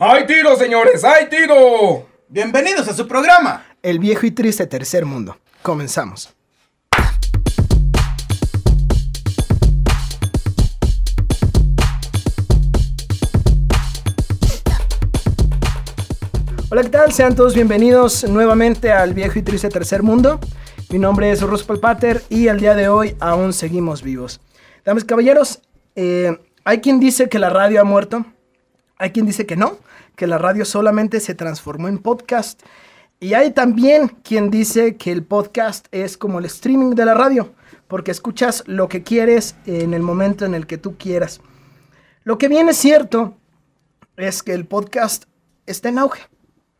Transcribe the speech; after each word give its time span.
¡Hay 0.00 0.26
tiro, 0.26 0.54
señores! 0.54 1.02
¡Hay 1.02 1.28
tiro! 1.28 2.06
Bienvenidos 2.28 2.86
a 2.86 2.94
su 2.94 3.08
programa. 3.08 3.66
El 3.82 3.98
viejo 3.98 4.26
y 4.26 4.30
triste 4.30 4.64
tercer 4.68 5.04
mundo. 5.04 5.38
Comenzamos. 5.60 6.32
Hola, 16.70 16.82
¿qué 16.84 16.90
tal? 16.90 17.12
Sean 17.12 17.34
todos 17.34 17.56
bienvenidos 17.56 18.22
nuevamente 18.22 18.92
al 18.92 19.14
viejo 19.14 19.40
y 19.40 19.42
triste 19.42 19.68
tercer 19.68 20.04
mundo. 20.04 20.38
Mi 20.90 21.00
nombre 21.00 21.32
es 21.32 21.42
Russ 21.42 21.64
Pater 21.64 22.22
y 22.28 22.46
al 22.46 22.60
día 22.60 22.76
de 22.76 22.88
hoy 22.88 23.16
aún 23.18 23.52
seguimos 23.52 24.04
vivos. 24.04 24.40
Damas 24.84 25.02
y 25.02 25.06
caballeros, 25.06 25.60
eh, 25.96 26.38
hay 26.62 26.80
quien 26.80 27.00
dice 27.00 27.28
que 27.28 27.40
la 27.40 27.50
radio 27.50 27.80
ha 27.80 27.84
muerto, 27.84 28.26
hay 28.96 29.10
quien 29.10 29.26
dice 29.26 29.44
que 29.44 29.56
no, 29.56 29.78
que 30.18 30.26
la 30.26 30.36
radio 30.36 30.64
solamente 30.64 31.20
se 31.20 31.36
transformó 31.36 31.86
en 31.86 31.98
podcast. 31.98 32.60
Y 33.20 33.34
hay 33.34 33.52
también 33.52 34.08
quien 34.08 34.50
dice 34.50 34.96
que 34.96 35.12
el 35.12 35.22
podcast 35.22 35.86
es 35.92 36.18
como 36.18 36.40
el 36.40 36.44
streaming 36.46 36.96
de 36.96 37.04
la 37.04 37.14
radio, 37.14 37.54
porque 37.86 38.10
escuchas 38.10 38.64
lo 38.66 38.88
que 38.88 39.04
quieres 39.04 39.54
en 39.64 39.94
el 39.94 40.02
momento 40.02 40.44
en 40.44 40.54
el 40.54 40.66
que 40.66 40.76
tú 40.76 40.96
quieras. 40.98 41.40
Lo 42.24 42.36
que 42.36 42.48
viene 42.48 42.74
cierto 42.74 43.36
es 44.16 44.42
que 44.42 44.54
el 44.54 44.66
podcast 44.66 45.26
está 45.66 45.88
en 45.88 46.00
auge. 46.00 46.22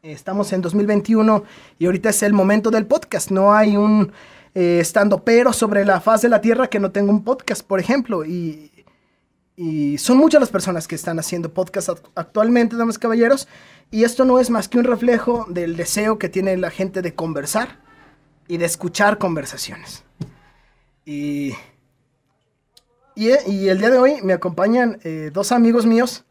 Estamos 0.03 0.53
en 0.53 0.61
2021 0.61 1.45
y 1.79 1.87
ahorita 1.87 2.11
es 2.11 2.25
el 2.25 2.33
momento 2.33 2.73
del 2.73 2.87
podcast. 2.87 3.31
No 3.31 3.55
hay 3.55 3.77
un 3.77 4.11
eh, 4.57 4.81
estando 4.81 5.23
pero 5.23 5.53
sobre 5.53 5.85
la 5.85 6.01
faz 6.01 6.23
de 6.23 6.29
la 6.29 6.41
tierra 6.41 6.67
que 6.67 6.81
no 6.81 6.91
tenga 6.91 7.13
un 7.13 7.23
podcast, 7.23 7.65
por 7.65 7.79
ejemplo. 7.79 8.25
Y, 8.25 8.73
y 9.61 9.99
son 9.99 10.19
muchas 10.19 10.41
las 10.41 10.51
personas 10.51 10.87
que 10.87 10.95
están 10.95 11.19
haciendo 11.19 11.53
podcast 11.53 11.89
actualmente, 12.15 12.77
damas 12.77 12.95
y 12.95 13.01
caballeros. 13.01 13.49
Y 13.91 14.05
esto 14.05 14.25
no 14.25 14.39
es 14.39 14.51
más 14.51 14.69
que 14.69 14.79
un 14.79 14.85
reflejo 14.85 15.47
del 15.49 15.77
deseo 15.77 16.17
que 16.17 16.29
tiene 16.29 16.57
la 16.57 16.71
gente 16.71 17.03
de 17.03 17.17
conversar 17.17 17.81
y 18.47 18.59
de 18.59 18.67
escuchar 18.67 19.19
conversaciones. 19.19 20.05
Y, 21.05 21.55
y, 23.17 23.31
y 23.49 23.69
el 23.69 23.79
día 23.79 23.91
de 23.91 23.99
hoy 23.99 24.23
me 24.23 24.33
acompañan 24.33 25.01
eh, 25.03 25.33
dos 25.35 25.51
amigos 25.51 25.87
míos 25.87 26.25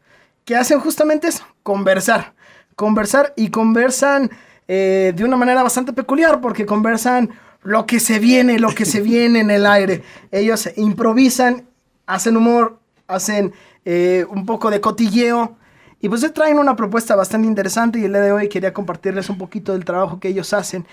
que 0.46 0.56
hacen 0.56 0.80
justamente 0.80 1.28
eso, 1.28 1.44
conversar. 1.62 2.32
Conversar 2.76 3.34
y 3.36 3.50
conversan 3.50 4.30
eh, 4.68 5.12
de 5.14 5.22
una 5.22 5.36
manera 5.36 5.62
bastante 5.62 5.92
peculiar 5.92 6.40
porque 6.40 6.64
conversan 6.64 7.28
lo 7.62 7.84
que 7.84 8.00
se 8.00 8.20
viene, 8.20 8.58
lo 8.58 8.74
que 8.74 8.86
se 8.86 9.02
viene 9.02 9.40
en 9.40 9.50
el 9.50 9.66
aire. 9.66 10.02
Ellos 10.30 10.70
improvisan, 10.76 11.68
hacen 12.06 12.34
humor, 12.34 12.78
hacen 13.08 13.52
eh, 13.84 14.24
un 14.30 14.46
poco 14.46 14.70
de 14.70 14.80
cotilleo. 14.80 15.56
Y 16.00 16.08
pues 16.08 16.20
se 16.20 16.30
traen 16.30 16.58
una 16.58 16.76
propuesta 16.76 17.16
bastante 17.16 17.48
interesante 17.48 17.98
y 17.98 18.04
el 18.04 18.12
día 18.12 18.20
de 18.20 18.30
hoy 18.30 18.48
quería 18.48 18.72
compartirles 18.72 19.28
un 19.30 19.38
poquito 19.38 19.72
del 19.72 19.84
trabajo 19.84 20.20
que 20.20 20.28
ellos 20.28 20.52
hacen, 20.52 20.86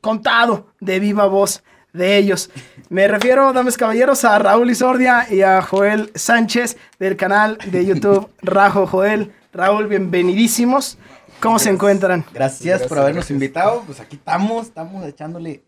contado 0.00 0.68
de 0.78 1.00
viva 1.00 1.26
voz 1.26 1.64
de 1.92 2.16
ellos. 2.16 2.48
Me 2.90 3.08
refiero, 3.08 3.52
dames 3.52 3.76
caballeros, 3.76 4.24
a 4.24 4.38
Raúl 4.38 4.70
Isordia 4.70 5.26
y 5.28 5.42
a 5.42 5.60
Joel 5.62 6.12
Sánchez 6.14 6.76
del 7.00 7.16
canal 7.16 7.58
de 7.66 7.84
YouTube 7.84 8.28
Rajo 8.42 8.86
Joel. 8.86 9.32
Raúl, 9.52 9.88
bienvenidísimos. 9.88 10.96
¿Cómo 11.40 11.58
se 11.58 11.70
encuentran? 11.70 12.24
Gracias, 12.32 12.82
por 12.82 13.00
habernos 13.00 13.30
invitado. 13.32 13.82
Pues 13.84 13.98
aquí 13.98 14.14
estamos, 14.14 14.66
estamos 14.66 15.04
echándole 15.06 15.64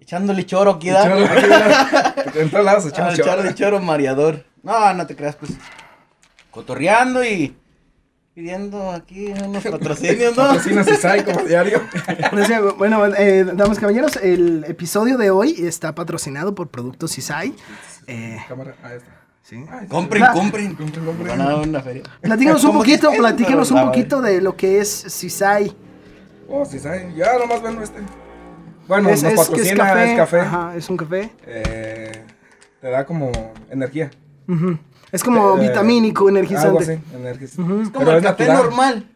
echándole 0.00 0.44
choro 0.44 0.72
aquí, 0.72 0.90
da. 0.90 1.04
En 2.34 2.50
todos 2.50 2.64
lados 2.64 2.86
echamos 2.86 3.14
choro. 3.14 3.28
Echándole 3.28 3.54
choro 3.54 3.80
mareador. 3.80 4.44
No, 4.62 4.94
no 4.94 5.06
te 5.06 5.16
creas, 5.16 5.36
pues. 5.36 5.52
Cotorreando 6.50 7.24
y 7.24 7.56
pidiendo 8.34 8.90
aquí 8.90 9.28
unos 9.28 9.62
patrocinios, 9.70 10.36
¿no? 10.36 10.54
Y 10.54 10.96
sai 10.96 11.24
como 11.24 11.40
diario. 11.44 11.80
bueno, 12.78 13.06
eh, 13.06 13.44
damas 13.54 13.78
y 13.78 13.80
caballeros, 13.80 14.16
el 14.16 14.64
episodio 14.66 15.16
de 15.16 15.30
hoy 15.30 15.54
está 15.58 15.94
patrocinado 15.94 16.54
por 16.54 16.68
Productos 16.68 17.16
Isai. 17.18 17.54
Eh, 18.06 18.38
Cámara, 18.48 18.74
ahí 18.82 18.96
está. 18.96 19.10
¿sí? 19.42 19.64
Compren, 19.88 20.22
La- 20.22 20.32
compren. 20.32 20.74
Compren, 20.74 21.04
compren. 21.04 21.28
Van 21.28 21.40
a 21.40 21.50
dar 21.50 21.68
una 21.68 21.80
feria. 21.80 22.02
Platícanos 22.20 22.64
un 22.64 22.70
¿Cómo 22.70 22.80
poquito, 22.80 23.10
que- 23.10 23.18
platícanos 23.18 23.70
un 23.70 23.82
poquito 23.82 24.20
de 24.20 24.40
lo 24.40 24.56
que 24.56 24.80
es 24.80 24.88
Sisai. 24.90 25.74
Oh, 26.48 26.64
sí, 26.64 26.78
sai. 26.78 27.14
Ya 27.14 27.38
nomás 27.38 27.62
vendo 27.62 27.82
este. 27.82 28.00
Bueno, 28.88 29.08
es, 29.10 29.22
nos 29.22 29.32
es- 29.32 29.38
que 29.50 29.60
es 29.62 29.68
patrocina, 29.72 29.84
café. 29.84 30.10
es 30.12 30.16
café. 30.18 30.40
Ajá, 30.40 30.76
es 30.76 30.90
un 30.90 30.96
café. 30.96 31.30
Eh, 31.46 32.24
te 32.80 32.90
da 32.90 33.06
como 33.06 33.30
energía. 33.70 34.10
Ujú. 34.52 34.78
Es 35.12 35.22
como 35.24 35.56
Eh, 35.58 35.68
vitamínico, 35.68 36.28
Algo 36.28 36.38
energizante. 36.38 36.82
así, 36.82 37.00
energizante. 37.14 37.62
Ujú. 37.72 37.82
Es 37.82 37.88
como 37.90 37.98
Pero 38.04 38.10
el 38.12 38.24
es 38.24 38.30
café 38.30 38.44
natural. 38.46 38.64
normal, 38.70 39.06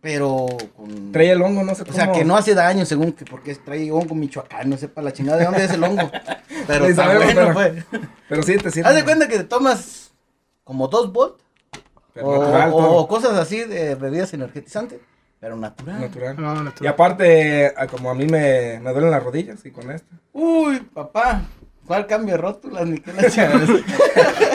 pero 0.00 0.46
con... 0.76 1.12
Trae 1.12 1.30
el 1.30 1.42
hongo, 1.42 1.62
no 1.64 1.74
sé 1.74 1.82
O 1.82 1.86
cómo. 1.86 1.96
sea, 1.96 2.12
que 2.12 2.24
no 2.24 2.36
hace 2.36 2.54
daño 2.54 2.84
según 2.84 3.12
que 3.12 3.24
porque 3.24 3.54
trae 3.54 3.90
hongo 3.90 4.14
michoacán, 4.14 4.68
no 4.70 4.76
sepa 4.76 5.02
la 5.02 5.12
chingada 5.12 5.38
de 5.38 5.44
dónde 5.44 5.64
es 5.64 5.70
el 5.70 5.82
hongo. 5.84 6.10
Pero 6.66 6.86
está 6.86 7.04
sabemos, 7.04 7.24
bueno, 7.34 7.40
pero- 7.40 7.54
pues. 7.90 8.02
Pero 8.28 8.42
sí 8.42 8.56
te 8.58 8.70
sirve. 8.72 8.88
Haz 8.88 8.94
de 8.96 9.04
cuenta 9.04 9.28
que 9.28 9.36
te 9.38 9.44
tomas 9.44 10.10
como 10.64 10.88
dos 10.88 11.12
volt 11.12 11.36
o, 12.20 12.32
natural, 12.40 12.70
o- 12.72 12.96
o 13.02 13.06
cosas 13.08 13.36
así 13.38 13.62
de 13.64 13.94
bebidas 13.94 14.34
energizantes, 14.34 14.98
pero 15.38 15.54
natural. 15.56 16.00
Natural. 16.00 16.34
No, 16.36 16.72
Y 16.80 16.86
aparte, 16.88 17.72
como 17.90 18.10
a 18.10 18.14
mí 18.14 18.26
me, 18.26 18.80
me 18.82 18.90
duelen 18.90 19.10
las 19.12 19.22
rodillas 19.22 19.64
y 19.64 19.70
con 19.70 19.90
esto. 19.92 20.08
Uy, 20.32 20.80
papá, 20.92 21.42
¿cuál 21.86 22.06
cambio 22.06 22.34
de 22.34 22.38
rótulas 22.40 22.86
ni 22.86 22.98
qué 22.98 23.12
la? 23.12 23.22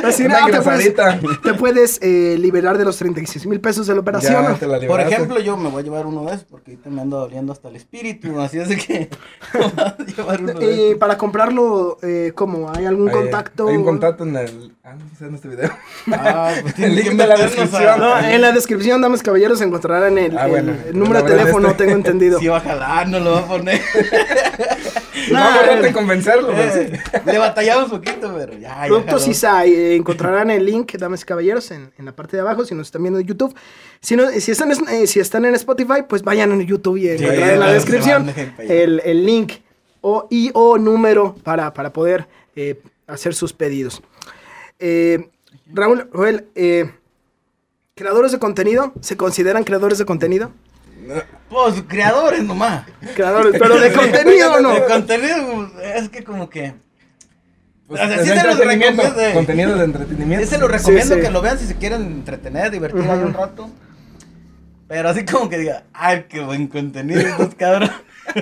Así, 0.08 0.24
Una 0.25 0.40
no, 0.42 0.47
te 0.52 0.62
puedes, 0.62 0.94
te 1.42 1.53
puedes, 1.53 2.00
eh, 2.02 2.36
liberar 2.40 2.78
de 2.78 2.86
los 2.86 2.97
36 2.97 3.46
mil 3.47 3.59
pesos 3.59 3.88
de 3.88 3.94
la 3.94 4.02
operación. 4.02 4.44
Ya 4.44 4.53
te 4.56 4.68
la 4.68 4.80
Por 4.88 5.00
ejemplo, 5.02 5.40
yo 5.40 5.58
me 5.58 5.69
voy 5.69 5.81
a 5.81 5.84
llevar 5.84 6.06
uno 6.06 6.25
de 6.25 6.36
esos 6.36 6.46
porque 6.46 6.72
ahorita 6.72 6.90
me 6.90 7.02
ando 7.02 7.19
doliendo 7.19 7.52
hasta 7.53 7.69
el 7.69 7.75
espíritu, 7.75 8.40
así 8.40 8.59
es 8.59 8.69
de 8.69 8.78
que 8.78 9.09
a 9.78 9.97
llevar 10.03 10.42
uno 10.42 10.53
de 10.53 10.66
Y 10.75 10.80
esos. 10.88 10.97
para 11.00 11.18
comprarlo, 11.18 11.97
eh, 12.02 12.31
¿cómo? 12.36 12.72
¿Hay 12.75 12.86
algún 12.86 13.09
Hay- 13.09 13.16
contacto? 13.16 13.68
Hay 13.69 13.78
un 13.78 13.84
contacto 13.84 14.24
en 14.24 14.36
el. 14.36 14.72
Ah, 14.84 14.96
no 14.96 15.06
sé 15.18 15.25
en 15.28 15.36
este 15.36 15.48
video. 15.48 15.69
Ah, 16.12 16.52
pues 16.62 16.78
El 16.80 16.96
link 16.96 17.12
de 17.12 17.28
la 17.28 17.38
descripción. 17.38 18.00
No, 18.00 18.19
en 18.19 18.42
la 18.42 18.52
descripción, 18.52 19.00
damas 19.02 19.22
caballeros, 19.22 19.62
encontrarán 19.62 20.18
el, 20.18 20.38
Ah, 20.38 20.46
el- 20.46 20.50
bueno. 20.52 20.74
el 20.90 20.98
número 21.00 21.22
de 21.24 21.30
teléfono, 21.31 21.69
este- 21.69 21.84
tengo 21.86 21.96
entendido. 21.98 22.40
Sí, 22.40 22.48
ojalá, 22.50 23.06
no 23.06 23.19
lo 23.19 23.31
va 23.34 23.40
a 23.40 23.46
poner. 23.46 23.80
No, 25.31 25.66
no, 25.75 25.81
no 25.81 25.94
convencerlo. 25.94 26.52
Eh, 26.53 27.00
Le 27.25 27.38
batallamos 27.38 27.92
un 27.92 28.00
poquito, 28.00 28.34
pero 28.38 28.53
ya. 28.53 28.81
ya 28.81 28.86
Productos. 28.88 29.28
Isai, 29.28 29.74
eh, 29.74 29.96
encontrarán 29.96 30.50
el 30.50 30.66
link, 30.66 30.94
damas 30.97 31.22
y 31.22 31.25
caballeros, 31.25 31.72
en, 31.72 31.92
en 31.97 32.06
la 32.06 32.16
parte 32.16 32.38
de 32.38 32.42
abajo, 32.42 32.66
si 32.66 32.75
nos 32.75 32.88
están 32.88 33.03
viendo 33.03 33.19
en 33.19 33.25
YouTube. 33.28 33.56
Si, 34.00 34.16
no, 34.16 34.30
si, 34.30 34.52
están, 34.52 34.72
eh, 34.72 35.08
si 35.08 35.19
están 35.19 35.46
en 35.46 35.56
Spotify, 35.56 36.03
pues 36.08 36.24
vayan 36.24 36.52
a 36.52 36.64
YouTube 36.64 36.97
y 36.97 37.09
encontrarán 37.09 37.50
en 37.52 37.59
la 37.59 37.72
descripción 37.74 38.34
el, 38.59 39.02
el 39.06 39.25
link 39.25 39.53
o, 40.02 40.28
y 40.30 40.52
o 40.53 40.78
número 40.78 41.36
para, 41.44 41.74
para 41.74 41.94
poder 41.94 42.28
eh, 42.56 42.81
hacer 43.08 43.34
sus 43.34 43.53
pedidos. 43.53 44.02
Eh, 44.80 45.30
Raúl, 45.68 46.09
Joel, 46.12 46.48
eh, 46.56 46.92
¿creadores 47.96 48.31
de 48.31 48.40
contenido? 48.40 48.94
¿Se 49.02 49.16
consideran 49.16 49.63
creadores 49.63 49.98
de 50.00 50.06
contenido? 50.06 50.52
Pues 51.50 51.84
creadores 51.88 52.44
nomás. 52.44 52.85
Creadores, 53.16 53.56
pero 53.59 53.79
de 53.79 53.91
contenido 53.94 54.53
o 54.53 54.59
no. 54.62 54.73
De 54.73 54.85
contenido, 54.85 55.69
es 55.95 56.09
que 56.09 56.23
como 56.23 56.50
que. 56.50 56.73
Pues, 57.88 58.01
O 58.01 58.07
sea, 58.07 58.23
sí 58.23 58.29
se 58.29 58.44
los 58.47 58.57
recomiendo. 58.57 59.03
Contenido 59.34 59.78
de 59.78 59.84
entretenimiento. 59.84 60.45
Ese 60.45 60.57
lo 60.57 60.67
recomiendo 60.67 61.16
sí. 61.16 61.22
que 61.22 61.29
lo 61.29 61.41
vean 61.41 61.59
si 61.59 61.66
se 61.67 61.75
quieren 61.75 62.03
entretener, 62.03 62.72
divertir 62.72 63.01
ahí 63.01 63.17
Ujú. 63.17 63.28
un 63.28 63.34
rato. 63.34 63.69
Pero 64.88 65.09
así 65.09 65.25
como 65.25 65.50
que 65.50 65.57
diga, 65.57 65.84
ay, 65.94 66.25
qué 66.29 66.41
buen 66.41 66.67
contenido 66.67 67.22
estos 67.22 67.56
cabros. 67.56 67.89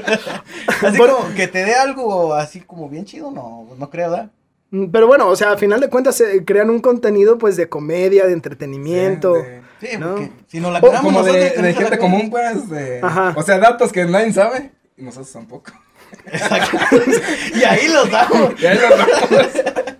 así 0.83 0.97
Bueno. 0.97 1.17
como 1.17 1.33
que 1.35 1.47
te 1.47 1.63
dé 1.63 1.73
algo 1.75 2.33
así 2.33 2.61
como 2.61 2.89
bien 2.89 3.05
chido, 3.05 3.31
no, 3.31 3.65
pues 3.67 3.79
no 3.79 3.89
creo, 3.89 4.11
¿verdad? 4.11 4.31
Mm, 4.71 4.85
Pero 4.91 5.07
bueno, 5.07 5.27
o 5.29 5.35
sea, 5.35 5.51
al 5.51 5.57
final 5.57 5.79
de 5.79 5.89
cuentas 5.89 6.19
eh, 6.21 6.43
crean 6.45 6.69
un 6.69 6.79
contenido 6.79 7.37
pues 7.37 7.55
de 7.55 7.69
comedia, 7.69 8.25
de 8.27 8.33
entretenimiento. 8.33 9.35
Sí, 9.35 9.41
de- 9.41 9.61
Sí, 9.79 9.97
No. 9.97 10.15
porque 10.15 10.31
si 10.47 10.59
nos 10.59 10.73
la 10.73 10.79
O 10.79 10.91
como 11.01 11.23
de, 11.23 11.51
nosotros, 11.55 11.75
gente 11.75 11.97
común, 11.97 12.29
pues. 12.29 12.69
de- 12.69 12.99
Ajá. 13.01 13.33
O 13.35 13.43
sea, 13.43 13.57
datos 13.59 13.91
que 13.91 14.05
nadie 14.05 14.33
sabe. 14.33 14.71
Y 14.97 15.03
nosotros 15.03 15.31
tampoco. 15.31 15.71
Exacto. 16.25 16.77
y 17.55 17.63
ahí 17.63 17.87
los 17.87 18.09
damos. 18.11 18.61
Y 18.61 18.65
ahí 18.65 18.77
lo 18.77 18.89
damos. 18.97 19.07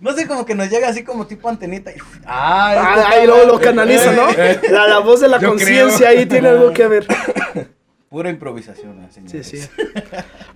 No 0.00 0.12
sé, 0.12 0.26
como 0.26 0.44
que 0.44 0.54
nos 0.54 0.68
llega 0.68 0.88
así 0.88 1.02
como 1.02 1.26
tipo 1.26 1.48
antenita. 1.48 1.90
y- 1.90 1.94
Ay, 2.26 2.76
Ah, 2.78 2.92
puta 2.94 3.08
ahí 3.10 3.26
luego 3.26 3.46
lo 3.54 3.58
canaliza, 3.60 4.12
¿no? 4.12 4.28
Eh, 4.30 4.60
La, 4.70 4.86
la 4.86 4.98
voz 4.98 5.20
de 5.20 5.28
la 5.28 5.40
conciencia 5.40 6.08
ahí 6.10 6.26
tiene 6.26 6.48
algo 6.48 6.72
que 6.74 6.86
ver. 6.86 7.06
Pura 8.10 8.28
improvisación, 8.28 9.02
¿eh, 9.02 9.08
Sí, 9.10 9.42
señores. 9.42 9.46
sí. 9.46 9.82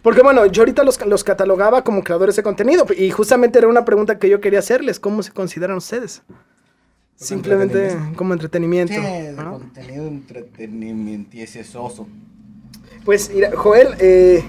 Porque 0.02 0.20
bueno, 0.22 0.44
yo 0.46 0.62
ahorita 0.62 0.84
los, 0.84 1.05
los 1.06 1.25
catalogaba 1.25 1.82
como 1.82 2.05
creadores 2.05 2.37
de 2.37 2.43
contenido 2.43 2.87
y 2.94 3.11
justamente 3.11 3.58
era 3.58 3.69
una 3.69 3.84
pregunta 3.87 4.19
que 4.19 4.28
yo 4.28 4.40
quería 4.40 4.58
hacerles. 4.58 5.00
¿Cómo 5.00 5.22
se 5.22 5.32
consideran 5.32 5.76
ustedes? 5.78 6.22
Simplemente 7.26 7.79
entretenimiento. 7.79 8.19
como 8.19 8.32
entretenimiento. 8.35 8.94
Sí, 8.94 9.37
¿no? 9.37 9.53
contenido 9.59 10.06
entretenimiento 10.06 11.37
y 11.37 11.41
ese 11.43 11.65
soso. 11.65 12.06
Pues, 13.05 13.31
mira, 13.35 13.50
Joel, 13.56 13.88
eh, 13.99 14.44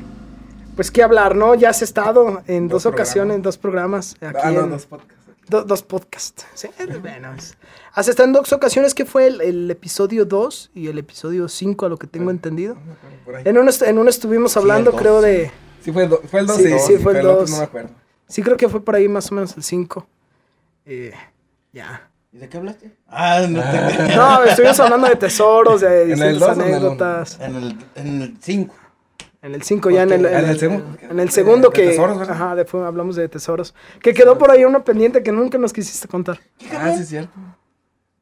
pues 0.75 0.91
qué 0.91 1.01
hablar, 1.03 1.35
¿no? 1.35 1.55
Ya 1.55 1.69
has 1.69 1.81
estado 1.81 2.43
en 2.47 2.67
dos, 2.67 2.83
Dos 2.83 2.93
ocasiones, 2.93 3.35
en 3.37 3.41
dos 3.41 3.57
programas. 3.57 4.15
Aquí 4.21 4.37
Ah, 4.43 4.51
no, 4.51 4.61
en- 4.65 4.69
dos 4.71 4.85
podcasts. 4.85 5.15
Do- 5.49 5.63
dos 5.63 5.81
podcasts. 5.81 6.45
Sí, 6.53 6.67
bueno. 7.01 7.33
es- 7.35 7.57
Hace 7.93 8.11
hasta 8.11 8.23
en 8.23 8.33
dos 8.33 8.53
ocasiones 8.53 8.93
que 8.93 9.03
fue 9.05 9.25
el, 9.27 9.41
el 9.41 9.71
episodio 9.71 10.23
2 10.25 10.69
y 10.75 10.87
el 10.89 10.99
episodio 10.99 11.47
5, 11.47 11.87
a 11.87 11.89
lo 11.89 11.97
que 11.97 12.05
tengo 12.05 12.29
entendido. 12.29 12.75
No 12.75 12.81
me 12.85 12.91
acuerdo 12.93 13.17
por 13.25 13.35
ahí. 13.35 13.43
En 13.45 13.57
uno, 13.57 13.71
en 13.81 13.97
uno 13.97 14.09
estuvimos 14.11 14.55
hablando, 14.57 14.91
dos, 14.91 14.99
creo, 15.01 15.21
sí. 15.21 15.27
de... 15.27 15.51
Sí, 15.83 15.91
fue, 15.91 16.03
el 16.03 16.09
do- 16.09 16.21
fue 16.29 16.39
el 16.41 16.45
2 16.45 16.57
Sí, 16.57 16.63
sí, 16.85 16.97
fue 16.97 17.13
el 17.13 17.17
pero 17.17 17.29
otro 17.31 17.39
dos. 17.41 17.49
No 17.51 17.57
me 17.57 17.63
acuerdo. 17.63 17.89
Sí, 18.27 18.43
creo 18.43 18.57
que 18.57 18.69
fue 18.69 18.85
por 18.85 18.95
ahí 18.95 19.07
más 19.07 19.31
o 19.31 19.35
menos 19.35 19.57
el 19.57 19.63
5. 19.63 20.05
Eh, 20.85 21.13
ya. 21.73 22.08
¿Y 22.31 22.37
de 22.37 22.47
qué 22.49 22.57
hablaste? 22.57 22.91
Ah, 23.07 23.41
no 23.49 23.61
te 23.61 24.15
No, 24.15 24.43
estuvimos 24.43 24.79
hablando 24.79 25.07
de 25.07 25.15
tesoros, 25.15 25.81
de 25.81 26.05
distintas 26.05 26.57
en 26.57 26.61
el 26.61 26.73
anécdotas. 26.73 27.39
En 27.39 27.55
el, 27.55 27.77
en 27.95 28.21
el 28.21 28.37
5. 28.39 28.75
En 29.41 29.55
el 29.55 29.63
5 29.63 29.89
ya, 29.89 30.03
en 30.03 30.11
el, 30.11 30.25
en 30.25 30.35
el 30.35 30.45
el- 30.45 30.59
segundo. 30.59 30.97
en 31.09 31.19
el 31.19 31.29
segundo 31.31 31.69
De 31.69 31.73
que... 31.73 31.87
tesoros, 31.87 32.19
¿verdad? 32.19 32.35
Ajá, 32.35 32.55
después 32.55 32.83
hablamos 32.83 33.15
de 33.15 33.27
tesoros. 33.29 33.73
Que 34.01 34.13
quedó 34.13 34.37
por 34.37 34.51
ahí 34.51 34.65
uno 34.65 34.83
pendiente 34.83 35.23
que 35.23 35.31
nunca 35.31 35.57
nos 35.57 35.71
quisiste 35.73 36.07
contar. 36.07 36.39
Ah, 36.77 36.91
sí, 36.95 37.01
es 37.03 37.09
cierto. 37.09 37.31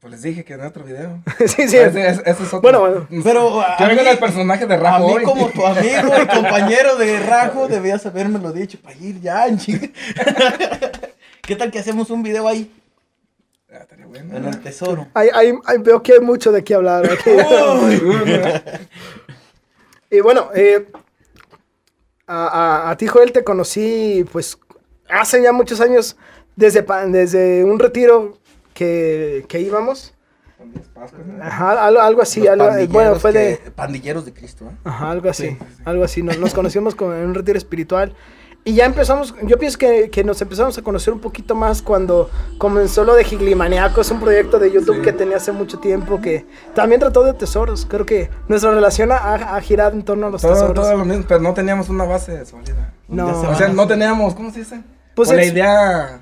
Pues 0.00 0.12
les 0.12 0.22
dije 0.22 0.44
que 0.44 0.54
en 0.54 0.60
otro 0.64 0.84
video. 0.84 1.20
sí, 1.40 1.68
sí. 1.68 1.76
Ese, 1.76 1.86
ese- 2.08 2.22
ese 2.24 2.30
es 2.30 2.40
otro. 2.48 2.60
Bueno, 2.62 2.80
bueno. 2.80 3.06
Pero 3.24 3.60
a 3.60 3.76
Que 3.76 3.84
venga 3.86 4.04
mí- 4.04 4.08
el 4.10 4.18
personaje 4.18 4.64
de 4.64 4.74
A 4.74 4.78
Rafa 4.78 4.98
mí 5.00 5.12
hoy. 5.12 5.24
como 5.24 5.48
tu 5.50 5.66
amigo 5.66 6.12
y 6.22 6.26
compañero 6.28 6.96
de 6.96 7.18
Rajo 7.18 7.66
debías 7.68 8.06
habérmelo 8.06 8.52
dicho 8.52 8.78
para 8.80 8.96
ir 8.96 9.20
ya, 9.20 9.44
chinga. 9.56 9.88
¿Qué 11.42 11.56
tal 11.56 11.70
que 11.72 11.80
hacemos 11.80 12.10
un 12.10 12.22
video 12.22 12.46
ahí? 12.46 12.72
Ah, 13.70 13.78
estaría 13.82 14.06
bueno. 14.06 14.36
En 14.36 14.44
el 14.46 14.60
tesoro. 14.60 15.08
Ahí- 15.14 15.28
ahí 15.34 15.52
veo 15.80 16.02
que 16.02 16.14
hay 16.14 16.20
mucho 16.20 16.50
de 16.52 16.64
qué 16.64 16.74
hablar. 16.74 17.04
aquí. 17.10 17.30
y 20.10 20.20
bueno, 20.20 20.50
eh, 20.54 20.86
a, 22.26 22.46
a- 22.86 22.90
a 22.90 22.96
ti, 22.96 23.06
Joel, 23.06 23.32
te 23.32 23.44
conocí, 23.44 24.24
pues, 24.32 24.58
hace 25.08 25.42
ya 25.42 25.52
muchos 25.52 25.80
años, 25.80 26.16
desde, 26.56 26.84
desde 27.08 27.64
un 27.64 27.78
retiro 27.78 28.38
que, 28.74 29.44
que 29.48 29.60
íbamos. 29.60 30.14
Ajá, 31.40 31.86
algo, 31.86 32.00
algo 32.00 32.22
así. 32.22 32.46
Algo- 32.46 32.64
eh, 32.76 32.86
bueno, 32.88 33.12
pandilleros 33.12 33.22
fue 33.22 33.32
de... 33.32 33.58
que- 33.58 33.70
Pandilleros 33.70 34.24
de 34.24 34.32
Cristo, 34.32 34.64
¿eh? 34.66 34.76
Ajá, 34.84 35.10
algo 35.10 35.28
así, 35.30 35.48
Sí, 35.50 35.56
sí, 35.58 35.66
sí. 35.76 35.82
algo 35.84 36.04
así. 36.04 36.22
Nos, 36.22 36.38
nos 36.38 36.54
conocimos 36.54 36.94
con, 36.94 37.14
en 37.14 37.26
un 37.26 37.34
retiro 37.34 37.56
espiritual. 37.58 38.14
Y 38.64 38.74
ya 38.74 38.84
empezamos, 38.84 39.34
yo 39.44 39.56
pienso 39.58 39.78
que, 39.78 40.10
que 40.10 40.22
nos 40.24 40.42
empezamos 40.42 40.76
a 40.76 40.82
conocer 40.82 41.14
un 41.14 41.20
poquito 41.20 41.54
más 41.54 41.80
cuando 41.80 42.28
comenzó 42.58 43.02
lo 43.02 43.14
de 43.14 43.24
Giglimaniacos, 43.24 44.10
un 44.10 44.20
proyecto 44.20 44.58
de 44.58 44.70
YouTube 44.70 44.96
Sí. 44.96 45.02
que 45.02 45.12
tenía 45.14 45.38
hace 45.38 45.52
mucho 45.52 45.78
tiempo 45.78 46.20
que 46.20 46.44
también 46.74 47.00
trató 47.00 47.22
de 47.24 47.32
tesoros. 47.32 47.86
Creo 47.88 48.04
que 48.04 48.28
nuestra 48.46 48.70
relación 48.72 49.10
ha, 49.10 49.16
ha 49.56 49.60
girado 49.62 49.92
en 49.92 50.02
torno 50.02 50.26
a 50.26 50.30
los 50.30 50.42
Todo, 50.42 50.52
tesoros. 50.52 50.74
todo 50.74 50.96
lo 50.98 51.04
mismo, 51.06 51.24
pero 51.26 51.40
no 51.40 51.54
teníamos 51.54 51.88
una 51.88 52.04
base 52.04 52.44
sólida. 52.44 52.92
No. 53.08 53.40
O 53.48 53.54
sea, 53.54 53.68
no 53.68 53.86
teníamos, 53.86 54.34
¿cómo 54.34 54.50
se 54.50 54.58
dice? 54.58 54.82
Pues 55.14 55.30
la 55.32 55.44
idea 55.44 56.20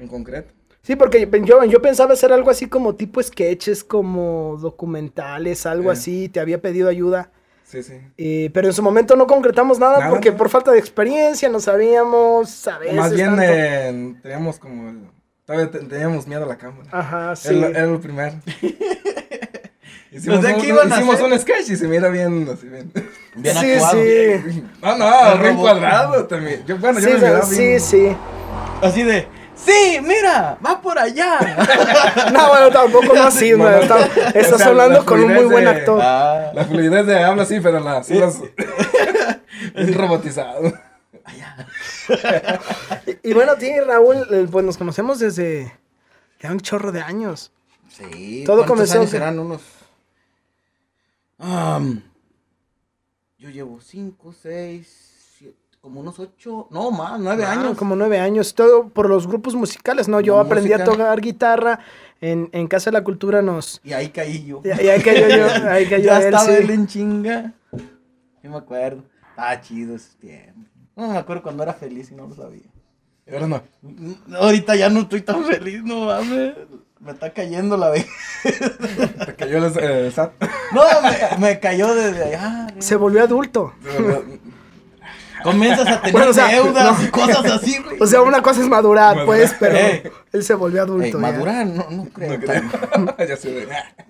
en 0.00 0.08
concreto. 0.08 0.52
Sí, 0.82 0.96
porque 0.96 1.28
yo, 1.44 1.62
yo 1.64 1.80
pensaba 1.82 2.14
hacer 2.14 2.32
algo 2.32 2.50
así 2.50 2.66
como 2.66 2.96
tipo 2.96 3.22
sketches, 3.22 3.84
como 3.84 4.58
documentales, 4.60 5.66
algo 5.66 5.90
así. 5.92 6.28
Te 6.28 6.40
había 6.40 6.60
pedido 6.60 6.88
ayuda. 6.88 7.30
Sí, 7.70 7.82
sí. 7.84 7.94
Eh, 8.18 8.50
pero 8.52 8.66
en 8.66 8.74
su 8.74 8.82
momento 8.82 9.14
no 9.14 9.26
concretamos 9.28 9.78
nada, 9.78 9.98
Nada, 9.98 10.10
porque 10.10 10.32
por 10.32 10.48
falta 10.48 10.72
de 10.72 10.78
experiencia 10.80 11.48
no 11.48 11.60
sabíamos, 11.60 12.66
a 12.66 12.78
veces 12.78 12.96
Más 12.96 13.12
bien 13.12 13.28
tanto. 13.28 13.42
eh, 13.44 14.14
teníamos 14.22 14.58
como 14.58 14.88
el- 14.90 15.08
Todavía 15.44 15.70
te- 15.70 15.78
teníamos 15.80 16.26
miedo 16.28 16.44
a 16.44 16.46
la 16.46 16.56
cámara. 16.58 16.88
Ajá, 16.92 17.34
sí. 17.36 17.56
Era, 17.56 17.68
era 17.68 17.86
lo 17.86 18.00
primero. 18.00 18.34
Hicimos, 20.12 20.44
un, 20.44 20.60
¿qué 20.60 20.66
iban 20.68 20.92
a 20.92 20.96
hicimos 20.96 21.20
un 21.20 21.38
sketch 21.38 21.70
y 21.70 21.76
se 21.76 21.86
mira 21.86 22.08
bien, 22.08 22.48
así 22.52 22.66
bien. 22.68 22.90
Bien 23.36 23.54
sí, 23.56 23.72
actuado. 23.74 23.92
sí. 24.02 24.64
No, 24.82 24.96
no, 24.98 25.38
bien 25.40 25.56
cuadrado 25.56 26.26
también. 26.26 26.64
Yo, 26.66 26.76
bueno, 26.78 26.98
yo 26.98 27.06
Sí, 27.06 27.12
me 27.12 27.18
miraba 27.20 27.42
sí, 27.42 27.56
bien. 27.62 27.80
sí. 27.80 28.16
Así 28.82 29.02
de, 29.04 29.28
sí, 29.64 29.98
mira, 30.02 30.58
va 30.64 30.80
por 30.80 30.98
allá. 30.98 31.38
No, 32.32 32.48
bueno, 32.48 32.70
tampoco 32.70 33.14
no 33.14 33.22
así, 33.24 33.50
No, 33.52 33.58
no, 33.58 33.70
no. 33.70 33.76
está- 33.78 34.06
estás 34.34 34.52
O 34.52 34.58
sea, 34.58 34.66
hablando 34.68 35.00
la 35.00 35.04
con 35.04 35.20
un 35.22 35.32
muy 35.34 35.44
buen 35.44 35.64
de- 35.64 35.70
actor. 35.70 36.00
Ah, 36.02 36.50
La 36.54 36.64
fluidez 36.64 37.06
de 37.06 37.22
habla 37.22 37.44
sí, 37.44 37.60
pero 37.60 37.80
la, 37.80 38.02
sí, 38.02 38.14
las, 38.14 38.40
bien 39.74 39.94
robotizado. 39.94 40.72
Y, 43.06 43.30
y 43.30 43.32
bueno, 43.34 43.52
sí, 43.58 43.72
Raúl, 43.80 44.26
eh, 44.30 44.46
pues 44.50 44.64
nos 44.64 44.76
conocemos 44.78 45.18
desde 45.18 45.72
ya 46.40 46.50
un 46.50 46.60
chorro 46.60 46.92
de 46.92 47.02
años. 47.02 47.52
sí. 47.88 48.42
Todo 48.46 48.58
¿cuántos 48.58 48.74
comenzó 48.74 48.98
años 48.98 49.10
serán 49.10 49.38
unos... 49.38 49.60
Am, 51.38 52.02
yo 53.38 53.48
llevo 53.48 53.80
cinco, 53.80 54.32
seis, 54.32 54.88
siete, 54.88 55.19
como 55.80 56.00
unos 56.00 56.18
ocho, 56.18 56.68
no 56.70 56.90
más, 56.90 57.18
nueve 57.18 57.44
Ah, 57.44 57.52
años. 57.52 57.76
Como 57.76 57.96
nueve 57.96 58.18
años, 58.20 58.54
todo 58.54 58.88
por 58.88 59.08
los 59.08 59.26
grupos 59.26 59.54
musicales, 59.54 60.08
¿no? 60.08 60.20
Yo 60.20 60.38
aprendí 60.38 60.72
a 60.72 60.84
tocar 60.84 61.20
guitarra, 61.20 61.80
en, 62.20 62.50
en 62.52 62.68
Casa 62.68 62.90
de 62.90 62.98
la 62.98 63.04
Cultura 63.04 63.40
nos... 63.40 63.80
Y 63.82 63.94
ahí 63.94 64.10
caí 64.10 64.44
yo. 64.44 64.60
Y, 64.62 64.68
y 64.68 64.88
ahí 64.88 65.00
cayó 65.02 65.28
yo, 65.28 65.46
ahí 65.70 65.86
cayó 65.88 66.04
ya 66.04 66.18
él, 66.18 66.24
estaba 66.26 66.44
sí. 66.44 66.52
él 66.52 66.70
en 66.70 66.86
chinga. 66.86 67.54
Yo 68.42 68.50
me 68.50 68.58
acuerdo. 68.58 69.02
Ah, 69.36 69.58
chido 69.60 69.96
ese 69.96 70.18
tiempo. 70.18 70.60
No 70.96 71.08
me 71.08 71.16
acuerdo 71.16 71.42
cuando 71.42 71.62
era 71.62 71.72
feliz 71.72 72.10
y 72.10 72.14
no 72.14 72.26
lo 72.26 72.34
sabía. 72.34 72.68
Y 73.26 73.32
ahora 73.32 73.46
no. 73.46 73.62
Ahorita 74.36 74.76
ya 74.76 74.90
no 74.90 75.00
estoy 75.00 75.22
tan 75.22 75.44
feliz, 75.44 75.82
no 75.82 76.04
mames. 76.06 76.56
Me 76.98 77.12
está 77.12 77.32
cayendo 77.32 77.78
la 77.78 77.88
vez. 77.88 78.06
Te 79.24 79.34
cayó 79.34 79.64
el, 79.64 79.78
el 79.78 80.12
SAT. 80.12 80.32
No, 80.74 80.82
me, 81.02 81.38
me 81.46 81.58
cayó 81.60 81.94
desde 81.94 82.24
allá. 82.24 82.66
Se 82.78 82.96
volvió 82.96 83.22
adulto. 83.22 83.72
Comienzas 85.42 85.86
a 85.88 85.96
tener 86.00 86.12
Bueno, 86.12 86.30
o 86.30 86.34
sea, 86.34 86.48
deudas 86.48 86.98
no. 86.98 87.04
y 87.04 87.08
cosas 87.10 87.44
así, 87.46 87.78
güey. 87.82 87.96
O 88.00 88.06
sea, 88.06 88.22
una 88.22 88.42
cosa 88.42 88.60
es 88.60 88.68
madurar, 88.68 89.16
Madurar. 89.16 89.26
pues, 89.26 89.54
pero 89.58 89.76
Eh. 89.76 90.12
él 90.32 90.42
se 90.44 90.54
volvió 90.54 90.82
adulto. 90.82 91.04
Ey, 91.04 91.12
ya. 91.12 91.18
madurar, 91.18 91.66
no, 91.66 91.86
no 91.90 92.04
creo. 92.12 92.38
No 92.38 92.40
creo. 92.40 93.16
ya 93.28 93.36
sé 93.36 93.50
de. 93.50 93.68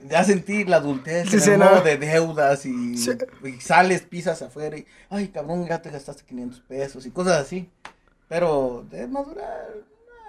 Ya 0.09 0.25
sentí 0.25 0.65
la 0.65 0.77
adultez 0.77 1.29
Sí, 1.29 1.37
en 1.37 1.43
sí, 1.43 1.51
el 1.51 1.59
no. 1.61 1.81
de 1.83 1.97
deudas 1.97 2.67
y, 2.67 2.97
Sí. 2.97 3.13
y 3.45 3.61
sales, 3.61 4.03
pisas 4.03 4.43
afuera 4.43 4.77
y, 4.77 4.87
ay, 5.11 5.29
cabrón, 5.29 5.67
ya 5.69 5.81
te 5.83 5.91
gastaste 5.91 6.25
500 6.25 6.61
pesos 6.61 7.07
y 7.07 7.11
cosas 7.11 7.39
así. 7.41 7.69
Pero 8.29 8.85
de 8.91 9.07
madurar. 9.09 9.69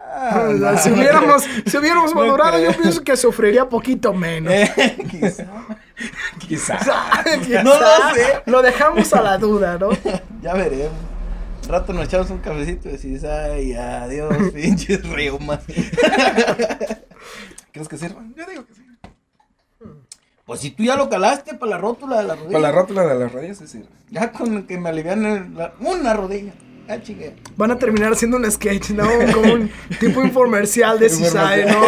ah, 0.04 0.50
no, 0.52 0.78
si 0.78 0.90
hubiéramos, 0.92 1.44
si 1.66 1.78
hubiéramos 1.78 2.14
No 2.16 2.22
madurado, 2.22 2.60
yo 2.60 2.72
pienso 2.74 3.04
que 3.04 3.16
sufriría 3.16 3.70
poquito 3.70 4.14
menos. 4.14 4.52
Eh, 4.78 4.98
quizá. 5.10 5.46
Quizás. 6.48 6.86
No 7.64 7.80
lo 7.80 7.88
sé. 8.14 8.42
Lo 8.46 8.62
dejamos 8.62 9.14
a 9.14 9.22
la 9.22 9.38
duda, 9.38 9.78
¿no? 9.80 9.90
Ya 10.42 10.54
veremos. 10.54 10.92
Un 11.64 11.70
rato 11.70 11.94
nos 11.94 12.06
echamos 12.06 12.30
un 12.32 12.40
cafecito 12.40 12.90
y 12.90 12.94
decís, 12.94 13.24
ay, 13.24 13.74
adiós, 13.74 14.36
pinches 14.54 15.08
reumas. 15.08 15.60
¿Crees 17.72 17.88
que 17.88 17.98
sirva? 17.98 18.22
Yo 18.36 18.46
digo 18.46 18.66
que 18.66 18.74
sí. 18.74 18.82
Pues 20.46 20.60
si 20.60 20.72
tú 20.72 20.84
ya 20.84 20.96
lo 20.96 21.08
calaste 21.10 21.54
para 21.54 21.72
la 21.72 21.78
rótula 21.78 22.18
de 22.18 22.24
la 22.28 22.36
rodilla. 22.36 22.52
Para 22.54 22.62
la 22.64 22.72
rótula 22.72 23.06
de 23.06 23.16
las 23.20 23.32
rodillas 23.32 23.58
sí 23.60 23.68
sirve. 23.68 23.86
Ya 24.10 24.32
con 24.32 24.64
que 24.64 24.78
me 24.78 24.90
alivian 24.90 25.54
la- 25.56 25.74
una 25.80 26.14
rodilla. 26.14 26.52
Ya 26.88 27.02
chingue. 27.02 27.36
Van 27.56 27.72
a 27.72 27.78
terminar 27.78 28.12
haciendo 28.12 28.36
un 28.38 28.52
sketch, 28.52 28.90
¿no? 28.90 29.08
Como 29.34 29.54
un 29.54 29.72
tipo 30.00 30.22
infomercial 30.24 31.00
de 31.00 31.10
Cisay, 31.10 31.66
¿no? 31.66 31.82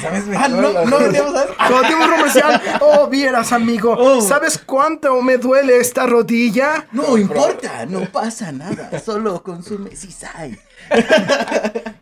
¿Sabes? 0.00 0.24
Ah, 0.36 0.48
no, 0.48 0.60
no 0.60 0.96
a 0.96 1.68
Como 1.68 1.82
tipo 1.88 2.00
comercial. 2.00 2.62
Oh, 2.80 3.06
vieras, 3.08 3.52
amigo. 3.52 3.94
Oh. 3.98 4.20
¿Sabes 4.20 4.58
cuánto 4.58 5.20
me 5.22 5.38
duele 5.38 5.78
esta 5.78 6.06
rodilla? 6.06 6.86
No 6.92 7.18
importa, 7.18 7.86
no 7.86 8.06
pasa 8.06 8.52
nada. 8.52 8.98
Solo 9.00 9.42
consume 9.42 9.94
Cisay. 9.96 10.58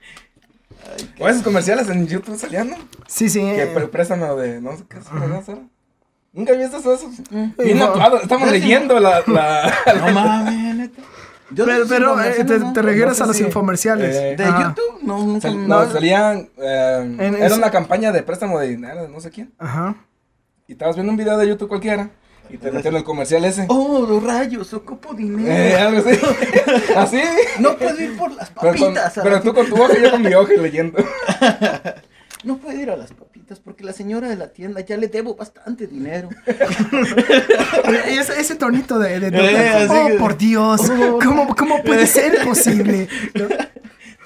O 1.18 1.28
esos 1.28 1.42
comerciales 1.42 1.88
en 1.88 2.06
YouTube 2.06 2.38
salían, 2.38 2.70
¿no? 2.70 2.76
Sí, 3.06 3.28
sí. 3.28 3.40
Que 3.40 3.64
eh, 3.64 3.88
préstame 3.88 4.26
de. 4.36 4.60
No 4.60 4.76
sé 4.76 4.84
qué 4.88 4.98
es. 4.98 5.06
¿Nunca 6.32 6.52
viste 6.52 6.76
esos? 6.76 7.04
Mm. 7.30 7.50
Bien 7.58 7.82
actuado. 7.82 8.20
Estamos 8.20 8.50
leyendo 8.50 9.00
la. 9.00 9.22
la 9.26 9.74
No 10.00 10.12
mames, 10.12 10.76
neta. 10.76 11.02
Yo 11.50 11.64
Pero, 11.64 12.20
eh, 12.20 12.44
te, 12.44 12.58
¿no? 12.58 12.72
te 12.72 12.82
refieres 12.82 13.10
No 13.10 13.14
sé 13.14 13.22
a 13.22 13.26
los 13.26 13.36
si- 13.36 13.44
infomerciales. 13.44 14.16
eh, 14.16 14.34
¿De 14.36 14.44
Ajá. 14.44 14.74
YouTube? 14.76 15.02
No, 15.02 15.18
nunca. 15.18 15.42
Sal- 15.48 15.68
no. 15.68 15.84
no, 15.84 15.92
salían. 15.92 16.48
eh, 16.58 17.16
En- 17.18 17.34
era 17.36 17.46
en- 17.46 17.52
una 17.52 17.70
campaña 17.70 18.10
de 18.12 18.22
préstamo 18.24 18.58
de 18.58 18.68
dinero 18.68 19.02
de 19.02 19.08
no 19.08 19.20
sé 19.20 19.30
quién. 19.30 19.52
Ajá. 19.58 19.94
Y 20.66 20.72
estabas 20.72 20.96
viendo 20.96 21.12
un 21.12 21.16
video 21.16 21.38
de 21.38 21.46
YouTube 21.46 21.68
cualquiera. 21.68 22.10
Y 22.48 22.58
te 22.58 22.70
metieron 22.70 22.98
el 22.98 23.04
comercial 23.04 23.44
ese. 23.44 23.66
Oh, 23.68 24.06
los 24.08 24.22
rayos, 24.22 24.72
ocupo 24.72 25.12
Eh, 25.12 25.16
dinero. 25.16 25.78
algo 25.88 26.08
así. 26.08 26.18
Así. 26.96 27.20
No 27.58 27.76
puedo 27.76 28.00
ir 28.00 28.16
por 28.16 28.30
las 28.32 28.50
Pero, 28.50 28.74
con- 28.78 28.94
papitas. 28.94 29.20
pero 29.22 29.40
tú 29.40 29.52
con 29.54 29.66
tu 29.68 29.74
hoja 29.82 29.98
y 29.98 30.02
yo 30.02 30.10
con 30.12 30.22
mi 30.22 30.32
hoja 30.34 30.54
y 30.54 30.58
leyendo. 30.58 30.98
No 32.44 32.58
puedo 32.58 32.78
ir 32.80 32.90
a 32.90 32.96
las 32.96 33.12
papitas 33.12 33.25
porque 33.62 33.84
la 33.84 33.92
señora 33.92 34.28
de 34.28 34.36
la 34.36 34.48
tienda 34.52 34.80
ya 34.80 34.96
le 34.96 35.08
debo 35.08 35.34
bastante 35.36 35.86
dinero. 35.86 36.28
Ese, 38.08 38.40
ese 38.40 38.54
tonito 38.56 38.98
de, 38.98 39.20
de- 39.20 39.30
de- 39.30 39.82
Eh, 39.82 39.86
oh, 39.88 40.06
que- 40.08 40.14
por 40.14 40.36
Dios, 40.36 40.80
Oh. 40.90 41.18
¿cómo, 41.22 41.54
cómo 41.54 41.82
puede 41.82 42.06
ser 42.06 42.44
posible? 42.44 43.08
¿No? 43.34 43.46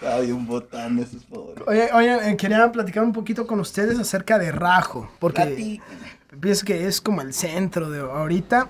Ay, 0.08 0.32
un 0.32 0.46
botán 0.46 0.96
de 0.96 1.02
esos 1.02 1.24
pobres. 1.24 1.62
Oye, 1.66 1.90
oye, 1.92 2.30
eh, 2.30 2.36
quería 2.36 2.72
platicar 2.72 3.04
un 3.04 3.12
poquito 3.12 3.46
con 3.46 3.60
ustedes 3.60 3.98
acerca 3.98 4.38
de 4.38 4.50
Rajo, 4.50 5.10
porque 5.18 5.42
Plati- 5.42 5.80
pienso 6.40 6.64
que 6.64 6.86
es 6.86 7.00
como 7.02 7.20
el 7.20 7.34
centro 7.34 7.90
de 7.90 8.00
ahorita. 8.00 8.66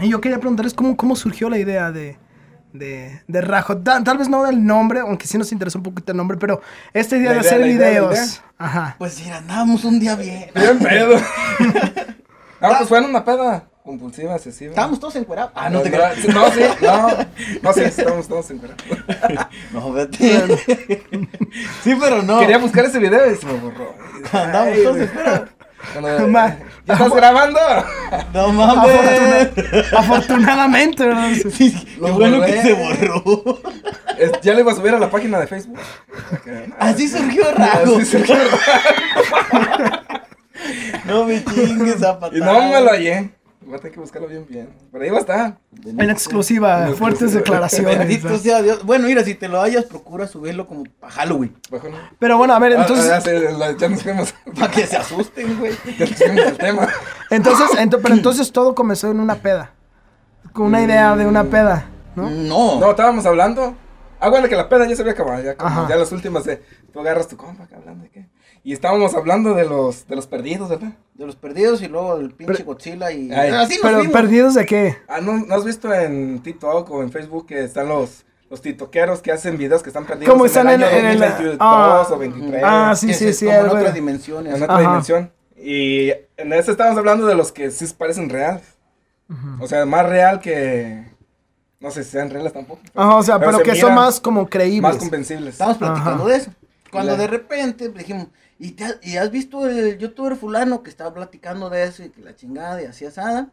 Y 0.00 0.08
yo 0.10 0.20
quería 0.20 0.38
preguntarles 0.38 0.72
cómo, 0.74 0.96
cómo 0.96 1.14
surgió 1.16 1.50
la 1.50 1.58
idea 1.58 1.90
de, 1.92 2.16
de, 2.78 3.22
de 3.26 3.40
Rajo. 3.40 3.76
Ta- 3.78 4.02
Tal, 4.04 4.18
vez 4.18 4.28
no 4.28 4.44
del 4.44 4.64
nombre, 4.64 5.00
aunque 5.00 5.26
sí 5.26 5.36
nos 5.38 5.52
interesa 5.52 5.78
un 5.78 5.84
poquito 5.84 6.12
el 6.12 6.18
nombre, 6.18 6.36
pero 6.36 6.60
esta 6.92 7.16
idea 7.16 7.32
La 7.32 7.34
de 7.34 7.40
idea, 7.40 7.50
hacer 7.52 7.66
idea, 7.66 7.88
videos. 7.90 8.12
idea. 8.14 8.26
Ajá. 8.58 8.96
Pues 8.98 9.20
mira, 9.22 9.38
andábamos 9.38 9.84
un 9.84 10.00
día 10.00 10.16
bien. 10.16 10.50
Bien 10.54 10.78
pedo. 10.78 11.16
No, 12.60 12.68
pues 12.78 12.88
fue 12.88 12.98
en 12.98 13.04
una 13.04 13.24
peda 13.24 13.64
compulsiva, 13.84 14.34
excesiva. 14.34 14.70
Estábamos 14.70 14.98
todos 14.98 15.14
encuerados. 15.16 15.52
Ah, 15.54 15.70
no 15.70 15.78
no 15.78 15.82
te 15.84 15.90
no, 15.90 15.96
creas. 15.96 16.28
no, 16.34 16.50
sí, 16.50 16.60
no, 16.82 17.08
no, 17.62 17.72
sí, 17.72 17.80
estábamos 17.82 18.26
todos 18.28 18.50
en 18.50 18.58
cuera. 18.58 18.74
No, 19.72 19.92
vete. 19.92 20.58
sí, 21.84 21.96
pero 22.00 22.22
no. 22.22 22.40
Quería 22.40 22.58
buscar 22.58 22.84
ese 22.86 22.98
video 22.98 23.30
y 23.30 23.36
se 23.36 23.46
me 23.46 23.52
borró. 23.54 23.94
Andamos 24.32 24.68
Ay, 24.76 24.82
todos 24.82 24.96
encuerados. 24.98 25.48
¿Ya 26.86 26.94
estás 26.94 27.12
grabando? 27.14 27.58
No 28.32 28.52
mames. 28.52 28.94
Afortuna- 28.94 29.98
afortunadamente, 29.98 31.04
¿verdad? 31.06 31.30
Sí, 31.52 31.96
Lo 32.00 32.12
bueno 32.14 32.40
que 32.44 32.62
se 32.62 32.72
borró. 32.74 33.60
Es- 34.18 34.40
ya 34.42 34.54
lo 34.54 34.60
iba 34.60 34.72
a 34.72 34.74
subir 34.74 34.94
a 34.94 34.98
la 34.98 35.10
página 35.10 35.40
de 35.40 35.46
Facebook. 35.48 35.78
Así 36.78 37.08
surgió 37.08 37.44
Rago. 37.52 37.96
Así 37.96 38.04
surgió. 38.06 38.36
No 41.04 41.24
me 41.24 41.44
chingues 41.44 42.02
a 42.02 42.18
Y 42.32 42.40
no 42.40 42.68
me 42.70 42.80
lo 42.80 42.90
hallé. 42.90 43.30
Voy 43.66 43.74
a 43.74 43.78
tener 43.78 43.94
que 43.94 44.00
buscarlo 44.00 44.28
bien, 44.28 44.46
bien. 44.48 44.68
Pero 44.92 45.02
ahí 45.04 45.10
va 45.10 45.16
a 45.16 45.20
estar. 45.20 45.58
En 45.84 46.08
exclusiva, 46.08 46.86
En 46.88 46.94
fuertes 46.96 47.22
exclusiva. 47.34 47.40
declaraciones. 47.40 47.98
Bendito 47.98 48.38
sea 48.38 48.62
Dios. 48.62 48.84
Bueno, 48.84 49.08
mira, 49.08 49.24
si 49.24 49.34
te 49.34 49.48
lo 49.48 49.60
hayas, 49.60 49.86
procura 49.86 50.26
subirlo 50.28 50.66
como 50.68 50.84
para 51.00 51.12
Halloween. 51.12 51.56
Bajo, 51.70 51.88
¿no? 51.88 51.96
Pero 52.18 52.38
bueno, 52.38 52.54
a 52.54 52.58
ver, 52.60 52.74
Ah, 52.76 52.82
entonces, 52.82 53.10
ah, 53.10 53.72
ya 53.78 53.88
nos 53.88 54.02
fuimos. 54.02 54.34
Para 54.58 54.70
que 54.70 54.86
se 54.86 54.96
asusten, 54.96 55.58
güey. 55.58 55.72
Ya 55.98 56.06
nos 56.06 56.14
fuimos 56.16 56.44
del 56.44 56.58
tema. 56.58 56.88
entonces, 57.30 57.70
ento- 57.78 57.98
pero 58.00 58.14
entonces 58.14 58.52
todo 58.52 58.74
comenzó 58.74 59.10
en 59.10 59.18
una 59.20 59.34
peda. 59.36 59.72
Con 60.52 60.66
una 60.66 60.80
idea 60.82 61.16
de 61.16 61.26
una 61.26 61.44
peda, 61.44 61.86
¿no? 62.14 62.30
No. 62.30 62.78
No, 62.80 62.90
estábamos 62.90 63.26
hablando. 63.26 63.74
Ah, 64.20 64.30
bueno, 64.30 64.48
que 64.48 64.56
la 64.56 64.68
peda 64.68 64.86
ya 64.86 64.94
se 64.96 65.02
había 65.02 65.12
acabado. 65.12 65.42
Ya, 65.42 65.56
como, 65.56 65.68
Ajá. 65.68 65.86
ya 65.88 65.96
las 65.96 66.10
últimas 66.12 66.44
de. 66.44 66.62
Tú 66.92 67.00
agarras 67.00 67.28
tu 67.28 67.36
compa, 67.36 67.66
hablando 67.74 68.04
de 68.04 68.10
qué. 68.10 68.26
Y 68.66 68.72
estábamos 68.72 69.14
hablando 69.14 69.54
de 69.54 69.64
los, 69.64 70.08
de 70.08 70.16
los 70.16 70.26
perdidos, 70.26 70.68
¿verdad? 70.68 70.92
De 71.14 71.24
los 71.24 71.36
perdidos 71.36 71.82
y 71.82 71.86
luego 71.86 72.18
del 72.18 72.32
pinche 72.32 72.52
Pero- 72.52 72.64
Godzilla 72.64 73.12
y. 73.12 73.30
Ay. 73.30 73.52
Pero 73.80 74.10
perdidos 74.10 74.54
de 74.54 74.66
qué? 74.66 74.96
Ah, 75.06 75.20
¿no, 75.20 75.34
¿no 75.38 75.54
has 75.54 75.64
visto 75.64 75.94
en 75.94 76.40
TikTok 76.42 76.90
o 76.90 77.00
en 77.00 77.12
Facebook 77.12 77.46
que 77.46 77.62
están 77.62 77.86
los, 77.88 78.24
los 78.50 78.60
tiktokeros 78.62 79.20
que 79.22 79.30
hacen 79.30 79.56
videos 79.56 79.84
que 79.84 79.90
están 79.90 80.04
perdidos 80.04 80.32
¿Cómo 80.32 80.46
en 80.46 80.48
están 80.48 80.66
el 80.68 80.82
en- 80.82 80.88
año 80.88 80.98
en 80.98 81.06
el- 81.06 81.20
2022 81.20 81.56
ah, 81.60 82.06
o 82.10 82.18
23? 82.18 82.62
ah, 82.66 82.94
sí, 82.96 83.14
sí, 83.14 83.32
sí, 83.32 83.46
como 83.46 83.56
en 83.58 83.66
otras 83.68 83.94
dimensiones. 83.94 84.54
en 84.56 84.62
otra 84.64 84.74
Ajá. 84.74 84.82
dimensión. 84.88 85.32
Y 85.56 86.10
en 86.36 86.52
ese 86.52 86.72
estábamos 86.72 86.98
hablando 86.98 87.24
de 87.28 87.36
los 87.36 87.52
que 87.52 87.70
sí 87.70 87.86
parecen 87.96 88.28
reales. 88.28 88.64
O 89.60 89.68
sea, 89.68 89.86
más 89.86 90.08
real 90.08 90.40
que... 90.40 91.04
No 91.78 91.92
sé 91.92 92.02
si 92.02 92.10
sean 92.10 92.30
reales 92.30 92.52
tampoco. 92.52 92.80
Ajá, 92.96 93.14
o 93.16 93.22
sea, 93.22 93.38
pero, 93.38 93.58
se 93.58 93.62
que 93.62 93.76
son 93.76 93.94
más 93.94 94.18
como 94.18 94.48
creíbles. 94.48 94.82
Más 94.82 94.96
convencibles. 94.96 95.50
Estábamos 95.54 95.78
platicando 95.78 96.24
Ajá. 96.24 96.32
de 96.32 96.36
eso. 96.36 96.50
Cuando 96.90 97.12
La- 97.12 97.18
de 97.18 97.26
repente 97.28 97.88
dijimos, 97.90 98.28
¿y, 98.58 98.72
te 98.72 98.84
has, 98.84 98.98
y 99.02 99.16
has 99.16 99.30
visto 99.30 99.66
el 99.66 99.98
youtuber 99.98 100.36
fulano 100.36 100.82
que 100.82 100.90
estaba 100.90 101.12
platicando 101.14 101.70
de 101.70 101.84
eso 101.84 102.04
y 102.04 102.10
que 102.10 102.22
la 102.22 102.34
chingada 102.34 102.82
y 102.82 102.86
así 102.86 103.04
asada? 103.04 103.50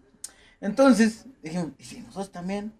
Entonces 0.61 1.25
dijimos, 1.41 1.67
¿y 1.77 1.83
si 1.83 1.99
nosotros 1.99 2.31
también? 2.31 2.71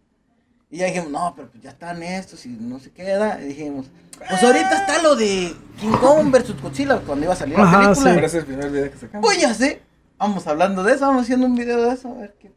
Y 0.70 0.77
ya 0.77 0.86
dijimos, 0.88 1.12
no, 1.12 1.34
pero 1.36 1.50
pues 1.51 1.62
ya 1.62 1.70
están 1.70 2.01
estos 2.01 2.46
y 2.46 2.50
no 2.50 2.80
se 2.80 2.92
queda. 2.92 3.39
Y 3.42 3.48
dijimos, 3.50 3.88
pues 4.18 4.42
ahorita 4.44 4.75
está 4.75 5.01
lo 5.03 5.15
de 5.15 5.53
King 5.80 5.92
Kong 6.01 6.32
versus 6.32 6.60
Godzilla 6.62 7.00
cuando 7.01 7.25
iba 7.25 7.34
a 7.34 7.38
salir 7.38 7.60
Ajá, 7.60 7.72
la 7.82 7.84
película. 7.89 8.10
sí. 8.10 8.15
Pero 8.15 8.25
ese 8.27 8.38
es 8.38 8.44
el 8.44 8.48
primer 8.48 8.72
video 8.72 8.92
que 8.92 8.98
sacamos. 8.98 9.25
Pues 9.25 9.39
ya 9.42 9.53
sé, 9.53 9.82
vamos 10.18 10.48
hablando 10.48 10.82
de 10.84 10.94
eso, 10.94 11.06
vamos 11.06 11.24
haciendo 11.24 11.46
un 11.46 11.56
video 11.56 11.84
de 11.84 11.94
eso, 11.94 12.08
a 12.10 12.13
ver 12.22 12.36
qué, 12.39 12.51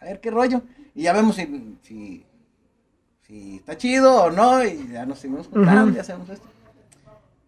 a 0.00 0.04
ver 0.06 0.20
qué 0.20 0.30
rollo. 0.32 0.62
Y 0.94 1.02
ya 1.02 1.12
vemos 1.12 1.36
si, 1.36 1.78
si, 1.82 2.26
si 3.26 3.56
está 3.56 3.76
chido 3.76 4.24
o 4.24 4.30
no, 4.32 4.64
y 4.64 4.88
ya 4.90 5.06
nos 5.06 5.20
seguimos 5.20 5.46
juntando, 5.46 5.84
Ujú. 5.84 5.94
ya 5.94 6.00
hacemos 6.00 6.28
esto. 6.30 6.46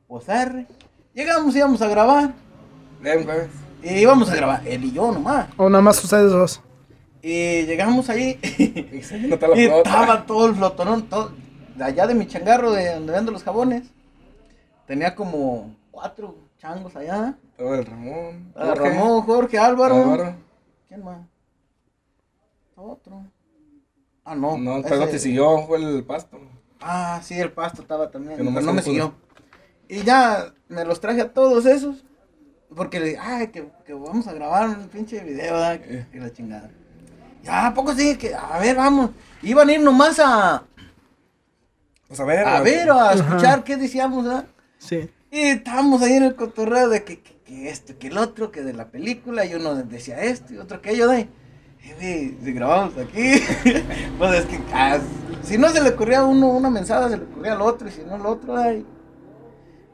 Pues 0.06 0.28
arre. 0.28 0.66
Llegamos, 1.14 1.54
íbamos 1.54 1.80
a 1.82 1.88
grabar, 1.88 2.34
Eh, 3.04 3.22
jueves. 3.24 3.50
y 3.82 3.98
íbamos 4.00 4.28
a 4.30 4.34
grabar, 4.36 4.66
él 4.66 4.84
y 4.84 4.92
yo 4.92 5.12
nomás. 5.12 5.48
O 5.56 5.68
nada 5.68 5.82
más 5.82 6.02
ustedes 6.02 6.30
dos. 6.32 6.60
Y 7.22 7.62
llegamos 7.62 8.10
ahí, 8.10 8.38
Y 8.92 9.02
se 9.02 9.18
nota 9.18 9.48
la 9.48 9.56
y 9.56 9.64
estaba 9.64 10.26
todo 10.26 10.46
el 10.46 10.54
flotonón, 10.56 11.08
todo, 11.08 11.32
de 11.76 11.84
allá 11.84 12.06
de 12.06 12.14
mi 12.14 12.26
changarro, 12.26 12.72
de 12.72 12.94
donde 12.94 13.12
vendo 13.12 13.32
los 13.32 13.42
jabones. 13.42 13.84
Tenía 14.86 15.14
como 15.14 15.74
cuatro 15.90 16.36
changos 16.58 16.94
allá. 16.96 17.34
Todo 17.56 17.74
el 17.76 17.86
Ramón. 17.86 18.52
Jorge, 18.54 18.74
Ramón, 18.90 19.22
Jorge, 19.22 19.58
Álvaro. 19.58 19.94
Álvaro. 19.94 20.34
¿Quién 20.88 21.04
más? 21.04 21.18
Otro. 22.76 23.24
Ah, 24.24 24.34
no. 24.34 24.58
No, 24.58 24.78
ese- 24.78 24.88
pero 24.88 25.00
no 25.02 25.08
te 25.08 25.18
siguió, 25.18 25.58
fue 25.66 25.78
el 25.78 26.04
pasto. 26.04 26.38
Ah, 26.80 27.20
sí, 27.22 27.38
el 27.38 27.52
pasto 27.52 27.80
estaba 27.82 28.10
también. 28.10 28.32
Que 28.32 28.38
Pero 28.38 28.50
nomás 28.50 28.64
no 28.64 28.74
me 28.74 28.82
siguió. 28.82 29.14
Y 29.88 30.02
ya 30.02 30.52
me 30.68 30.84
los 30.84 31.00
traje 31.00 31.20
a 31.20 31.32
todos 31.32 31.66
esos. 31.66 32.04
Porque 32.74 32.98
le 32.98 33.06
dije, 33.06 33.18
ay, 33.20 33.48
que, 33.48 33.68
que 33.86 33.92
vamos 33.92 34.26
a 34.26 34.32
grabar 34.32 34.68
un 34.68 34.88
pinche 34.88 35.22
video, 35.22 35.52
¿verdad? 35.54 35.80
Eh. 35.84 36.06
Y 36.12 36.18
la 36.18 36.32
chingada. 36.32 36.70
Ya, 37.42 37.66
¿a 37.68 37.74
poco 37.74 37.94
sí? 37.94 38.16
Que, 38.16 38.34
a 38.34 38.58
ver, 38.58 38.74
vamos. 38.76 39.10
Iban 39.42 39.68
a 39.68 39.72
ir 39.72 39.80
nomás 39.80 40.18
a, 40.18 40.64
Pues 42.08 42.18
a 42.18 42.24
ver. 42.24 42.46
a 42.46 42.60
ver 42.62 42.90
o 42.90 42.98
a 42.98 43.12
escuchar 43.12 43.62
qué 43.62 43.76
decíamos, 43.76 44.24
¿verdad? 44.24 44.46
Sí. 44.78 45.08
Y 45.30 45.40
estábamos 45.40 46.02
ahí 46.02 46.14
en 46.14 46.24
el 46.24 46.34
cotorreo 46.36 46.88
de 46.88 47.04
que, 47.04 47.20
que, 47.20 47.36
que 47.44 47.68
esto, 47.68 47.98
que 47.98 48.08
el 48.08 48.18
otro, 48.18 48.50
que 48.50 48.62
de 48.62 48.72
la 48.72 48.86
película, 48.88 49.44
y 49.44 49.54
uno 49.54 49.74
decía 49.74 50.22
esto 50.22 50.54
y 50.54 50.58
otro 50.58 50.78
aquello, 50.78 51.08
de. 51.08 51.20
Eh, 51.20 51.94
güey, 52.00 52.36
si 52.42 52.52
grabamos 52.54 52.96
aquí, 52.96 53.34
pues 54.18 54.34
es 54.40 54.46
que 54.46 54.58
ah, 54.72 54.98
si 55.42 55.58
no 55.58 55.68
se 55.68 55.82
le 55.82 55.90
ocurría 55.90 56.20
a 56.20 56.24
uno 56.24 56.48
una 56.48 56.70
mensada, 56.70 57.10
se 57.10 57.18
le 57.18 57.24
ocurría 57.24 57.52
al 57.52 57.60
otro, 57.62 57.88
y 57.88 57.92
si 57.92 58.02
no 58.02 58.14
al 58.14 58.24
otro, 58.26 58.56
ay. 58.56 58.86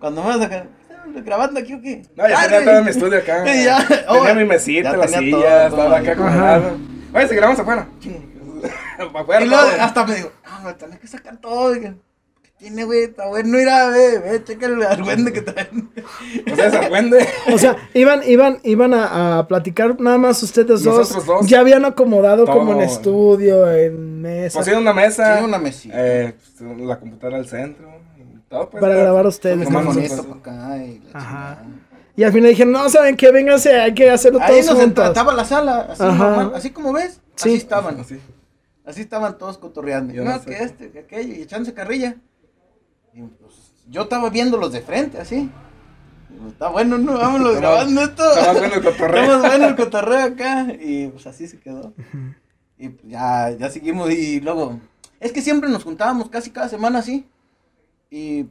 Cuando 0.01 0.23
me 0.23 0.37
vas 0.37 0.51
a 0.51 0.67
grabando 1.25 1.61
aquí 1.61 1.75
o 1.75 1.81
qué? 1.81 2.03
No, 2.17 2.29
ya 2.29 2.41
Arre. 2.41 2.59
tenía 2.59 2.73
todo 2.73 2.85
mi 2.85 2.91
estudio 2.91 3.19
acá. 3.19 3.45
Ya, 3.65 3.87
tenía 3.87 4.33
oh, 4.33 4.35
mi 4.35 4.45
mesita, 4.45 4.97
la 4.97 5.09
silla, 5.09 5.31
todo, 5.31 5.45
estaba 5.45 5.85
todo. 5.85 5.95
acá 5.97 6.13
acomodado. 6.13 6.79
Oye, 7.13 7.29
si 7.29 7.35
grabamos 7.35 7.61
afuera. 7.61 7.89
afuera. 9.15 9.45
Y 9.45 9.49
luego 9.49 9.63
todo. 9.71 9.81
hasta 9.83 10.07
me 10.07 10.15
digo, 10.15 10.33
ah, 10.45 10.63
me 10.65 10.73
tenés 10.75 10.99
que 11.01 11.07
sacar 11.07 11.37
todo. 11.39 11.75
¿Qué 11.75 11.95
tiene, 12.57 12.85
güey? 12.85 13.05
Está 13.05 13.27
bueno, 13.27 13.59
mira, 13.59 13.89
ve, 13.89 14.19
ve, 14.19 14.45
checa 14.45 14.67
el 14.67 14.83
argüende 14.83 15.33
que 15.33 15.43
traen. 15.43 15.91
O 16.51 16.57
sea, 16.57 16.71
se 16.71 16.77
argüende. 16.79 17.27
O 17.53 17.59
sea, 17.59 17.77
iban, 17.95 18.23
iban, 18.27 18.59
iban 18.65 18.95
a, 18.95 19.39
a 19.39 19.49
platicar 19.49 20.01
nada 20.01 20.19
más 20.19 20.43
ustedes 20.43 20.83
dos. 20.83 20.99
Nosotros 20.99 21.27
dos. 21.27 21.47
Ya 21.47 21.61
habían 21.61 21.85
acomodado 21.85 22.45
Todo. 22.45 22.57
como 22.57 22.73
en 22.75 22.81
estudio, 22.83 23.71
en 23.71 24.23
mesa. 24.23 24.59
Pusieron 24.59 24.83
una 24.83 24.93
mesa. 24.93 25.39
Sí, 25.39 25.45
una 25.45 25.59
mesita. 25.59 25.95
Eh, 25.97 26.35
pues, 26.59 26.79
la 26.79 26.99
computadora 26.99 27.39
al 27.39 27.47
centro. 27.47 28.00
Todo, 28.51 28.69
pues, 28.69 28.81
Para 28.81 28.95
grabar 28.97 29.27
ustedes, 29.29 29.71
nosotros. 29.71 30.27
para 30.27 30.41
acá 30.41 30.77
y 30.85 30.99
la 30.99 31.19
Ajá. 31.21 31.59
chingada. 31.63 31.87
Y 32.17 32.25
al 32.25 32.33
final 32.33 32.51
dijeron, 32.51 32.73
no, 32.73 32.89
¿saben 32.91 33.17
qué? 33.17 33.31
Vénganse, 33.31 33.81
hay 33.81 33.95
que 33.95 34.11
hacerlo 34.11 34.41
Ahí 34.43 34.61
todos 34.61 34.67
nos 34.75 34.85
juntos. 34.85 35.07
estaba 35.09 35.33
la 35.33 35.45
sala, 35.45 35.81
así, 35.93 36.03
Ajá. 36.03 36.13
normal, 36.31 36.53
así 36.57 36.71
como 36.71 36.93
ves, 36.93 37.21
Sí. 37.37 37.51
así 37.51 37.55
estaban, 37.59 38.01
Así. 38.01 38.19
así 38.85 39.01
estaban 39.03 39.39
todos 39.39 39.57
cotorreando. 39.57 40.13
Yo 40.13 40.25
no, 40.25 40.33
no 40.33 40.39
sé. 40.41 40.47
que 40.47 40.63
este, 40.65 40.91
que 40.91 40.99
aquello, 40.99 41.33
y 41.35 41.43
echándose 41.43 41.73
carrilla. 41.73 42.17
Y, 43.15 43.23
pues, 43.23 43.55
yo 43.89 44.03
estaba 44.03 44.29
viéndolos 44.31 44.73
de 44.73 44.81
frente, 44.83 45.19
así. 45.19 45.49
Pues, 46.29 46.53
Está 46.55 46.69
bueno, 46.71 46.99
no, 46.99 47.17
vámonos 47.17 47.55
grabando 47.61 48.03
esto. 48.03 48.29
está 48.37 48.53
bueno 48.53 48.75
el 48.75 48.83
cotorreo. 48.83 49.23
Está 49.23 49.39
más 49.39 49.49
bueno 49.49 49.67
el 49.69 49.77
cotorreo 49.77 50.25
acá. 50.25 50.67
Y 50.81 51.07
pues 51.07 51.27
así 51.29 51.47
se 51.47 51.61
quedó. 51.61 51.95
Y 52.77 52.89
pues 52.89 53.09
ya, 53.13 53.51
ya 53.51 53.71
seguimos 53.71 54.11
y 54.11 54.41
luego. 54.41 54.81
Es 55.21 55.31
que 55.33 55.41
siempre 55.41 55.71
nos 55.71 55.85
juntábamos 55.85 56.29
casi 56.29 56.51
cada 56.51 56.69
semana 56.69 56.99
así. 56.99 57.27
Y 58.11 58.47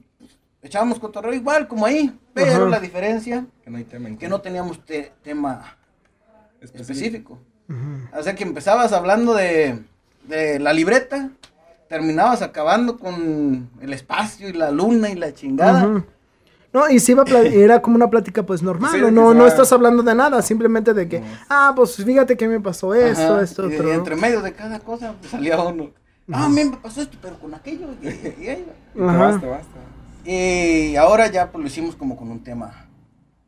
echábamos 0.61 0.99
cotorreo 0.99 1.33
igual, 1.33 1.67
como 1.67 1.85
ahí. 1.85 2.17
Pero 2.33 2.51
Ajá. 2.51 2.65
la 2.65 2.79
diferencia 2.79 3.45
Que 3.63 3.69
no 3.69 3.77
hay 3.77 3.83
tema 3.83 4.07
en 4.07 4.17
que 4.17 4.29
no 4.29 4.39
teníamos 4.41 4.83
te- 4.85 5.11
tema 5.23 5.77
específico. 6.61 7.39
O 8.17 8.23
sea 8.23 8.33
que 8.35 8.43
empezabas 8.43 8.93
hablando 8.93 9.33
de, 9.35 9.83
de 10.27 10.59
la 10.59 10.73
libreta, 10.73 11.29
terminabas 11.87 12.41
acabando 12.41 12.97
con 12.97 13.69
el 13.81 13.93
espacio 13.93 14.49
y 14.49 14.53
la 14.53 14.71
luna 14.71 15.09
y 15.09 15.15
la 15.15 15.33
chingada. 15.33 16.03
No, 16.73 16.89
y 16.89 16.99
sí 16.99 17.11
iba 17.13 17.23
a 17.23 17.39
era 17.45 17.81
como 17.81 17.95
una 17.95 18.09
plática 18.09 18.43
pues 18.43 18.61
normal, 18.63 18.91
Sí, 18.91 18.99
¿no? 19.11 19.33
No, 19.33 19.45
estás 19.47 19.71
hablando 19.71 20.01
de 20.03 20.15
nada, 20.15 20.41
simplemente 20.41 20.93
de 20.93 21.07
que, 21.09 21.19
No. 21.19 21.25
ah, 21.49 21.73
pues 21.75 21.95
fíjate 21.95 22.37
que 22.37 22.47
me 22.47 22.59
pasó 22.59 22.93
esto, 22.93 23.33
Ajá, 23.35 23.41
esto, 23.43 23.69
y, 23.69 23.75
otro. 23.75 23.89
y 23.89 23.91
entre 23.91 24.15
medio 24.15 24.41
de 24.41 24.53
cada 24.53 24.79
cosa 24.79 25.13
pues, 25.19 25.31
salía 25.31 25.59
uno. 25.61 25.91
Ah, 26.31 26.45
a 26.45 26.49
mí 26.49 26.63
me 26.63 26.77
pasó 26.77 27.01
esto, 27.01 27.17
pero 27.21 27.37
con 27.39 27.53
aquello. 27.53 27.87
Y, 28.01 28.07
y 28.07 28.47
ahí 28.47 28.65
va. 28.67 28.73
Y 29.15 29.17
basta, 29.17 29.47
basta. 29.47 29.79
Y 30.25 30.95
ahora 30.95 31.27
ya 31.27 31.51
pues 31.51 31.61
lo 31.61 31.67
hicimos 31.67 31.95
como 31.95 32.15
con 32.17 32.29
un 32.29 32.43
tema 32.43 32.85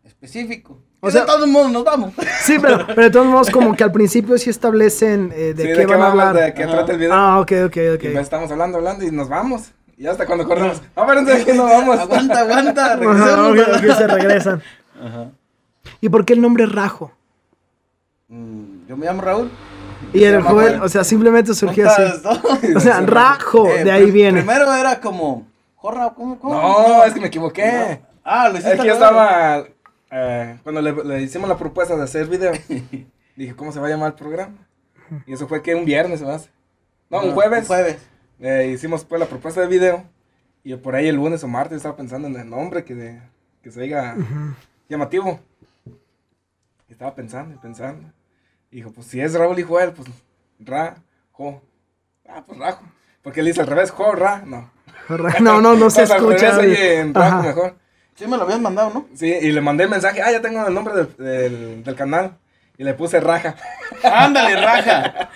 específico. 0.04 0.80
O 1.00 1.10
sea- 1.12 1.22
de 1.22 1.28
todos 1.28 1.48
modos 1.48 1.72
nos 1.72 1.84
vamos. 1.84 2.14
Sí, 2.44 2.58
pero, 2.62 2.86
pero 2.88 3.02
de 3.04 3.10
todos 3.12 3.26
modos 3.28 3.50
como 3.50 3.76
que 3.76 3.84
al 3.84 3.92
principio 3.92 4.38
sí 4.38 4.50
establecen 4.50 5.32
eh, 5.36 5.54
de 5.54 5.64
Sí, 5.64 5.80
qué 5.80 5.86
van 5.86 6.02
a 6.02 6.08
hablar. 6.12 6.36
De 6.36 6.54
qué 6.54 6.66
trata 6.66 6.92
el 6.94 6.98
video. 6.98 7.14
Ah, 7.14 7.40
ok, 7.40 7.52
ok, 7.68 7.76
Y 7.78 7.90
ok. 7.90 8.02
pues 8.02 8.16
estamos 8.18 8.52
hablando, 8.52 8.78
hablando 8.78 9.06
y 9.06 9.12
nos 9.12 9.30
vamos. 9.30 9.72
Y 9.98 10.08
hasta 10.08 10.26
cuando 10.26 10.48
corremos. 10.48 10.82
Ah, 10.96 11.04
pero 11.08 11.20
entonces 11.20 11.44
aquí 11.48 11.56
nos 11.58 11.70
vamos. 11.70 12.00
aguanta, 12.00 12.40
aguanta, 12.40 12.86
Ajá, 12.86 12.96
regresemos. 12.96 13.52
ok, 13.52 13.68
ok, 13.92 13.98
se 13.98 14.08
regresan. 14.08 14.62
Ajá. 15.00 15.30
¿Y 16.00 16.10
por 16.10 16.26
qué 16.26 16.34
el 16.34 16.42
nombre 16.42 16.66
Rajo? 16.66 17.12
Mm, 18.28 18.88
Yo 18.88 18.98
me 18.98 19.06
llamo 19.06 19.22
Raúl. 19.22 19.52
Y 20.14 20.24
el 20.24 20.42
Joel, 20.42 20.82
o 20.82 20.90
sea, 20.90 21.04
simplemente 21.04 21.54
surgió 21.54 21.90
así. 21.90 22.02
O 22.76 22.80
sea, 22.80 23.02
rajo, 23.02 23.68
eh, 23.68 23.84
de 23.84 23.92
ahí 23.92 24.06
pr- 24.08 24.12
viene. 24.12 24.40
Primero 24.42 24.74
era 24.74 25.00
como, 25.00 25.48
jorra, 25.76 26.14
¿cómo? 26.16 26.38
cómo? 26.40 26.54
No, 26.56 27.04
es 27.04 27.14
que 27.14 27.20
me 27.22 27.28
equivoqué. 27.28 28.02
Ah, 28.24 28.50
lo 28.50 28.56
hiciste 28.56 28.74
Es 28.76 28.82
que 28.82 28.88
yo 28.88 28.94
estaba. 28.94 29.64
eh, 30.12 30.60
cuando 30.64 30.82
le, 30.82 30.92
le 31.04 31.22
hicimos 31.22 31.48
la 31.50 31.58
propuesta 31.58 31.96
de 31.96 32.04
hacer 32.04 32.28
video, 32.28 32.52
dije, 33.36 33.56
¿cómo 33.56 33.72
se 33.72 33.80
va 33.80 33.88
a 33.88 33.90
llamar 33.90 34.10
el 34.12 34.16
programa? 34.16 34.56
Y 35.26 35.34
eso 35.34 35.48
fue 35.48 35.62
que 35.62 35.76
un 35.76 35.86
viernes, 35.86 36.22
hace. 36.22 36.50
No, 37.10 37.22
un 37.22 37.32
jueves. 37.34 37.62
Un 37.62 37.66
jueves. 37.68 37.98
eh, 38.40 38.72
hicimos 38.74 39.04
pues 39.06 39.20
la 39.20 39.26
propuesta 39.28 39.62
de 39.62 39.68
video. 39.68 40.04
Y 40.64 40.76
por 40.76 40.96
ahí 40.96 41.08
el 41.08 41.16
lunes 41.16 41.44
o 41.44 41.48
martes 41.48 41.78
estaba 41.78 41.96
pensando 41.96 42.28
en 42.28 42.36
el 42.36 42.50
nombre 42.50 42.84
que, 42.86 42.94
de- 42.96 43.22
que 43.64 43.72
se 43.72 43.82
diga 43.82 44.16
llamativo. 44.88 45.40
Y 46.88 46.92
estaba 46.94 47.16
pensando 47.16 47.56
y 47.56 47.58
pensando. 47.58 48.08
Y 48.72 48.78
dijo, 48.78 48.92
pues 48.92 49.08
si 49.08 49.20
es 49.22 49.34
Raúl 49.34 49.60
y 49.60 49.64
Joel, 49.64 49.92
pues 49.92 50.08
Ra, 50.60 50.98
Jo. 51.32 51.62
Ah, 52.28 52.44
pues 52.46 52.58
Rajo. 52.60 52.84
Porque 53.22 53.42
él 53.42 53.48
dice 53.48 53.62
al 53.62 53.68
revés, 53.68 53.92
Jo, 53.92 54.14
Ra. 54.14 54.44
No. 54.46 54.72
No, 55.42 55.60
no, 55.62 55.76
no 55.76 55.90
se 55.90 56.02
al 56.04 56.12
escucha. 56.12 56.52
revés, 56.52 56.58
oye, 56.58 57.00
en 57.00 57.14
Rajo 57.14 57.28
Ajá. 57.40 57.42
mejor. 57.48 57.76
Sí, 58.16 58.28
me 58.28 58.38
lo 58.38 58.44
habías 58.44 58.60
mandado, 58.62 58.92
¿no? 58.94 59.08
Sí, 59.16 59.26
y 59.28 59.52
le 59.52 59.62
mandé 59.62 59.86
el 59.86 59.90
mensaje, 59.90 60.22
ah, 60.22 60.32
ya 60.32 60.42
tengo 60.42 60.66
el 60.66 60.74
nombre 60.74 60.94
del, 60.94 61.16
del, 61.18 61.84
del 61.84 61.96
canal. 61.96 62.38
Y 62.78 62.84
le 62.84 62.94
puse 62.94 63.20
raja. 63.20 63.56
Ándale, 64.04 64.56
raja. 64.56 65.30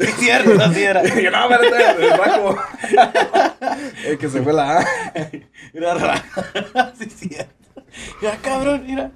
sí, 0.00 0.06
cierto, 0.18 0.62
así 0.62 0.82
era. 0.82 1.02
Y 1.06 1.22
yo, 1.22 1.30
no, 1.30 1.50
espérate, 1.50 2.04
el 2.04 2.18
rajo. 2.18 2.58
el 4.04 4.18
que 4.18 4.28
se 4.28 4.42
fue 4.42 4.52
la 4.52 4.78
A. 4.80 4.84
Era 5.72 5.94
raja. 5.94 6.92
sí, 6.98 7.08
cierto. 7.08 7.84
Ya, 8.20 8.36
cabrón, 8.38 8.84
mira. 8.86 9.10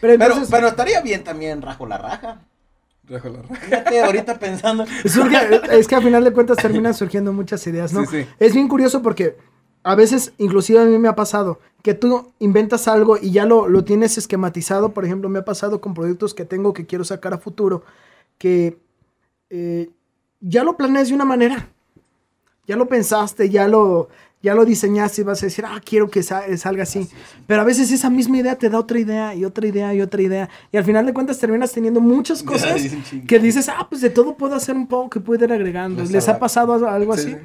Pero 0.00 0.18
Pero, 0.18 0.34
pero 0.50 0.68
estaría 0.68 1.00
bien 1.00 1.24
también 1.24 1.60
rajo 1.62 1.86
la 1.86 1.98
raja. 1.98 2.40
Rajo 3.12 3.28
la 3.28 3.42
raja. 3.42 3.54
Fíjate, 3.54 4.00
ahorita 4.02 4.38
pensando. 4.38 4.84
surge- 5.04 5.60
es 5.72 5.86
que 5.86 5.94
a 5.94 6.00
final 6.00 6.24
de 6.24 6.32
cuentas 6.32 6.56
terminan 6.56 6.94
surgiendo 6.94 7.32
muchas 7.32 7.64
ideas, 7.66 7.92
¿no? 7.92 8.00
Sí, 8.06 8.22
sí. 8.22 8.26
Es 8.38 8.54
bien 8.54 8.68
curioso 8.68 9.02
porque 9.02 9.36
a 9.84 9.94
veces, 9.94 10.32
inclusive 10.38 10.80
a 10.80 10.84
mí 10.84 10.98
me 10.98 11.08
ha 11.08 11.14
pasado, 11.14 11.58
que 11.82 11.94
tú 11.94 12.32
inventas 12.38 12.86
algo 12.88 13.16
y 13.20 13.30
ya 13.32 13.44
lo, 13.46 13.68
lo 13.68 13.84
tienes 13.84 14.16
esquematizado. 14.18 14.92
Por 14.92 15.04
ejemplo, 15.04 15.28
me 15.28 15.40
ha 15.40 15.44
pasado 15.44 15.80
con 15.80 15.94
proyectos 15.94 16.34
que 16.34 16.44
tengo 16.44 16.72
que 16.72 16.86
quiero 16.86 17.04
sacar 17.04 17.34
a 17.34 17.38
futuro, 17.38 17.82
que 18.38 18.78
eh, 19.50 19.90
ya 20.40 20.64
lo 20.64 20.76
planeas 20.76 21.08
de 21.08 21.14
una 21.14 21.24
manera. 21.24 21.68
Ya 22.66 22.76
lo 22.76 22.86
pensaste, 22.86 23.50
ya 23.50 23.66
lo, 23.66 24.08
ya 24.42 24.54
lo 24.54 24.64
diseñaste 24.64 25.20
y 25.20 25.24
vas 25.24 25.42
a 25.42 25.46
decir, 25.46 25.64
ah, 25.66 25.80
quiero 25.84 26.10
que 26.10 26.22
sa- 26.22 26.44
salga 26.56 26.82
así. 26.82 27.08
Pero 27.46 27.60
a 27.62 27.64
veces 27.64 27.90
esa 27.92 28.10
misma 28.10 28.38
idea 28.38 28.56
te 28.56 28.68
da 28.68 28.78
otra 28.78 28.98
idea 28.98 29.34
y 29.34 29.44
otra 29.44 29.66
idea 29.66 29.94
y 29.94 30.00
otra 30.02 30.20
idea. 30.20 30.48
Y 30.72 30.76
al 30.76 30.84
final 30.84 31.06
de 31.06 31.14
cuentas 31.14 31.38
terminas 31.38 31.70
teniendo 31.72 32.00
muchas 32.00 32.42
cosas 32.42 32.80
que 33.28 33.38
dices, 33.38 33.68
ah, 33.68 33.86
pues 33.88 34.00
de 34.00 34.10
todo 34.10 34.36
puedo 34.36 34.54
hacer 34.56 34.74
un 34.76 34.86
poco 34.88 35.10
que 35.10 35.20
puedo 35.20 35.44
ir 35.44 35.52
agregando. 35.52 36.02
¿Les 36.04 36.28
ha 36.28 36.38
pasado 36.38 36.74
algo 36.88 37.16
Sí, 37.16 37.32
así? 37.32 37.36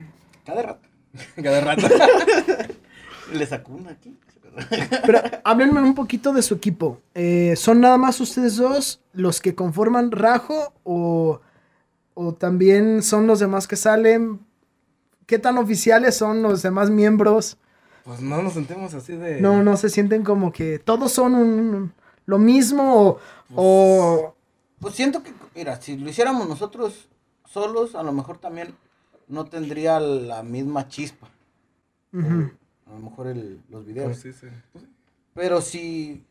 Cada 0.45 0.61
rato. 0.63 0.87
Cada 1.41 1.61
rato. 1.61 1.87
Le 3.33 3.45
sacó 3.45 3.73
una 3.73 3.91
aquí. 3.91 4.17
Pero 5.05 5.21
háblenme 5.43 5.81
un 5.81 5.93
poquito 5.93 6.33
de 6.33 6.41
su 6.41 6.55
equipo. 6.55 6.99
Eh, 7.13 7.53
¿Son 7.57 7.79
nada 7.79 7.97
más 7.97 8.19
ustedes 8.19 8.55
dos 8.57 9.01
los 9.13 9.39
que 9.39 9.53
conforman 9.53 10.11
Rajo 10.11 10.73
o, 10.83 11.41
o 12.15 12.33
también 12.33 13.03
son 13.03 13.27
los 13.27 13.39
demás 13.39 13.67
que 13.67 13.75
salen? 13.75 14.39
¿Qué 15.27 15.37
tan 15.37 15.57
oficiales 15.59 16.15
son 16.17 16.41
los 16.41 16.63
demás 16.63 16.89
miembros? 16.89 17.57
Pues 18.03 18.21
no 18.21 18.41
nos 18.41 18.53
sentimos 18.53 18.93
así 18.95 19.15
de. 19.15 19.39
No, 19.41 19.61
no 19.61 19.75
se 19.77 19.89
sienten 19.89 20.23
como 20.23 20.51
que 20.51 20.79
todos 20.79 21.11
son 21.11 21.35
un- 21.35 21.93
lo 22.25 22.37
mismo 22.39 22.95
o, 23.03 23.19
o- 23.55 24.35
Pues 24.79 24.95
siento 24.95 25.21
que, 25.23 25.33
mira, 25.55 25.79
si 25.81 25.97
lo 25.97 26.09
hiciéramos 26.09 26.47
nosotros 26.47 27.09
solos, 27.45 27.93
a 27.95 28.03
lo 28.03 28.13
mejor 28.13 28.37
también 28.37 28.73
no 29.27 29.45
tendría 29.45 29.99
la 29.99 30.41
misma 30.43 30.87
chispa. 30.87 31.27
Ujú. 32.13 32.49
A 32.85 32.91
lo 32.93 32.99
mejor 32.99 33.27
el- 33.27 33.61
los 33.69 33.85
videos. 33.85 34.17
Pues 34.21 34.35
sí. 34.37 34.47
Pues 34.71 34.85
sí. 34.85 34.89
Pero 35.33 35.59
si, 35.61 36.23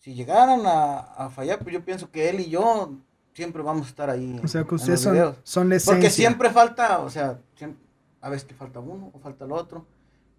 si 0.00 0.14
llegaran 0.14 0.66
a, 0.66 0.98
a 0.98 1.30
fallar, 1.30 1.60
pues 1.60 1.72
yo 1.72 1.84
pienso 1.84 2.10
que 2.10 2.28
él 2.30 2.40
y 2.40 2.50
yo 2.50 2.92
siempre 3.38 3.62
vamos 3.62 3.86
a 3.86 3.90
estar 3.90 4.10
ahí. 4.10 4.40
O 4.42 4.48
sea, 4.48 4.64
que 4.64 4.70
en 4.70 4.74
ustedes 4.74 4.98
los 4.98 5.00
son, 5.02 5.12
videos. 5.14 5.36
son 5.44 5.68
la 5.68 5.76
Porque 5.84 6.10
siempre 6.10 6.50
falta, 6.50 6.98
o 6.98 7.08
sea, 7.08 7.38
siempre, 7.54 7.80
a 8.20 8.28
veces 8.28 8.44
que 8.48 8.54
falta 8.54 8.80
uno 8.80 9.10
o 9.14 9.18
falta 9.20 9.44
el 9.44 9.52
otro. 9.52 9.86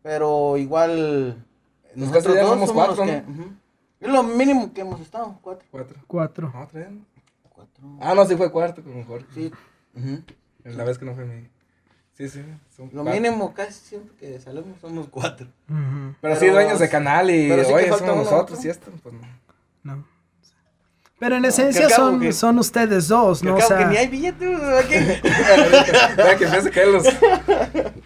Pero 0.03 0.57
igual. 0.57 1.43
Pues 1.95 2.09
casi 2.11 2.27
ya 2.33 2.43
somos 2.45 2.49
somos 2.49 2.59
los 2.59 2.71
cuatro, 2.73 3.05
que- 3.05 3.21
¿no? 3.21 3.31
ujú. 3.33 3.53
Es 4.01 4.09
lo 4.09 4.23
mínimo 4.23 4.73
que 4.73 4.81
hemos 4.81 4.99
estado, 5.01 5.37
cuatro. 5.41 5.65
Cuatro. 5.71 5.97
Cuatro. 6.07 6.51
No, 6.53 6.67
tres. 6.67 6.87
Cuatro. 7.49 7.83
Ah, 8.01 8.13
no, 8.15 8.25
sí 8.25 8.35
fue 8.35 8.51
cuarto 8.51 8.83
con 8.83 9.03
Jorge. 9.05 9.25
Sí. 9.33 9.51
ujú. 9.95 10.21
La 10.65 10.83
vez 10.83 10.97
que 10.97 11.05
no 11.05 11.15
fue 11.15 11.25
mi. 11.25 11.47
Sí, 12.13 12.27
sí. 12.27 12.43
son 12.75 12.87
Lo 12.91 13.03
cuatro. 13.03 13.13
mínimo 13.13 13.53
casi 13.53 13.73
siempre 13.79 14.13
que 14.17 14.39
salimos 14.41 14.77
somos 14.81 15.07
cuatro. 15.09 15.47
Ujú. 15.69 16.15
Pero, 16.21 16.35
sí, 16.35 16.41
Pero- 16.41 16.53
dueños 16.53 16.79
de 16.79 16.89
canal 16.89 17.29
y. 17.31 17.47
pero 17.49 17.63
sí 17.63 17.69
que 17.69 17.75
oye, 17.75 17.87
falta 17.89 18.05
somos 18.07 18.15
uno, 18.27 18.31
nosotros 18.31 18.59
otro. 18.59 18.67
y 18.67 18.71
esto. 18.71 18.91
Pues 19.01 19.15
no. 19.15 19.21
No. 19.95 20.05
Pero 21.19 21.35
en 21.35 21.43
esencia 21.43 21.89
son, 21.89 22.19
que- 22.21 22.31
son 22.31 22.57
ustedes 22.59 23.09
dos, 23.09 23.43
¿no? 23.43 23.57
Que 23.57 23.63
O 23.63 23.67
sea, 23.67 23.77
que 23.79 23.85
ni 23.87 23.97
hay 23.97 24.07
billetes, 24.07 24.59
que 24.87 24.97
empieza 26.45 26.67
a 26.67 26.71
caer 26.71 26.87
los, 26.87 27.03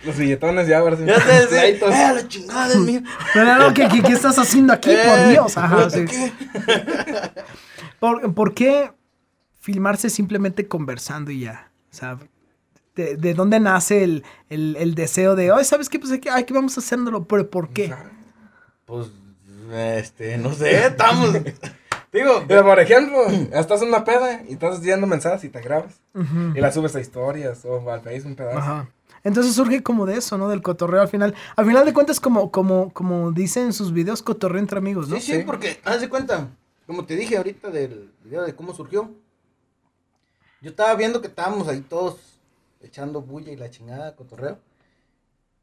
los 0.03 0.17
billetones 0.17 0.67
ya, 0.67 0.79
ahora 0.79 0.97
sí. 0.97 1.03
Ya 1.05 1.19
sé, 1.19 1.41
sí. 1.41 1.47
Pleitos. 1.49 1.93
Eh, 1.93 2.11
la 2.15 2.27
chingada 2.27 2.67
es 2.73 2.77
mía. 2.79 3.03
Pero 3.33 3.55
no, 3.57 3.73
¿qué, 3.73 3.87
qué, 3.87 4.01
qué 4.01 4.13
estás 4.13 4.39
haciendo 4.39 4.73
aquí? 4.73 4.89
Por 4.89 5.19
Eh, 5.19 5.29
Dios. 5.29 5.55
Ajá, 5.57 5.89
sí. 5.91 6.05
¿qué? 6.05 6.31
¿Por, 7.99 8.33
por 8.33 8.53
qué 8.55 8.91
filmarse 9.59 10.09
simplemente 10.09 10.67
conversando 10.67 11.29
y 11.31 11.41
ya? 11.41 11.69
O 11.91 11.95
sea, 11.95 12.17
¿de, 12.95 13.15
de 13.15 13.33
dónde 13.35 13.59
nace 13.59 14.03
el, 14.03 14.23
el, 14.49 14.75
el 14.77 14.95
deseo 14.95 15.35
de, 15.35 15.51
oye, 15.51 15.63
¿sabes 15.63 15.87
qué? 15.87 15.99
Pues 15.99 16.11
aquí, 16.11 16.29
aquí 16.29 16.51
vamos 16.51 16.75
haciéndolo, 16.77 17.25
pero 17.25 17.47
¿por 17.49 17.69
qué? 17.69 17.93
Pues, 18.85 19.07
este, 19.71 20.37
no 20.39 20.51
sé, 20.53 20.87
estamos. 20.87 21.35
Digo, 22.13 22.45
Pero 22.47 22.63
por 22.63 22.79
ejemplo, 22.79 23.25
estás 23.51 23.81
en 23.81 23.87
una 23.89 24.03
peda 24.03 24.43
y 24.47 24.53
estás 24.53 24.81
yendo 24.81 25.07
mensajes 25.07 25.43
y 25.43 25.49
te 25.49 25.59
grabas. 25.61 25.99
Y 26.55 26.61
las 26.61 26.75
subes 26.75 26.95
a 26.95 27.01
historias 27.01 27.65
o 27.65 27.89
al 27.91 28.01
Facebook 28.01 28.29
un 28.29 28.35
pedazo. 28.35 28.57
Ajá. 28.59 28.89
Entonces 29.23 29.55
surge 29.55 29.81
como 29.81 30.05
de 30.05 30.17
eso, 30.17 30.37
¿no? 30.37 30.47
Del 30.49 30.61
cotorreo 30.61 31.01
al 31.01 31.07
final. 31.07 31.33
Al 31.55 31.65
final 31.65 31.85
de 31.85 31.93
cuentas, 31.93 32.19
como, 32.19 32.51
como, 32.51 32.93
como 32.93 33.31
dicen 33.31 33.67
en 33.67 33.73
sus 33.73 33.93
videos, 33.93 34.21
cotorreo 34.21 34.59
entre 34.59 34.77
amigos, 34.77 35.07
¿no? 35.07 35.15
sí, 35.15 35.33
sí, 35.33 35.43
porque, 35.45 35.79
haz 35.85 36.01
de 36.01 36.09
cuenta, 36.09 36.49
como 36.85 37.05
te 37.05 37.15
dije 37.15 37.37
ahorita 37.37 37.69
del 37.69 38.11
video 38.23 38.43
de 38.43 38.53
cómo 38.53 38.73
surgió. 38.73 39.09
Yo 40.61 40.69
estaba 40.69 40.93
viendo 40.95 41.21
que 41.21 41.27
estábamos 41.27 41.67
ahí 41.67 41.81
todos 41.81 42.39
echando 42.81 43.21
bulla 43.21 43.51
y 43.51 43.55
la 43.55 43.69
chingada, 43.69 44.15
cotorreo. 44.15 44.59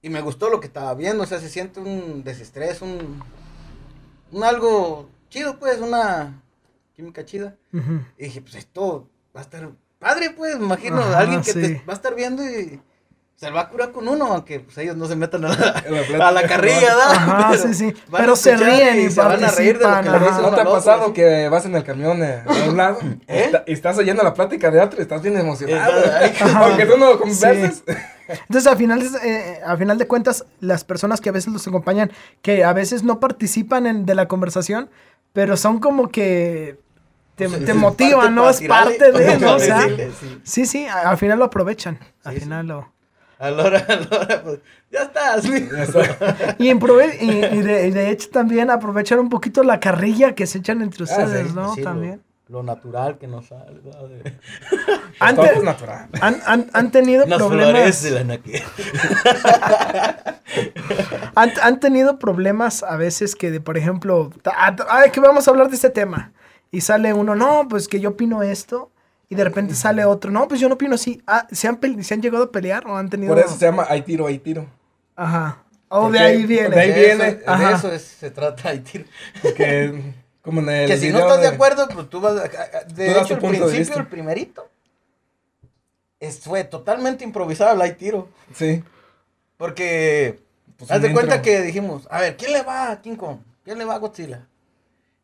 Y 0.03 0.09
me 0.09 0.23
gustó 0.23 0.49
lo 0.49 0.61
que 0.61 0.67
estaba 0.67 0.95
viendo, 0.95 1.23
o 1.23 1.27
sea, 1.27 1.39
se 1.39 1.51
siente 1.51 1.81
un 1.81 2.25
desestrés, 2.25 2.81
un, 2.81 3.23
un 4.33 4.45
algo 4.45 5.09
chido, 5.31 5.59
pues, 5.59 5.81
una 5.81 6.43
química 6.95 7.25
chida. 7.25 7.57
Y 8.19 8.25
dije, 8.25 8.43
pues 8.43 8.57
esto 8.57 9.09
va 9.35 9.41
a 9.41 9.45
estar 9.45 9.71
padre, 9.99 10.31
pues, 10.37 10.59
me 10.59 10.67
imagino, 10.67 10.99
Ajá, 11.01 11.21
alguien 11.21 11.41
que 11.43 11.53
sí. 11.53 11.61
te 11.61 11.83
va 11.89 11.95
a 11.95 11.97
estar 11.97 12.15
viendo 12.15 12.43
y 12.45 12.81
se 13.37 13.51
va 13.51 13.63
a 13.63 13.69
curar 13.71 13.91
con 13.93 14.07
uno, 14.07 14.27
aunque 14.27 14.61
pues 14.61 14.77
ellos 14.77 14.97
no 14.99 15.07
se 15.07 15.17
metan 15.17 15.43
a 15.47 15.49
la, 15.49 16.27
a 16.29 16.31
la 16.33 16.43
carrilla, 16.47 16.81
¿verdad? 16.95 17.11
Ajá, 17.13 17.57
sí, 17.63 17.73
sí. 17.73 17.95
a 18.13 18.17
Pero 18.19 18.37
se 18.37 18.55
ríen 18.55 19.01
y 19.01 19.11
se 19.11 19.19
van 19.19 19.43
a 19.43 19.51
reír 19.51 19.79
de 19.79 19.89
lo 19.89 20.01
que 20.03 20.11
le 20.11 20.19
dicen. 20.19 20.43
¿No 20.43 20.51
te 20.51 20.57
ha 20.57 20.63
otro, 20.65 20.73
pasado 20.73 21.13
que 21.15 21.49
vas 21.49 21.65
en 21.65 21.75
el 21.75 21.83
camión 21.83 22.23
eh, 22.23 22.43
a 22.47 22.69
un 22.69 22.77
lado 22.77 22.99
y 23.03 23.07
¿Eh? 23.33 23.45
está- 23.47 23.65
y 23.67 23.73
estás 23.73 23.97
oyendo 23.97 24.23
la 24.23 24.35
plática 24.35 24.71
de 24.71 24.81
otro 24.81 24.99
y 24.99 25.03
estás 25.03 25.23
bien 25.23 25.39
emocionado? 25.39 26.03
Aunque 26.57 26.85
tú 26.85 26.99
no 26.99 27.19
converses. 27.19 27.83
Entonces, 28.29 28.67
al 28.71 28.77
final, 28.77 29.03
eh, 29.25 29.59
al 29.65 29.79
final 29.79 29.97
de 29.99 30.07
cuentas, 30.07 30.45
las 30.61 30.85
personas 30.85 31.21
que 31.23 31.31
a 31.31 31.33
veces 31.33 31.53
los 31.53 31.67
acompañan, 31.67 32.13
que 32.43 32.63
a 32.63 32.73
veces 32.75 33.03
no 33.05 33.21
participan 33.21 33.87
en, 33.87 34.05
de 34.07 34.15
la 34.15 34.29
conversación, 34.29 34.89
pero 35.33 35.57
son 35.57 35.79
como 35.79 36.09
que 36.09 36.79
te, 37.37 37.49
motivan, 37.75 38.35
¿no? 38.35 38.51
Es 38.51 38.61
parte 38.63 39.13
de, 39.13 39.39
¿no? 39.39 39.55
O 39.55 39.59
sea, 39.59 39.87
sí. 40.43 40.67
sí, 40.67 40.87
al 40.87 41.17
final 41.17 41.39
lo 41.39 41.47
aprovechan. 41.47 41.99
Al 42.25 42.39
final 42.39 42.67
lo... 42.67 42.93
A 43.39 43.51
la 43.51 43.65
hora, 43.65 43.79
a 43.89 43.97
la 43.97 44.19
hora, 44.19 44.43
pues, 44.43 44.59
ya 44.91 45.03
estás. 45.05 45.47
Y, 45.47 47.25
y, 47.25 47.31
y 47.31 47.63
de, 47.63 47.87
y 47.87 47.91
de 47.91 48.11
hecho 48.11 48.29
también 48.29 48.71
aprovechar 48.71 49.19
un 49.19 49.31
poquito 49.31 49.63
la 49.63 49.81
carrilla 49.81 50.35
que 50.35 50.47
se 50.47 50.59
echan 50.59 50.83
entre 50.83 51.05
ustedes, 51.05 51.49
sí, 51.49 51.55
¿no? 51.55 51.75
Sí, 51.75 51.81
lo- 51.81 51.85
también. 51.85 52.23
Lo, 52.51 52.63
natural 52.63 53.17
que 53.19 53.27
nos 53.29 53.47
sale, 53.47 53.81
¿no? 53.85 54.09
De- 54.09 54.35
Antes- 55.21 55.47
Todo 55.51 55.59
es 55.59 55.63
natural. 55.63 56.09
Han, 56.21 56.41
han- 56.47 56.71
han 56.73 56.91
tenido 56.91 57.27
Nos 57.27 57.39
problemas. 57.39 58.05
Han, 61.37 61.53
han 61.63 61.81
tenido 61.81 62.19
problemas 62.19 62.83
a 62.83 62.97
veces 62.97 63.37
que, 63.37 63.51
de, 63.51 63.61
por 63.61 63.79
ejemplo, 63.79 64.31
ah, 64.47 64.75
ay, 64.89 65.11
que 65.11 65.21
vamos 65.21 65.47
a 65.47 65.51
hablar 65.53 65.69
de 65.69 65.77
este 65.77 65.91
tema. 65.91 66.33
Y 66.73 66.81
sale 66.81 67.13
uno, 67.15 67.35
no, 67.35 67.67
pues 67.69 67.87
que 67.89 68.01
yo 68.01 68.11
opino 68.11 68.43
esto. 68.43 68.91
Y 69.29 69.37
de 69.37 69.45
repente 69.45 69.75
sale 69.77 70.05
otro, 70.05 70.33
no, 70.33 70.49
pues 70.49 70.61
yo 70.61 70.69
no 70.69 70.75
opino 70.75 70.97
así. 70.97 71.23
Ah, 71.27 71.47
¿se, 71.53 71.69
han 71.69 71.79
¿Se 72.03 72.15
han 72.15 72.21
llegado 72.23 72.45
a 72.45 72.51
pelear 72.51 72.85
o 72.87 72.97
han 72.97 73.09
tenido.? 73.09 73.33
Por 73.35 73.45
eso 73.45 73.55
se 73.57 73.65
llama 73.65 73.87
hay 73.89 74.03
tiro, 74.03 74.27
hay 74.27 74.39
tiro. 74.41 74.67
Ajá. 75.15 75.63
O 75.89 76.11
de 76.11 76.19
ahí 76.19 76.45
viene. 76.47 76.71
de 76.71 76.81
ahí 76.81 76.89
De 76.93 77.01
viene, 77.01 77.29
eso-. 77.29 77.57
De 77.59 77.73
eso 77.73 77.93
es- 77.93 78.03
se 78.03 78.31
trata, 78.33 78.75
y 78.75 78.81
tiro. 78.81 79.05
Porque, 79.41 80.15
como 80.43 80.61
en 80.61 80.69
el. 80.71 80.89
Que 80.89 80.97
si 80.97 81.11
no 81.11 81.19
estás 81.21 81.41
de 81.41 81.49
acuerdo, 81.49 81.89
pues 81.89 82.09
tú 82.11 82.21
vas. 82.21 82.37
a- 82.37 82.85
De 82.85 83.13
Tú 83.13 83.21
hecho, 83.21 83.35
el 83.35 83.41
principio, 83.41 83.97
el 83.99 84.07
primerito, 84.07 84.69
es- 86.19 86.41
fue 86.41 86.65
totalmente 86.65 87.25
improvisado 87.25 87.75
el 87.75 87.81
hay 87.83 87.93
tiro. 87.95 88.29
Sí. 88.55 88.83
Porque, 89.57 90.41
Pues 90.77 90.91
haz 90.91 91.03
de 91.03 91.13
cuenta 91.13 91.37
intro. 91.37 91.43
que 91.51 91.61
dijimos, 91.63 92.07
a 92.11 92.21
ver, 92.21 92.37
¿quién 92.37 92.53
le 92.53 92.63
va 92.63 92.91
a 92.91 93.01
King 93.03 93.17
Kong? 93.17 93.39
¿Quién 93.65 93.79
le 93.79 93.85
va 93.85 93.95
a 93.95 93.99
Godzilla? 93.99 94.47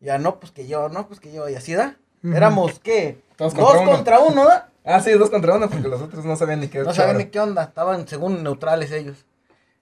Ya, 0.00 0.18
no, 0.18 0.38
pues 0.38 0.52
que 0.52 0.66
yo, 0.66 0.88
no, 0.90 1.08
pues 1.08 1.20
que 1.20 1.32
yo, 1.32 1.48
y 1.48 1.54
así 1.54 1.74
da. 1.74 1.96
Éramos, 2.22 2.78
¿qué? 2.80 3.18
Todos 3.36 3.54
Dos 3.54 3.64
contra 3.64 3.80
uno. 3.82 3.90
contra 3.92 4.18
uno, 4.18 4.44
¿da? 4.46 4.70
Ah, 4.84 5.00
sí, 5.00 5.12
dos 5.12 5.30
contra 5.30 5.54
uno, 5.54 5.68
porque 5.70 5.88
los 5.88 6.00
otros 6.02 6.24
no 6.24 6.36
sabían 6.36 6.60
ni 6.60 6.68
qué 6.68 6.78
No 6.78 6.84
echar. 6.84 6.94
saben 6.96 7.18
ni 7.18 7.26
qué 7.26 7.40
onda, 7.40 7.62
estaban 7.64 8.06
según 8.08 8.42
neutrales 8.42 8.90
ellos. 8.92 9.24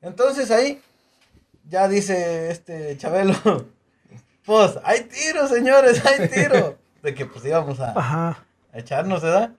Entonces 0.03 0.51
ahí, 0.51 0.81
ya 1.69 1.89
dice 1.89 2.51
este 2.51 2.97
Chabelo, 2.97 3.35
pues, 4.45 4.79
hay 4.85 5.01
tiro, 5.03 5.47
señores, 5.49 6.03
hay 6.05 6.29
tiro. 6.33 6.77
De 7.03 7.15
que 7.15 7.27
pues 7.27 7.45
íbamos 7.45 7.81
a, 7.81 7.91
Ajá. 7.99 8.45
a 8.73 8.79
echarnos, 8.79 9.23
¿verdad? 9.23 9.51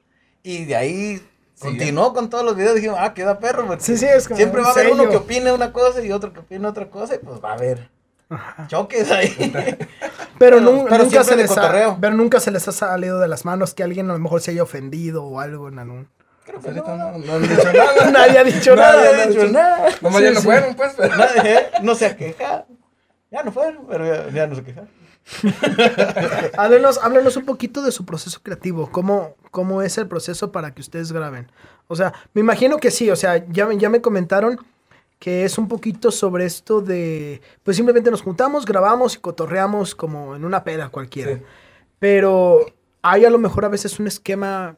Y 0.43 0.65
de 0.65 0.75
ahí 0.75 1.17
Sí, 1.17 1.61
continuó 1.61 2.13
con 2.13 2.29
todos 2.29 2.43
los 2.43 2.55
videos, 2.57 2.75
dijimos, 2.75 2.97
ah, 2.99 3.13
queda 3.13 3.39
perro, 3.39 3.65
porque 3.65 3.81
Sí, 3.83 3.95
sí, 3.97 4.05
es 4.05 4.27
como 4.27 4.35
siempre 4.37 4.61
va 4.61 4.69
a 4.69 4.71
haber 4.71 4.91
uno 4.91 5.07
que 5.09 5.15
opine 5.17 5.53
una 5.53 5.71
cosa 5.71 6.01
y 6.03 6.11
otro 6.11 6.33
que 6.33 6.39
opine 6.39 6.67
otra 6.67 6.89
cosa, 6.89 7.15
y 7.15 7.19
pues 7.19 7.39
va 7.41 7.51
a 7.51 7.53
haber 7.53 7.89
choques 8.67 9.09
ahí. 9.11 9.29
Pero, 10.37 10.57
Pero- 10.57 10.59
nun- 10.59 10.85
pero 10.89 11.03
nunca 11.05 11.23
se 11.23 11.35
les 11.37 11.57
ha, 11.57 11.97
pero 12.01 12.13
nunca 12.13 12.39
se 12.41 12.51
les 12.51 12.67
ha 12.67 12.73
salido 12.73 13.19
de 13.19 13.27
las 13.29 13.45
manos 13.45 13.73
que 13.73 13.83
alguien 13.83 14.09
a 14.09 14.13
lo 14.13 14.19
mejor 14.19 14.41
se 14.41 14.51
haya 14.51 14.63
ofendido 14.63 15.23
o 15.23 15.39
algo 15.39 15.69
en 15.69 15.79
algún. 15.79 16.09
Creo 16.43 16.59
que 16.59 16.71
no, 16.71 16.83
no, 16.97 17.17
no 17.19 17.33
han 17.35 17.41
dicho 17.43 17.63
nada. 17.71 18.11
Nadie 18.11 18.37
ha 18.39 18.43
dicho 18.43 18.75
nada. 18.75 19.01
Nadie 19.05 19.21
ha 19.21 19.27
dicho 19.27 19.47
nada. 19.47 19.87
Nomás 20.01 20.17
Sí, 20.19 20.23
ya 20.25 20.31
no 20.31 20.39
sí. 20.41 20.45
fueron, 20.45 20.75
pues, 20.75 20.93
pero... 20.97 21.15
Nadie, 21.15 21.53
¿eh? 21.57 21.69
no 21.83 21.95
se 21.95 22.05
ha 22.07 22.17
quejado. 22.17 22.65
Ya 23.35 23.43
no 23.43 23.51
fueron, 23.51 23.85
pero 23.87 24.05
ya, 24.05 24.29
ya 24.31 24.47
no 24.47 24.55
se 24.55 24.63
quejaron. 24.63 24.89
Háblenos, 26.57 26.99
háblenos 27.01 27.35
un 27.37 27.45
poquito 27.45 27.81
de 27.81 27.91
su 27.91 28.05
proceso 28.05 28.39
creativo. 28.41 28.89
¿Cómo, 28.91 29.35
¿Cómo 29.51 29.81
es 29.81 29.97
el 29.97 30.07
proceso 30.07 30.51
para 30.51 30.73
que 30.73 30.81
ustedes 30.81 31.11
graben? 31.11 31.51
O 31.87 31.95
sea, 31.95 32.13
me 32.33 32.41
imagino 32.41 32.77
que 32.77 32.91
sí. 32.91 33.09
O 33.09 33.15
sea, 33.15 33.45
ya, 33.49 33.65
me- 33.65 33.77
ya 33.77 33.89
me 33.89 34.01
comentaron 34.01 34.57
que 35.19 35.43
es 35.45 35.57
un 35.57 35.67
poquito 35.67 36.11
sobre 36.11 36.45
esto 36.45 36.81
de. 36.81 37.41
Pues 37.63 37.77
simplemente 37.77 38.11
nos 38.11 38.21
juntamos, 38.21 38.65
grabamos 38.65 39.15
y 39.15 39.19
cotorreamos 39.19 39.95
como 39.95 40.35
en 40.35 40.45
una 40.45 40.63
peda 40.63 40.89
cualquiera. 40.89 41.35
Sí. 41.35 41.41
Pero 41.99 42.65
hay 43.01 43.25
a 43.25 43.29
lo 43.29 43.37
mejor 43.37 43.65
a 43.65 43.69
veces 43.69 43.99
un 43.99 44.07
esquema, 44.07 44.77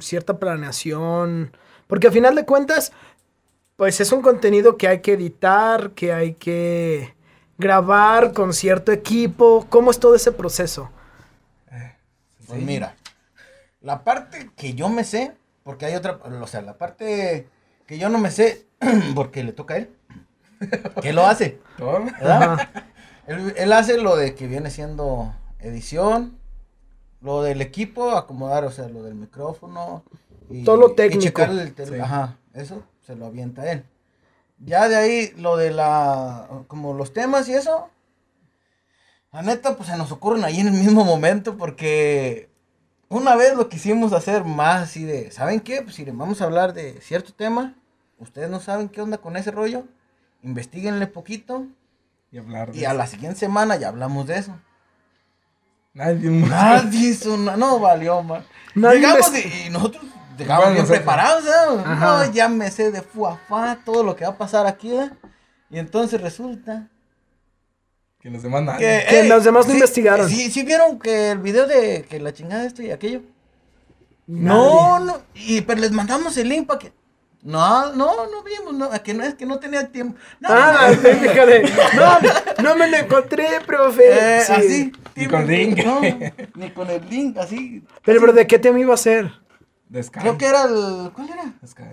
cierta 0.00 0.38
planeación. 0.38 1.56
Porque 1.86 2.08
al 2.08 2.12
final 2.12 2.34
de 2.34 2.44
cuentas, 2.44 2.92
pues 3.76 4.00
es 4.00 4.10
un 4.12 4.22
contenido 4.22 4.76
que 4.76 4.88
hay 4.88 5.00
que 5.00 5.12
editar, 5.14 5.90
que 5.92 6.12
hay 6.12 6.34
que 6.34 7.14
grabar 7.58 8.32
con 8.32 8.52
cierto 8.52 8.92
equipo. 8.92 9.66
¿Cómo 9.68 9.90
es 9.90 9.98
todo 9.98 10.14
ese 10.14 10.32
proceso? 10.32 10.90
Pues 12.46 12.62
mira, 12.62 12.94
la 13.80 14.04
parte 14.04 14.50
que 14.56 14.74
yo 14.74 14.88
me 14.88 15.02
sé, 15.02 15.32
porque 15.64 15.86
hay 15.86 15.94
otra, 15.94 16.20
o 16.40 16.46
sea, 16.46 16.62
la 16.62 16.78
parte 16.78 17.48
que 17.86 17.98
yo 17.98 18.08
no 18.08 18.18
me 18.18 18.30
sé, 18.30 18.66
porque 19.14 19.42
le 19.42 19.52
toca 19.52 19.74
a 19.74 19.76
él, 19.78 19.90
que 21.02 21.12
lo 21.12 21.26
hace. 21.26 21.58
Él, 23.26 23.52
él 23.56 23.72
hace 23.72 23.98
lo 23.98 24.16
de 24.16 24.36
que 24.36 24.46
viene 24.46 24.70
siendo 24.70 25.34
edición, 25.58 26.38
lo 27.20 27.42
del 27.42 27.60
equipo, 27.60 28.12
acomodar, 28.12 28.64
o 28.64 28.70
sea, 28.70 28.88
lo 28.88 29.02
del 29.02 29.16
micrófono. 29.16 30.04
Y, 30.48 30.62
Todo 30.62 30.76
lo 30.76 30.90
y 30.92 30.94
técnico. 30.94 31.22
checar 31.22 31.50
el 31.50 31.74
Sí. 31.74 31.94
Ajá, 32.00 32.36
eso 32.54 32.84
se 33.04 33.16
lo 33.16 33.26
avienta 33.26 33.70
él. 33.70 33.84
Ya 34.58 34.88
de 34.88 34.96
ahí, 34.96 35.32
lo 35.36 35.56
de 35.56 35.70
la, 35.70 36.48
como 36.68 36.94
los 36.94 37.12
temas 37.12 37.48
y 37.48 37.54
eso, 37.54 37.90
la 39.32 39.42
neta, 39.42 39.76
pues 39.76 39.88
se 39.88 39.96
nos 39.96 40.10
ocurren 40.12 40.44
ahí 40.44 40.60
en 40.60 40.68
el 40.68 40.72
mismo 40.72 41.04
momento 41.04 41.56
porque 41.56 42.48
una 43.08 43.36
vez 43.36 43.54
lo 43.54 43.68
quisimos 43.68 44.12
hacer 44.12 44.44
más 44.44 44.84
así 44.84 45.04
de, 45.04 45.30
¿saben 45.30 45.60
qué? 45.60 45.82
Pues 45.82 45.96
si 45.96 46.04
le 46.04 46.12
vamos 46.12 46.40
a 46.40 46.44
hablar 46.44 46.72
de 46.72 47.00
cierto 47.02 47.34
tema, 47.34 47.74
ustedes 48.18 48.48
no 48.48 48.60
saben 48.60 48.88
qué 48.88 49.02
onda 49.02 49.18
con 49.18 49.36
ese 49.36 49.50
rollo, 49.50 49.84
investiguenle 50.42 51.06
poquito 51.06 51.66
Y 52.32 52.38
hablar 52.38 52.72
de 52.72 52.78
y 52.78 52.84
a 52.86 52.94
la 52.94 53.06
siguiente 53.06 53.38
semana 53.38 53.76
ya 53.76 53.88
hablamos 53.88 54.26
de 54.26 54.38
eso. 54.38 54.58
Nadie. 55.92 56.30
Nadie 56.30 57.10
hizo 57.10 57.36
nada, 57.36 57.56
no 57.56 57.78
valió, 57.78 58.22
man. 58.22 58.44
Nadie 58.74 59.00
Llegamos 59.00 59.32
y 59.38 59.70
nosotros 59.70 60.04
Bueno, 60.44 60.72
bien 60.72 60.86
preparados. 60.86 61.44
No, 61.98 62.30
ya 62.32 62.48
me 62.48 62.70
sé 62.70 62.90
de 62.90 63.02
fuafá 63.02 63.78
todo 63.84 64.02
lo 64.02 64.14
que 64.16 64.24
va 64.24 64.32
a 64.32 64.38
pasar 64.38 64.66
aquí, 64.66 64.90
¿verdad? 64.90 65.12
Y 65.70 65.78
entonces 65.78 66.20
resulta 66.20 66.88
Que 68.20 68.30
los 68.30 68.42
demás 68.42 68.62
nadie. 68.62 69.04
que, 69.08 69.16
Que 69.22 69.24
los 69.28 69.44
demás 69.44 69.66
no 69.66 69.74
investigaron. 69.74 70.28
Sí, 70.28 70.50
sí 70.50 70.62
vieron 70.62 70.98
que 70.98 71.30
el 71.32 71.38
video 71.38 71.66
de 71.66 72.04
que 72.08 72.20
la 72.20 72.32
chingada 72.32 72.64
esto 72.64 72.82
y 72.82 72.90
aquello. 72.90 73.22
No, 74.26 74.98
no, 75.00 75.18
y 75.34 75.60
pero 75.60 75.80
les 75.80 75.92
mandamos 75.92 76.36
el 76.36 76.48
link 76.48 76.66
para 76.66 76.80
que 76.80 76.92
no, 77.42 77.92
no, 77.92 78.26
no 78.28 78.42
vimos, 78.42 78.74
no, 78.74 78.90
que 79.04 79.14
no 79.14 79.22
es 79.22 79.34
que 79.34 79.46
no 79.46 79.60
tenía 79.60 79.86
tiempo. 79.92 80.18
No, 80.40 80.48
Ah, 80.50 80.88
no, 80.90 80.96
fíjate. 80.96 81.62
No, 81.94 82.18
no 82.62 82.74
me 82.76 82.88
lo 82.88 82.96
encontré, 82.96 83.46
profe. 83.64 84.02
eh, 84.38 84.40
Sí. 84.44 84.52
así. 84.52 84.92
Ni 85.14 85.26
con 85.26 85.46
link. 85.46 85.78
No, 85.84 86.00
ni 86.56 86.70
con 86.70 86.90
el 86.90 87.08
link, 87.08 87.38
así. 87.38 87.84
Pero, 88.04 88.20
pero, 88.20 88.32
¿de 88.32 88.46
qué 88.48 88.58
tema 88.58 88.80
iba 88.80 88.94
a 88.94 88.96
ser? 88.98 89.30
De 89.88 90.02
Sky. 90.02 90.20
Creo 90.20 90.38
que 90.38 90.46
era 90.46 90.64
el. 90.64 91.10
¿Cuál 91.12 91.28
era? 91.30 91.52
Sky. 91.66 91.84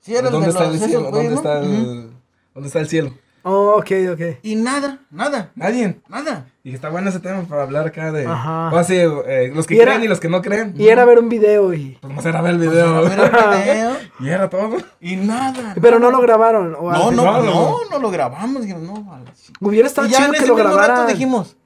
Sí, 0.00 0.14
era 0.14 0.26
el 0.28 0.32
¿Dónde 0.32 0.46
de 0.46 0.52
está 0.52 0.64
los 0.64 0.70
el 0.70 0.76
esos 0.76 0.88
cielo? 0.88 1.10
güeyes, 1.10 1.30
¿Dónde 1.34 1.48
¿no? 1.50 1.54
está 1.54 1.60
Ujú. 1.66 1.90
el... 1.90 2.12
¿Dónde 2.54 2.66
está 2.68 2.80
el 2.80 2.88
cielo? 2.88 3.14
Oh, 3.46 3.74
ok, 3.76 3.90
ok. 4.12 4.20
Y 4.42 4.54
nada, 4.56 5.00
nada, 5.10 5.50
Nadie. 5.54 6.00
nada. 6.08 6.46
Y 6.62 6.72
está 6.74 6.88
bueno 6.88 7.10
ese 7.10 7.20
tema 7.20 7.42
para 7.42 7.64
hablar 7.64 7.86
acá 7.86 8.10
de... 8.10 8.26
Ajá. 8.26 8.70
O 8.72 8.76
así, 8.78 8.94
eh, 8.96 9.52
los 9.54 9.66
que 9.66 9.74
Y 9.74 9.80
era- 9.80 9.92
creen 9.92 10.04
y 10.04 10.08
los 10.08 10.18
que 10.18 10.30
no 10.30 10.40
creen. 10.40 10.74
Y 10.78 10.88
era 10.88 11.04
ver 11.04 11.18
un 11.18 11.28
video 11.28 11.74
y... 11.74 11.98
Pues 12.00 12.08
nomás 12.10 12.24
era 12.24 12.40
ver 12.40 12.52
el 12.52 12.58
Pues, 12.58 12.70
video. 12.70 12.96
a 12.96 13.00
ver 13.02 13.18
el 13.20 13.62
video, 13.64 13.96
y 14.20 14.28
era 14.30 14.48
todo. 14.48 14.76
y 14.98 15.16
nada. 15.16 15.74
Pero 15.78 15.98
no 15.98 16.10
lo 16.10 16.20
grabaron. 16.22 16.74
o 16.78 16.90
No, 16.90 17.10
no, 17.10 17.22
no, 17.24 17.32
no, 17.32 17.42
no. 17.42 17.78
no, 17.90 17.98
lo 17.98 18.10
grabamos. 18.10 18.62
Dijimos, 18.62 18.82
no. 18.82 19.24
Hubiera 19.60 19.88
estado 19.88 20.06
Y 20.06 20.10
ya 20.10 20.16
chido 20.16 20.26
en 20.28 20.32
que 20.32 20.38
ese 20.38 20.46
lo 20.48 20.54
mismo 20.54 20.70
rato 20.70 20.82
grabaran. 20.82 21.06
dijimos, 21.08 21.56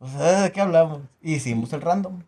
o 0.00 0.08
sea, 0.08 0.42
¿de 0.42 0.50
qué 0.52 0.60
hablamos? 0.60 1.02
Hicimos 1.22 1.72
el 1.72 1.82
random. 1.82 2.20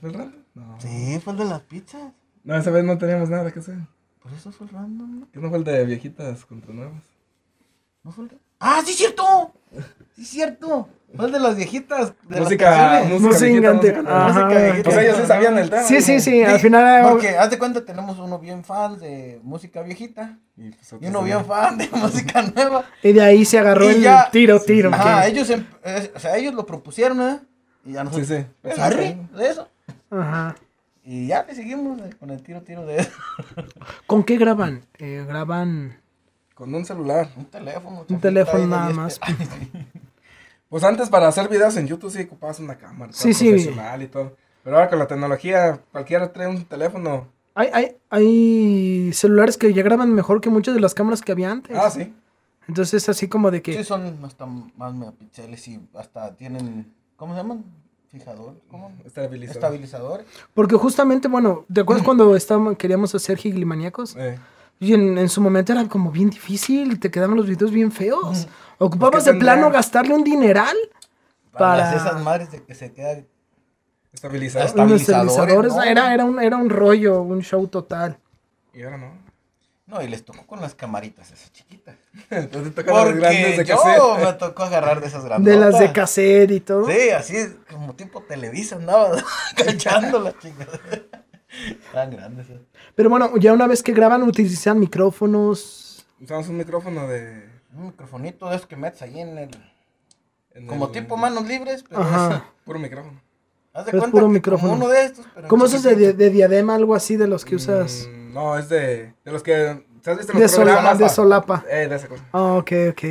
¿Fue 0.00 0.08
el 0.08 0.14
random? 0.14 0.40
No. 0.58 0.80
Sí, 0.80 1.20
fue 1.22 1.32
el 1.34 1.38
de 1.38 1.44
las 1.44 1.60
pizzas. 1.62 2.12
No, 2.44 2.56
esa 2.56 2.70
vez 2.70 2.84
no 2.84 2.98
teníamos 2.98 3.28
nada 3.30 3.50
que 3.52 3.60
hacer. 3.60 3.76
Por 4.22 4.32
eso 4.32 4.50
fue 4.52 4.66
el 4.66 4.72
random, 4.72 5.20
¿no? 5.20 5.28
¿Qué 5.32 5.38
no 5.40 5.48
fue 5.48 5.58
el 5.58 5.64
de 5.64 5.84
viejitas 5.84 6.44
contra 6.44 6.72
nuevas? 6.74 7.02
¿No 8.02 8.10
fue 8.12 8.24
el 8.24 8.30
de... 8.30 8.38
¡Ah, 8.60 8.82
sí, 8.84 8.92
cierto! 8.92 9.52
Sí, 10.16 10.24
cierto. 10.24 10.88
Fue 11.14 11.26
el 11.26 11.32
de 11.32 11.38
las 11.38 11.56
viejitas. 11.56 12.12
De 12.28 12.34
las 12.36 12.40
Música, 12.44 12.70
canciones. 12.70 13.20
música, 13.20 13.28
Música 13.46 13.72
música. 13.72 14.00
Ajá. 14.00 14.28
Música 14.28 14.48
viejita. 14.62 14.82
Pues 14.90 14.96
ellos 14.98 15.16
sí 15.20 15.26
sabían 15.26 15.58
el 15.58 15.70
tema. 15.70 15.82
Sí, 15.84 16.02
sí, 16.02 16.20
sí. 16.20 16.42
Al 16.42 16.56
Sí, 16.56 16.62
final 16.62 17.08
Porque, 17.10 17.38
haz 17.38 17.50
de 17.50 17.58
cuenta, 17.58 17.84
tenemos 17.84 18.18
uno 18.18 18.38
bien 18.40 18.64
fan 18.64 18.98
de 18.98 19.40
música 19.44 19.82
viejita. 19.82 20.38
Y, 20.56 20.70
pues, 20.70 20.92
Y 21.00 21.06
uno 21.06 21.20
no. 21.20 21.22
bien 21.22 21.44
fan 21.44 21.78
de 21.78 21.88
música 21.92 22.42
nueva. 22.42 22.84
Y 23.02 23.12
de 23.12 23.22
ahí 23.22 23.44
se 23.44 23.58
agarró 23.58 23.84
Y 23.90 23.94
el 23.94 24.02
ya- 24.02 24.28
tiro, 24.32 24.60
tiro. 24.60 24.92
Ajá, 24.92 25.22
que- 25.22 25.28
ellos, 25.28 25.48
em- 25.50 25.64
eh, 25.84 26.12
o 26.14 26.18
sea, 26.18 26.36
ellos 26.36 26.52
lo 26.54 26.66
propusieron, 26.66 27.22
¿eh? 27.22 27.40
Y 27.84 27.92
ya 27.92 28.02
nosotros, 28.04 28.26
Sí, 28.28 28.36
sí. 28.38 28.44
pues, 28.60 28.78
arre, 28.78 29.16
de 29.34 29.48
eso. 29.48 29.68
Ajá. 30.10 30.54
Y 31.04 31.26
ya 31.26 31.44
le 31.44 31.54
seguimos 31.54 32.00
eh, 32.02 32.10
con 32.18 32.30
el 32.30 32.42
tiro, 32.42 32.62
tiro 32.62 32.84
de 32.84 32.98
eso. 32.98 33.10
¿Con 34.06 34.24
qué 34.24 34.36
graban? 34.36 34.82
Eh, 34.98 35.24
graban... 35.26 35.96
Con 36.54 36.74
un 36.74 36.84
celular. 36.84 37.30
Un 37.36 37.46
teléfono. 37.46 38.04
Un 38.08 38.20
teléfono 38.20 38.66
nada 38.66 38.86
10 38.86 38.96
más. 38.96 39.20
Pues 40.68 40.84
antes 40.84 41.08
para 41.08 41.28
hacer 41.28 41.48
videos 41.48 41.74
en 41.78 41.86
YouTube 41.86 42.10
sí 42.10 42.20
ocupabas 42.22 42.60
una 42.60 42.76
cámara 42.76 43.10
Sí, 43.14 43.32
sí, 43.32 43.48
profesional 43.48 44.02
y 44.02 44.08
todo. 44.08 44.36
Pero 44.62 44.76
ahora 44.76 44.90
con 44.90 44.98
la 44.98 45.06
tecnología, 45.06 45.80
cualquiera 45.92 46.30
trae 46.30 46.46
un 46.46 46.62
teléfono. 46.66 47.26
Hay, 47.54 47.70
hay, 47.72 47.96
hay 48.10 49.10
celulares 49.14 49.56
que 49.56 49.72
ya 49.72 49.82
graban 49.82 50.12
mejor 50.12 50.42
que 50.42 50.50
muchas 50.50 50.74
de 50.74 50.80
las 50.80 50.92
cámaras 50.92 51.22
que 51.22 51.32
había 51.32 51.50
antes. 51.50 51.74
Ah, 51.74 51.90
sí. 51.90 52.14
Entonces 52.68 53.02
es 53.02 53.08
así 53.08 53.28
como 53.28 53.50
de 53.50 53.62
que... 53.62 53.72
Sí, 53.72 53.82
son 53.82 54.22
hasta 54.22 54.44
más 54.44 54.92
megapíxeles 54.92 55.66
y 55.68 55.80
hasta 55.94 56.36
tienen, 56.36 56.92
¿cómo 57.16 57.32
se 57.32 57.40
llaman? 57.40 57.64
Fijador, 58.10 58.54
¿cómo? 58.70 58.92
Estabilizador. 59.04 59.56
Estabilizadores. 59.62 60.26
Porque 60.54 60.76
justamente, 60.76 61.28
bueno, 61.28 61.64
¿te 61.72 61.80
acuerdas 61.82 62.04
cuando 62.06 62.34
estábamos, 62.36 62.76
queríamos 62.76 63.14
hacer 63.14 63.36
Giglimaniacos? 63.36 64.16
Eh, 64.16 64.38
Y 64.80 64.94
en, 64.94 65.18
en 65.18 65.28
su 65.28 65.40
momento 65.40 65.72
era 65.72 65.86
como 65.88 66.10
bien 66.10 66.30
difícil, 66.30 66.98
te 67.00 67.10
quedaban 67.10 67.36
los 67.36 67.46
videos 67.46 67.70
bien 67.70 67.92
feos. 67.92 68.46
Ocupabas 68.78 69.24
de 69.24 69.32
¿qué 69.32 69.38
plano 69.38 69.70
gastarle 69.70 70.14
un 70.14 70.22
dineral 70.24 70.76
Para, 71.52 71.84
Para- 71.90 71.96
esas 71.96 72.22
madres 72.22 72.50
de 72.52 72.62
que 72.62 72.74
se 72.74 72.92
quedan. 72.92 73.26
estabilizador. 74.12 74.68
Estabilizadores, 74.68 75.32
estabilizadores. 75.32 75.74
¿no? 75.74 75.82
Era, 75.82 76.14
era, 76.14 76.24
un, 76.24 76.40
era 76.40 76.56
un 76.56 76.70
rollo, 76.70 77.20
un 77.22 77.42
show 77.42 77.66
total. 77.66 78.18
Y 78.72 78.82
ahora 78.82 78.96
no. 78.98 79.27
No, 79.88 80.02
y 80.02 80.06
les 80.08 80.22
tocó 80.24 80.46
con 80.46 80.60
las 80.60 80.74
camaritas 80.74 81.32
esas 81.32 81.50
chiquitas. 81.52 81.96
Entonces 82.30 82.74
tocan 82.74 82.94
las 82.94 83.14
grandes 83.16 83.40
Porque 83.56 83.56
de 83.56 83.64
yo 83.64 83.76
cassette. 83.82 84.24
me 84.26 84.32
tocó 84.34 84.62
agarrar 84.64 85.00
de 85.00 85.06
esas 85.06 85.22
De 85.22 85.28
grandes. 85.30 85.56
las 85.58 85.78
de 85.78 85.92
cassette 85.92 86.50
y 86.50 86.60
todo. 86.60 86.86
Sí, 86.86 87.10
así 87.10 87.34
como 87.70 87.94
tipo 87.96 88.22
Televisa 88.22 88.76
andaba 88.76 89.12
cachando 89.56 90.20
las 90.20 90.38
chingadas. 90.38 90.78
Tan 91.92 92.10
grandes. 92.10 92.50
eh. 92.50 92.60
Pero 92.94 93.08
bueno, 93.10 93.34
ya 93.38 93.52
una 93.54 93.66
vez 93.66 93.82
que 93.82 93.92
graban 93.92 94.22
utilizan 94.22 94.78
micrófonos. 94.78 96.04
Usamos 96.20 96.48
un 96.48 96.58
micrófono 96.58 97.08
de... 97.08 97.48
Un 97.74 97.86
microfonito 97.86 98.48
de 98.50 98.56
esos 98.56 98.66
que 98.68 98.76
metes 98.76 99.00
ahí 99.02 99.20
en 99.20 99.38
el. 99.38 99.50
en 100.54 100.66
Como 100.66 100.86
el- 100.86 100.92
tipo 100.92 101.16
manos 101.16 101.46
libres, 101.46 101.84
pero 101.88 102.02
Ajá. 102.02 102.44
Puro 102.64 102.78
micrófono. 102.78 103.20
Haz 103.72 103.86
de 103.86 103.90
Es 103.92 103.98
cuenta 103.98 104.10
puro 104.10 104.26
que 104.26 104.32
micrófono. 104.32 104.72
Como 104.72 104.84
uno 104.84 104.92
de 104.92 105.04
estos, 105.04 105.26
pero 105.34 105.48
¿Cómo 105.48 105.64
es 105.66 105.72
de, 105.82 105.90
chiquitito. 105.90 106.12
de 106.18 106.30
diadema, 106.30 106.74
algo 106.74 106.94
así 106.94 107.16
de 107.16 107.28
los 107.28 107.44
que 107.44 107.54
usas? 107.56 108.08
Mm, 108.10 108.17
no, 108.32 108.58
es 108.58 108.68
de, 108.68 109.14
de 109.24 109.32
los 109.32 109.42
que... 109.42 109.84
¿Has 110.06 110.16
visto 110.16 110.32
De, 110.32 110.40
los 110.40 110.98
de 110.98 111.08
solapa. 111.08 111.64
Eh, 111.68 111.86
de 111.88 111.96
esa 111.96 112.08
cosa. 112.08 112.24
Ah, 112.32 112.54
ok, 112.54 112.72
ok. 112.90 113.02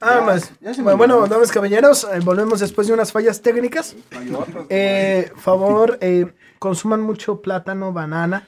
Ah, 0.00 0.16
Ya, 0.16 0.20
más. 0.20 0.52
ya 0.60 0.70
me 0.82 0.94
Bueno, 0.94 1.16
olvidó. 1.18 1.34
damas 1.34 1.50
y 1.50 1.52
caballeros, 1.54 2.04
eh, 2.12 2.20
volvemos 2.22 2.60
después 2.60 2.86
de 2.86 2.92
unas 2.94 3.10
fallas 3.12 3.40
técnicas. 3.40 3.96
Eh, 4.68 5.32
favor, 5.36 5.98
eh, 6.00 6.32
consuman 6.58 7.00
mucho 7.00 7.40
plátano, 7.40 7.92
banana. 7.92 8.46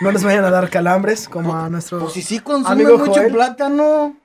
No 0.00 0.10
les 0.10 0.24
vayan 0.24 0.44
a 0.44 0.50
dar 0.50 0.70
calambres 0.70 1.28
como 1.28 1.54
a 1.54 1.68
nuestro 1.68 1.98
Pues 2.00 2.14
si 2.14 2.22
sí 2.22 2.40
consume 2.40 2.72
amigo 2.72 2.96
mucho 2.98 3.12
Joel. 3.20 3.32
plátano, 3.32 4.16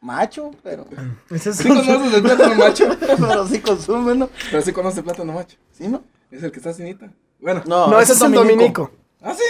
macho, 0.00 0.50
pero... 0.62 0.86
Es 1.30 1.42
¿Sí 1.42 1.68
conoces 1.68 2.14
el 2.14 2.22
plátano 2.22 2.54
macho? 2.54 2.96
pero 3.00 3.46
sí 3.46 3.60
consume, 3.60 4.14
¿no? 4.14 4.28
Pero 4.50 4.62
sí 4.62 4.72
conoces 4.72 4.98
el 4.98 5.04
plátano 5.04 5.32
macho. 5.34 5.56
¿Sí, 5.72 5.88
no? 5.88 6.02
Es 6.30 6.42
el 6.42 6.50
que 6.50 6.58
está 6.58 6.72
cinita. 6.72 7.10
Bueno. 7.38 7.62
No, 7.66 7.88
No, 7.88 8.00
ese 8.00 8.12
es 8.14 8.20
el 8.22 8.32
Dominico. 8.32 8.90
¿Ah, 9.24 9.34
sí? 9.36 9.44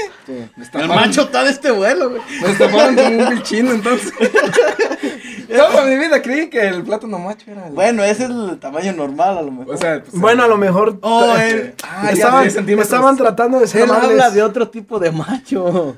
El 0.74 0.88
macho 0.88 1.22
está 1.22 1.44
de 1.44 1.50
este 1.50 1.70
vuelo, 1.70 2.10
güey. 2.10 2.20
Me 2.42 2.50
estafaron 2.50 2.94
como 2.94 3.08
un 3.08 3.30
bichino, 3.30 3.70
entonces. 3.72 4.12
Toda 5.48 5.84
mi 5.86 5.96
vida 5.96 6.20
creí 6.22 6.48
que 6.48 6.60
el 6.66 6.82
plátano 6.82 7.18
macho 7.18 7.50
era 7.50 7.66
el... 7.68 7.72
Bueno, 7.72 8.02
ese 8.04 8.24
es 8.24 8.30
el 8.30 8.58
tamaño 8.58 8.92
normal, 8.92 9.38
a 9.38 9.42
lo 9.42 9.50
mejor. 9.50 9.74
O 9.74 9.78
sea, 9.78 10.02
pues, 10.02 10.12
Bueno, 10.20 10.42
a 10.44 10.48
lo 10.48 10.56
mejor 10.58 10.98
Oh, 11.02 11.34
eh, 11.38 11.50
él- 11.50 11.74
ah, 11.82 12.10
estaban, 12.10 12.42
10 12.42 12.54
centímetros. 12.54 12.86
estaban 12.92 13.16
tratando 13.16 13.60
de 13.60 13.66
ser 13.66 13.82
él 13.82 13.90
habla 13.90 14.30
de 14.30 14.42
otro 14.42 14.68
tipo 14.68 14.98
de 14.98 15.10
macho. 15.10 15.96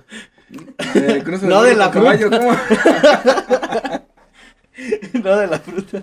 eh, 0.94 1.22
No 1.42 1.64
el 1.64 1.70
de 1.70 1.76
la 1.76 1.90
caballo, 1.90 2.30
¿cómo? 2.30 2.50
no 5.22 5.36
de 5.36 5.46
la 5.46 5.58
fruta. 5.58 6.02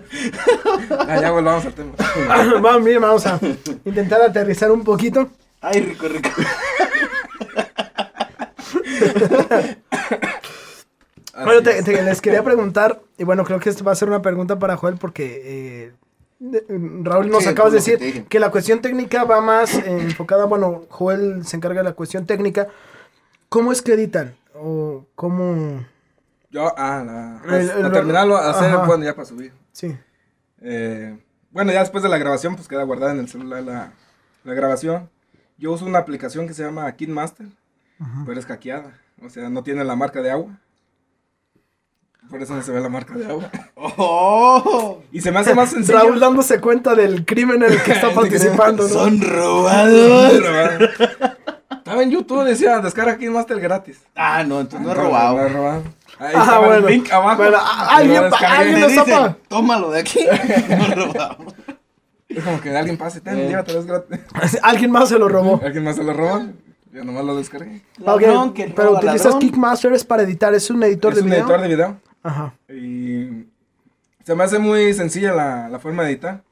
Ah, 1.06 1.20
ya 1.20 1.30
volvamos 1.30 1.64
al 1.66 1.72
tema. 1.74 1.92
Vamos, 2.60 2.82
miren, 2.82 3.02
vamos 3.02 3.26
a 3.26 3.38
intentar 3.84 4.20
aterrizar 4.22 4.70
un 4.70 4.82
poquito. 4.84 5.30
Ay, 5.62 5.80
rico, 5.80 6.08
rico. 6.08 6.28
Bueno, 11.44 11.62
te- 11.62 11.78
es. 11.78 11.84
te- 11.84 12.02
les 12.02 12.20
quería 12.20 12.44
preguntar, 12.44 13.00
y 13.16 13.24
bueno, 13.24 13.44
creo 13.44 13.58
que 13.58 13.70
esto 13.70 13.82
va 13.84 13.92
a 13.92 13.96
ser 13.96 14.08
una 14.08 14.20
pregunta 14.22 14.58
para 14.58 14.76
Joel 14.76 14.96
porque 14.98 15.40
eh, 15.44 15.92
Raúl 17.02 17.30
nos 17.30 17.44
Sí, 17.44 17.48
acabas 17.48 17.72
de 17.72 17.78
que 17.82 17.96
decir 17.96 18.24
que 18.26 18.38
la 18.38 18.50
cuestión 18.50 18.80
técnica 18.82 19.24
va 19.24 19.40
más 19.40 19.74
eh, 19.76 19.84
enfocada, 20.02 20.44
bueno, 20.44 20.82
Joel 20.90 21.44
se 21.46 21.56
encarga 21.56 21.80
de 21.82 21.88
la 21.88 21.94
cuestión 21.94 22.26
técnica. 22.26 22.68
¿Cómo 23.48 23.72
es 23.72 23.80
que 23.82 23.94
editan? 23.94 24.34
¿O 24.54 25.06
cómo...? 25.14 25.84
Yo, 26.50 26.72
ah, 26.76 27.02
la, 27.04 27.42
pues, 27.48 27.70
El- 27.70 27.76
el- 27.78 27.82
la 27.84 27.92
terminarlo, 27.92 28.36
hacer, 28.36 28.68
ajá. 28.70 28.84
bueno, 28.86 29.04
ya 29.04 29.14
para 29.14 29.24
subir. 29.26 29.52
Sí. 29.72 29.96
Eh, 30.60 31.18
bueno, 31.50 31.72
ya 31.72 31.80
después 31.80 32.02
de 32.02 32.10
la 32.10 32.18
grabación, 32.18 32.56
pues 32.56 32.68
queda 32.68 32.82
guardada 32.84 33.12
en 33.12 33.20
el 33.20 33.28
celular 33.28 33.62
la, 33.62 33.92
la 34.44 34.54
grabación. 34.54 35.08
Yo 35.62 35.70
uso 35.70 35.84
una 35.86 36.00
aplicación 36.00 36.48
que 36.48 36.54
se 36.54 36.64
llama 36.64 36.90
KidMaster, 36.90 37.46
pero 38.26 38.40
es 38.40 38.46
hackeada. 38.46 38.98
O 39.24 39.30
sea, 39.30 39.48
no 39.48 39.62
tiene 39.62 39.84
la 39.84 39.94
marca 39.94 40.20
de 40.20 40.32
agua. 40.32 40.58
Por 42.28 42.42
eso 42.42 42.52
no 42.56 42.62
se 42.62 42.72
ve 42.72 42.80
la 42.80 42.88
marca 42.88 43.14
de 43.14 43.26
agua. 43.26 43.48
¡Oh! 43.76 45.02
Y 45.12 45.20
se 45.20 45.30
me 45.30 45.38
hace 45.38 45.54
más 45.54 45.70
sencillo. 45.70 45.98
Raúl 45.98 46.18
dándose 46.18 46.60
cuenta 46.60 46.96
del 46.96 47.24
crimen 47.24 47.62
en 47.62 47.74
el 47.74 47.82
que 47.84 47.92
está 47.92 48.10
participando, 48.12 48.82
¿no? 48.82 48.88
Son 48.88 49.20
robados. 49.20 50.32
Estaba 51.70 52.02
en 52.02 52.10
YouTube, 52.10 52.42
decía, 52.44 52.80
descarga 52.80 53.16
KidMaster 53.16 53.60
gratis. 53.60 54.00
Ah, 54.16 54.42
no, 54.42 54.60
entonces 54.62 54.84
no 54.84 54.92
he 54.92 54.96
No, 54.96 55.02
robado. 55.04 55.36
no 55.36 55.42
he 55.42 55.48
robado. 55.48 55.82
Ahí 56.18 56.32
Ah, 56.34 56.58
bueno. 56.58 56.88
el 56.88 56.92
link 56.94 57.12
abajo. 57.12 57.36
Bueno, 57.36 57.52
lo 57.52 57.58
alguien- 57.88 58.30
lo 58.80 58.88
dicen, 58.88 59.04
zapa. 59.06 59.36
tómalo 59.46 59.92
de 59.92 60.00
aquí. 60.00 60.20
No 60.68 60.84
he 60.86 60.94
robado. 60.96 61.36
Es 62.36 62.44
como 62.44 62.60
que 62.60 62.76
alguien 62.76 62.96
pase, 62.96 63.20
ten, 63.20 63.36
Eh. 63.38 63.48
llévatelo, 63.48 63.80
es 63.80 63.86
gratis. 63.86 64.20
Alguien 64.62 64.90
más 64.90 65.08
se 65.08 65.18
lo 65.18 65.28
robó. 65.28 65.60
Alguien 65.64 65.84
más 65.84 65.96
se 65.96 66.04
lo 66.04 66.12
robó. 66.12 66.42
Yo 66.92 67.04
nomás 67.04 67.24
lo 67.24 67.36
descargué. 67.36 67.82
Ok, 68.00 68.20
Ladrón 68.22 68.52
que 68.52 68.68
pero 68.74 68.92
utilizas 68.92 69.24
ladrón. 69.24 69.40
Kickmaster 69.40 69.92
es 69.94 70.04
para 70.04 70.22
editar, 70.24 70.52
es 70.54 70.68
un 70.70 70.82
editor 70.82 71.12
Es 71.12 71.16
de 71.18 71.22
un 71.24 71.30
video. 71.30 71.40
editor 71.44 71.60
de 71.62 71.68
video. 71.68 72.00
Ajá. 72.22 72.54
Y 72.68 73.46
se 74.24 74.34
me 74.34 74.44
hace 74.44 74.58
muy 74.58 74.92
sencilla 74.92 75.32
la, 75.32 75.68
la 75.68 75.78
forma 75.78 76.02
de 76.04 76.10
editar. 76.10 76.42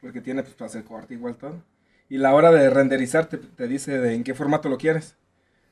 Porque 0.00 0.20
tiene 0.20 0.42
pues, 0.42 0.54
para 0.54 0.66
hacer 0.66 0.84
corte 0.84 1.14
igual 1.14 1.34
todo. 1.36 1.62
Y 2.08 2.18
la 2.18 2.34
hora 2.34 2.50
de 2.50 2.70
renderizar 2.70 3.26
te, 3.26 3.36
te 3.38 3.68
dice 3.68 3.98
de 3.98 4.14
en 4.14 4.24
qué 4.24 4.32
formato 4.34 4.68
lo 4.68 4.78
quieres. 4.78 5.16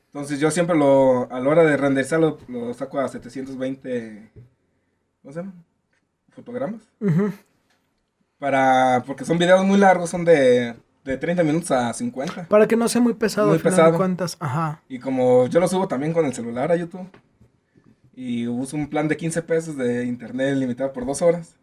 Entonces 0.06 0.40
yo 0.40 0.50
siempre 0.50 0.76
lo, 0.76 1.30
a 1.32 1.38
la 1.40 1.48
hora 1.48 1.64
de 1.64 1.76
renderizar 1.76 2.18
lo, 2.20 2.38
lo 2.48 2.74
saco 2.74 2.98
a 2.98 3.08
720, 3.08 4.30
¿cómo 5.22 5.32
se 5.32 5.40
llama? 5.40 5.52
Fotogramas. 6.30 6.82
Ujú. 7.00 7.32
Para, 8.38 9.02
porque 9.06 9.24
son 9.24 9.38
videos 9.38 9.64
muy 9.64 9.78
largos, 9.78 10.10
son 10.10 10.24
de, 10.24 10.74
de 11.04 11.16
30 11.16 11.42
minutos 11.42 11.70
a 11.72 11.92
50. 11.92 12.46
Para 12.48 12.66
que 12.68 12.76
no 12.76 12.88
sea 12.88 13.00
muy 13.00 13.14
pesado, 13.14 13.48
Muy 13.48 13.54
al 13.54 13.60
final 13.60 13.74
de 13.74 13.82
pesado. 13.82 13.96
cuentas. 13.96 14.36
Ajá. 14.38 14.82
Y 14.88 14.98
como 15.00 15.46
yo 15.48 15.58
lo 15.60 15.66
subo 15.68 15.88
también 15.88 16.12
con 16.12 16.24
el 16.24 16.32
celular 16.34 16.70
a 16.70 16.76
YouTube. 16.76 17.08
Y 18.14 18.46
uso 18.48 18.76
un 18.76 18.88
plan 18.88 19.06
de 19.08 19.16
15 19.16 19.42
pesos 19.42 19.76
de 19.76 20.04
internet 20.04 20.56
limitado 20.56 20.92
por 20.92 21.06
dos 21.06 21.22
horas. 21.22 21.54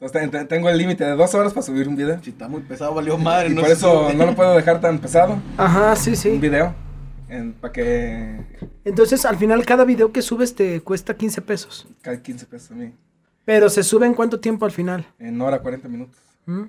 Entonces 0.00 0.30
te- 0.30 0.44
tengo 0.46 0.70
el 0.70 0.78
límite 0.78 1.04
de 1.04 1.10
dos 1.12 1.34
horas 1.34 1.52
para 1.52 1.62
subir 1.64 1.86
un 1.88 1.96
video. 1.96 2.18
Si 2.22 2.30
está 2.30 2.48
muy 2.48 2.62
pesado, 2.62 2.94
valió 2.94 3.18
madre. 3.18 3.50
Y 3.50 3.54
no 3.54 3.60
por 3.62 3.70
eso 3.70 4.04
sube. 4.06 4.14
no 4.14 4.24
lo 4.26 4.34
puedo 4.34 4.54
dejar 4.54 4.80
tan 4.80 4.98
pesado. 4.98 5.36
Ajá, 5.58 5.94
sí, 5.96 6.10
Un 6.10 6.16
sí. 6.16 6.30
video. 6.38 6.74
Para 7.60 7.72
que 7.72 8.40
Entonces, 8.84 9.24
al 9.24 9.36
final, 9.36 9.64
cada 9.64 9.84
video 9.84 10.10
que 10.10 10.20
subes 10.20 10.54
te 10.54 10.80
cuesta 10.80 11.14
15 11.16 11.42
pesos. 11.42 11.86
caiga 12.02 12.22
15 12.22 12.46
pesos 12.46 12.70
a 12.72 12.74
mí. 12.74 12.92
Pero 13.50 13.68
se 13.68 13.82
sube 13.82 14.06
en 14.06 14.14
cuánto 14.14 14.38
tiempo 14.38 14.64
al 14.64 14.70
final. 14.70 15.04
En 15.18 15.40
hora 15.40 15.58
40 15.60 15.88
minutos. 15.88 16.16
¿Mm? 16.46 16.62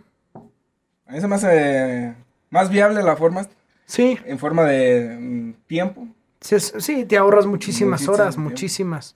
A 1.05 1.11
mí 1.11 1.21
se 1.21 1.27
me 1.27 1.35
hace 1.35 2.15
más 2.49 2.71
viable 2.71 3.03
la 3.03 3.15
forma. 3.15 3.45
Sí, 3.85 4.17
En 4.25 4.39
forma 4.39 4.63
de 4.63 5.15
mm, 5.19 5.53
tiempo. 5.67 6.07
sí, 6.39 6.55
sí, 6.59 7.05
te 7.05 7.17
ahorras 7.17 7.45
muchísimas 7.45 7.99
Muchísimo 8.01 8.13
horas, 8.15 8.33
tiempo. 8.35 8.49
muchísimas. 8.49 9.15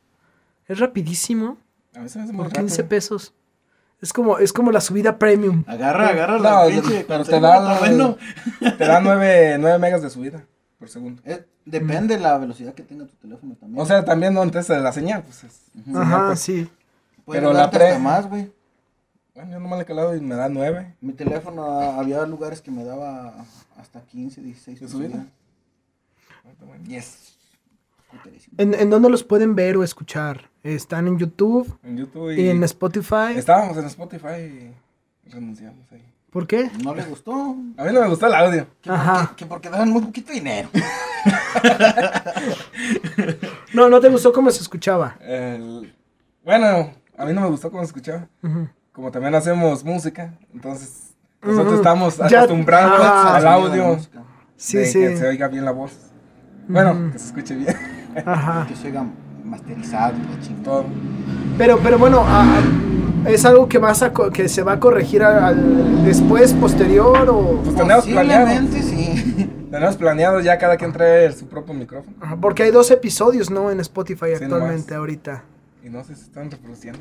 Es 0.68 0.78
rapidísimo, 0.78 1.58
A 1.96 2.02
mí 2.02 2.10
se 2.10 2.20
me 2.20 2.26
hace 2.26 2.34
muy 2.34 2.44
por 2.44 2.54
15 2.54 2.76
rápido. 2.84 2.88
pesos. 2.90 3.34
Es 4.00 4.14
como, 4.14 4.38
es 4.38 4.54
como 4.54 4.72
la 4.72 4.80
subida 4.80 5.18
premium. 5.18 5.64
Agarra, 5.66 6.10
agarra 6.10 6.38
No, 6.38 6.44
la 6.44 6.66
pinche. 6.68 7.04
pero 7.08 7.26
te 7.26 7.40
da, 7.40 7.80
bueno. 7.80 8.16
te 8.60 8.86
da 8.86 9.00
9, 9.02 9.58
9 9.60 9.80
megas 9.80 10.04
de 10.04 10.12
subida 10.12 10.46
por 10.78 10.88
segundo. 10.88 11.20
Eh, 11.26 11.44
depende 11.66 12.16
de 12.18 12.22
la 12.22 12.38
velocidad 12.38 12.76
que 12.76 12.84
tenga 12.84 13.08
tu 13.08 13.16
teléfono 13.16 13.56
también. 13.56 13.82
O 13.82 13.88
sea, 13.88 14.06
también 14.06 14.36
no 14.36 14.44
antes 14.44 14.68
de 14.68 14.80
la 14.80 14.92
señal, 14.92 15.24
pues 15.24 15.46
es. 15.46 15.62
Ajá, 15.96 16.28
pues. 16.28 16.40
sí. 16.42 16.70
Pero 17.28 17.54
la 17.54 17.70
pre- 17.72 17.88
hasta 17.90 18.00
más, 18.00 18.30
güey. 18.30 18.52
Bueno, 19.34 19.52
yo 19.52 19.60
nomás 19.60 19.80
le 19.80 19.84
he 19.84 19.86
calado 19.86 20.16
y 20.16 20.22
me 20.22 20.36
da 20.36 20.48
9. 20.48 20.96
Mi 21.02 21.12
teléfono 21.14 21.66
ah, 21.82 22.00
había 22.00 22.26
lugares 22.26 22.62
que 22.62 22.72
me 22.72 22.84
daba 22.86 23.34
hasta 23.78 24.02
15, 24.02 24.42
16 24.42 24.80
¿De 24.80 24.88
subida? 24.88 25.10
subida. 25.10 25.26
Yes. 26.88 27.34
¿En, 28.58 28.74
en 28.74 28.90
dónde 28.90 29.10
los 29.10 29.24
pueden 29.24 29.56
ver 29.56 29.76
o 29.76 29.84
escuchar? 29.84 30.50
¿Están 30.64 31.08
en 31.08 31.18
YouTube 31.20 31.78
En 31.84 31.98
YouTube 31.98 32.32
y 32.32 32.42
y. 32.44 32.50
en 32.50 32.64
Spotify? 32.64 33.34
Estábamos 33.36 33.76
en 33.78 33.86
Spotify 33.86 34.74
y 35.26 35.30
renunciamos 35.30 35.92
ahí. 35.92 36.04
¿Por 36.30 36.48
qué? 36.48 36.70
No 36.84 36.96
le 36.96 37.04
gustó. 37.04 37.34
A 37.34 37.84
mí 37.84 37.92
no 37.94 38.02
me 38.02 38.08
gustó 38.08 38.28
el 38.28 38.36
audio. 38.36 38.68
Que 38.82 38.90
Ajá. 38.90 39.20
porque, 39.22 39.36
que 39.36 39.46
porque 39.48 39.70
daban 39.70 39.90
muy 39.90 40.02
poquito 40.02 40.32
dinero. 40.32 40.70
No, 43.74 43.90
no 43.90 44.00
te 44.00 44.10
gustó 44.10 44.32
cómo 44.32 44.50
se 44.52 44.62
escuchaba. 44.62 45.18
El- 45.20 45.94
Bueno, 46.44 46.94
a 47.18 47.26
mí 47.26 47.34
no 47.34 47.42
me 47.42 47.48
gustó 47.48 47.70
cómo 47.72 47.84
se 47.84 47.88
escuchaba. 47.88 48.28
Como 48.92 49.12
también 49.12 49.36
hacemos 49.36 49.84
música, 49.84 50.34
entonces 50.54 51.14
nosotros 51.42 51.76
estamos 51.76 52.18
Ya- 52.30 52.40
acostumbrados 52.40 53.00
al 53.06 53.48
audio. 53.48 53.98
Sí, 54.58 54.78
de 54.78 54.86
sí. 54.86 55.00
Que 55.00 55.18
se 55.18 55.28
oiga 55.28 55.48
bien 55.48 55.66
la 55.66 55.72
voz. 55.72 55.92
Bueno, 56.68 57.12
que 57.12 57.20
se 57.20 57.26
escuche 57.28 57.56
bien. 57.56 57.76
Ajá. 58.26 58.66
Que 58.68 58.76
se 58.76 58.88
oiga 58.88 59.06
masterizado. 59.44 60.14
Todo. 60.64 60.86
Pero, 61.58 61.78
pero 61.84 62.00
bueno, 62.00 62.24
es 63.26 63.44
algo 63.46 63.68
que 63.68 63.78
vas 63.78 64.02
a 64.02 64.12
que 64.34 64.48
se 64.50 64.64
va 64.64 64.74
a 64.74 64.80
corregir 64.80 65.24
al, 65.24 65.44
al- 65.44 66.06
después, 66.06 66.54
posterior 66.54 67.30
o 67.30 67.62
Pues 67.64 67.76
tenemos 67.76 68.06
planeado. 68.06 68.48
Sí. 68.72 69.52
Tenemos 69.72 69.98
planeado 69.98 70.40
ya 70.40 70.58
cada 70.58 70.78
quien 70.78 70.94
trae 70.94 71.30
su 71.34 71.48
propio 71.50 71.74
micrófono. 71.74 72.16
Ajá, 72.22 72.38
porque 72.40 72.64
hay 72.64 72.72
dos 72.72 72.90
episodios, 72.92 73.52
¿no? 73.52 73.70
En 73.72 73.82
Spotify 73.82 74.28
Sí, 74.38 74.44
actualmente, 74.46 74.92
nomás. 74.94 74.98
ahorita. 75.00 75.44
Y 75.86 75.90
no 75.92 76.04
sé 76.04 76.16
si 76.16 76.24
están 76.24 76.50
reproduciendo. 76.50 77.00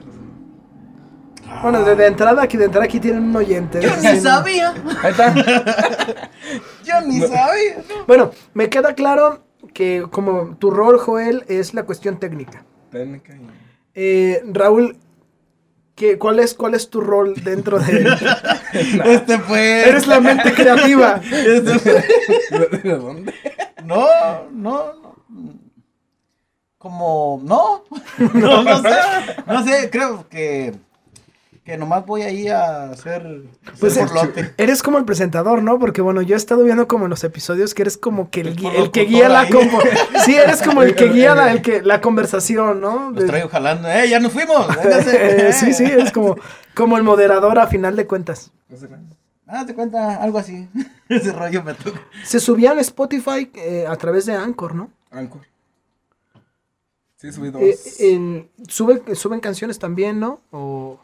Bueno, 1.62 1.83
de, 1.85 1.97
de 1.97 2.07
entrada 2.07 2.42
aquí, 2.42 2.59
de 2.59 2.66
entrada 2.66 2.85
aquí 2.85 3.01
tienen 3.01 3.23
un 3.25 3.35
oyente. 3.37 3.81
Yo 3.81 3.90
ni 3.97 4.20
sabía. 4.20 4.75
Ahí 5.03 5.11
está. 5.11 5.35
Yo 6.85 7.01
ni 7.07 7.18
sabía. 7.20 7.83
Bueno, 8.07 8.31
me 8.53 8.68
queda 8.68 8.94
claro 8.94 9.42
que 9.73 10.05
como 10.11 10.57
tu 10.59 10.70
rol, 10.70 10.99
Joel, 10.99 11.44
es 11.49 11.73
la 11.73 11.85
cuestión 11.85 12.18
técnica. 12.18 12.62
Técnica 12.90 13.35
y... 13.35 13.47
Eh, 13.94 14.42
Raúl, 14.53 14.99
¿qué, 15.94 16.18
cuál, 16.18 16.38
es, 16.40 16.53
¿cuál 16.53 16.75
es 16.75 16.90
tu 16.90 17.01
rol 17.01 17.33
dentro 17.42 17.79
de... 17.79 18.07
Este 19.07 19.38
fue. 19.38 19.88
Eres 19.88 20.07
la 20.07 20.20
mente 20.20 20.53
creativa. 20.53 21.23
Este 21.33 21.79
fue- 21.79 22.05
¿De 22.83 22.97
dónde? 22.99 23.33
No, 23.87 24.07
no, 24.53 24.92
no. 25.31 25.63
Como, 26.85 27.40
no. 27.42 27.83
No, 28.35 28.62
no 28.62 28.83
sé. 28.83 28.88
No 29.47 29.64
sé, 29.64 29.88
creo 29.90 30.29
que. 30.29 30.75
que 31.64 31.79
nomás 31.79 32.05
voy 32.05 32.20
ahí 32.20 32.49
a 32.49 32.90
hacer 32.90 33.40
Pues 33.81 33.94
hacer 33.97 34.05
es- 34.05 34.12
borlote. 34.12 34.55
Eres 34.59 34.83
como 34.83 34.99
el 34.99 35.07
presentador, 35.07 35.62
¿no? 35.62 35.79
Porque 35.79 36.03
bueno, 36.03 36.20
yo 36.20 36.35
he 36.35 36.37
estado 36.37 36.62
viendo 36.62 36.87
como 36.87 37.05
en 37.07 37.11
los 37.11 37.25
episodios 37.25 37.73
que 37.73 37.81
eres 37.81 37.97
como 37.97 38.29
que 38.31 38.42
el, 38.42 38.49
El 38.49 38.66
el 38.83 38.90
que 38.90 39.07
guía 39.07 39.31
la 39.31 39.40
ahí. 39.40 39.51
compo- 39.51 39.81
Sí, 40.27 40.35
eres 40.35 40.61
como 40.61 40.83
el 40.83 40.94
que 40.94 41.09
guía 41.09 41.35
la, 41.35 41.51
el 41.53 41.62
que, 41.62 41.81
la 41.81 42.03
conversación, 42.03 42.83
¿no? 42.83 43.11
Los 43.12 43.25
traigo 43.25 43.49
jalando. 43.49 43.88
¡Eh, 43.88 44.11
ya 44.11 44.20
nos 44.20 44.31
fuimos! 44.33 44.66
Eh, 44.87 45.53
sí, 45.55 45.73
sí, 45.73 45.85
eres 45.85 46.12
como, 46.12 46.37
como 46.75 46.99
el 46.99 47.03
moderador 47.03 47.59
a 47.59 47.66
final 47.66 47.97
de 47.97 48.07
cuentas. 48.07 48.51
No 48.68 48.77
sé, 48.77 48.88
Ah, 49.47 49.64
te 49.66 49.75
cuenta 49.75 50.16
algo 50.23 50.38
así. 50.38 50.68
Ese 51.09 51.33
rollo 51.33 51.62
me 51.62 51.73
tocó. 51.75 51.99
Se 52.25 52.40
subían 52.40 52.77
a 52.77 52.81
Spotify 52.83 53.51
eh, 53.55 53.87
a 53.88 53.97
través 53.97 54.27
de 54.27 54.35
Anchor, 54.35 54.75
¿no? 54.75 54.90
Anchor. 55.11 55.40
Sí, 57.25 57.33
subí 57.33 57.51
dos. 57.51 57.63
Eh, 57.63 57.77
en- 58.01 58.51
sube- 58.69 59.15
suben 59.15 59.41
canciones 59.41 59.79
también, 59.79 60.21
¿no? 60.21 60.43
O 60.51 61.01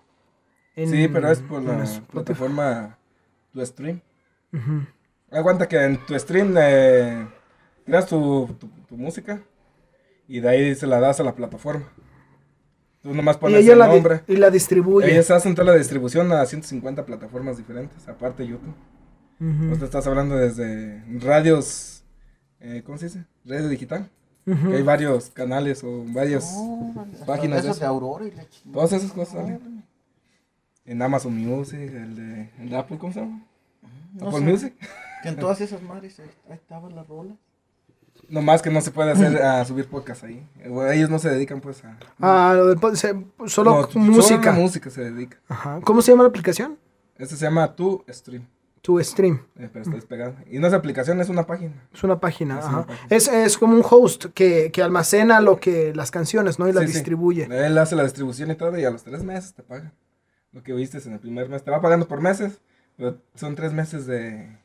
en- 0.76 0.90
sí, 0.90 1.08
pero 1.08 1.30
es 1.30 1.40
por 1.40 1.62
la 1.62 1.82
plataforma 2.12 2.98
Tu 3.52 3.64
Stream. 3.64 4.00
Aguanta 5.30 5.66
que 5.66 5.82
en 5.82 5.96
tu 6.04 6.18
stream 6.18 6.54
eh, 6.58 7.26
tu, 8.08 8.54
tu, 8.58 8.68
tu 8.88 8.96
música 8.96 9.40
y 10.28 10.40
de 10.40 10.48
ahí 10.48 10.74
se 10.74 10.86
la 10.86 11.00
das 11.00 11.20
a 11.20 11.22
la 11.24 11.34
plataforma. 11.34 11.90
Tú 13.02 13.14
nomás 13.14 13.36
Y 13.36 13.38
pones 13.38 13.60
ella 13.64 13.72
el 13.72 13.78
nombre. 13.78 14.20
y 14.28 14.36
la 14.36 14.50
distribuye. 14.50 15.10
Ellos 15.10 15.30
hacen 15.30 15.54
toda 15.54 15.72
la 15.72 15.78
distribución 15.78 16.30
a 16.32 16.44
150 16.44 17.06
plataformas 17.06 17.56
diferentes, 17.56 18.06
aparte 18.08 18.46
YouTube. 18.46 18.74
Vos 19.38 19.78
te 19.78 19.86
estás 19.86 20.06
hablando 20.06 20.36
desde 20.36 21.02
radios, 21.18 22.04
eh, 22.60 22.82
¿cómo 22.84 22.98
se 22.98 23.06
dice? 23.06 23.24
Radio 23.46 23.68
digital. 23.68 24.10
Que 24.44 24.76
hay 24.76 24.82
varios 24.82 25.30
canales 25.30 25.84
o 25.84 26.04
varias 26.08 26.56
páginas 27.26 27.62
de 27.62 27.68
Esos 27.68 27.76
eso. 27.76 27.80
de 27.80 27.86
Aurora 27.86 28.24
y 28.26 28.30
la. 28.32 28.44
Todas 28.72 28.92
esas 28.92 29.12
cosas 29.12 29.34
salen. 29.34 29.84
En 30.84 31.02
Amazon 31.02 31.36
Music, 31.36 31.78
el 31.78 32.16
de, 32.16 32.50
el 32.58 32.70
de 32.70 32.76
Apple, 32.76 32.98
¿cómo 32.98 33.12
se 33.12 33.20
llama? 33.20 33.44
No 34.14 34.28
Apple 34.28 34.40
sé. 34.40 34.44
Music. 34.46 34.74
Que 35.22 35.28
en 35.28 35.36
todas 35.36 35.60
esas 35.60 35.82
madres 35.82 36.18
ahí, 36.18 36.30
ahí 36.48 36.54
estaban 36.54 36.96
las 36.96 37.06
rolas. 37.06 37.36
Nomás 38.28 38.62
que 38.62 38.70
no 38.70 38.80
se 38.80 38.90
puede 38.90 39.12
hacer 39.12 39.42
a 39.42 39.64
subir 39.64 39.86
podcast 39.86 40.24
ahí. 40.24 40.46
O 40.68 40.84
Ellos 40.84 41.10
no 41.10 41.18
se 41.18 41.30
dedican 41.30 41.60
pues 41.60 41.84
a... 41.84 41.96
Ah, 42.20 42.54
lo 42.56 42.66
del 42.66 42.78
solo 43.46 43.88
No, 43.94 44.00
música. 44.00 44.22
Solo 44.22 44.42
la 44.44 44.52
música 44.52 44.90
se 44.90 45.10
dedica. 45.10 45.38
Ajá. 45.48 45.80
¿Cómo 45.82 46.02
se 46.02 46.12
llama 46.12 46.24
la 46.24 46.28
aplicación? 46.28 46.78
Este 47.16 47.36
se 47.36 47.44
llama 47.44 47.74
Tu 47.74 48.02
Stream. 48.08 48.46
Tu 48.82 48.98
Stream. 49.04 49.42
eh, 49.58 49.68
pero 49.72 49.82
está 49.84 49.94
despegado. 49.94 50.34
Y 50.50 50.58
no 50.58 50.66
es 50.66 50.72
aplicación, 50.72 51.20
es 51.20 51.28
una 51.28 51.46
página. 51.46 51.74
Es 51.92 52.02
una 52.02 52.18
página. 52.18 52.58
Es 52.58 52.64
ajá. 52.64 52.76
una 52.78 52.86
página. 52.86 53.06
Es, 53.10 53.28
es 53.28 53.58
como 53.58 53.74
un 53.76 53.82
host 53.88 54.26
que, 54.34 54.70
que 54.72 54.82
almacena 54.82 55.40
lo 55.40 55.60
que 55.60 55.94
las 55.94 56.10
canciones, 56.10 56.58
¿no? 56.58 56.66
Y 56.68 56.72
las 56.72 56.84
Sí, 56.84 56.88
sí. 56.88 56.94
distribuye. 56.94 57.44
Él 57.50 57.76
hace 57.76 57.94
la 57.94 58.04
distribución 58.04 58.50
y 58.50 58.54
todo 58.54 58.78
y 58.78 58.84
a 58.84 58.90
los 58.90 59.02
tres 59.04 59.22
meses 59.22 59.52
te 59.52 59.62
paga. 59.62 59.92
Lo 60.52 60.62
que 60.62 60.72
viste 60.72 60.98
en 60.98 61.12
el 61.12 61.20
primer 61.20 61.48
mes. 61.48 61.62
Te 61.62 61.70
va 61.70 61.80
pagando 61.82 62.08
por 62.08 62.20
meses, 62.22 62.58
pero 62.96 63.18
son 63.34 63.54
tres 63.54 63.72
meses 63.72 64.06
de... 64.06 64.56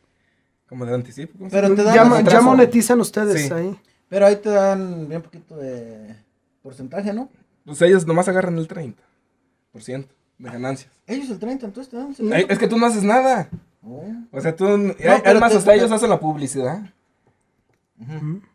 Como 0.69 0.86
de 0.86 0.95
anticipo. 0.95 1.38
¿cómo 1.38 1.49
se 1.49 1.56
Pero 1.62 1.75
te 1.75 1.84
dan 1.84 1.93
Ya, 1.93 2.21
ya 2.32 2.41
monetizan 2.41 2.99
ustedes 3.01 3.47
Sí. 3.47 3.54
ahí. 3.54 3.80
Pero 4.08 4.25
ahí 4.28 4.36
te 4.38 4.49
dan 4.49 5.08
bien 5.10 5.21
poquito 5.21 5.58
de 5.58 6.15
porcentaje, 6.63 7.12
¿no? 7.13 7.30
Pues 7.65 7.82
ellos 7.82 8.08
nomás 8.08 8.28
agarran 8.30 8.58
el 8.58 8.67
30% 8.67 8.95
de 10.38 10.49
ganancias. 10.49 10.91
Ellos 11.06 11.30
el 11.30 11.39
30, 11.39 11.65
entonces 11.67 11.91
te 11.91 11.97
dan 11.97 12.15
el 12.17 12.34
Ay, 12.34 12.45
es 12.49 12.58
que 12.58 12.67
tú 12.67 12.78
no 12.78 12.86
haces 12.86 13.04
nada. 13.04 13.49
O 14.32 14.41
sea, 14.41 14.56
tú... 14.56 14.65
No, 14.78 14.93
pero 14.98 15.21
además, 15.26 15.52
te- 15.52 15.58
hasta 15.60 15.74
ellos 15.76 15.91
hacen 15.91 16.10
la 16.10 16.19
publicidad. 16.19 16.80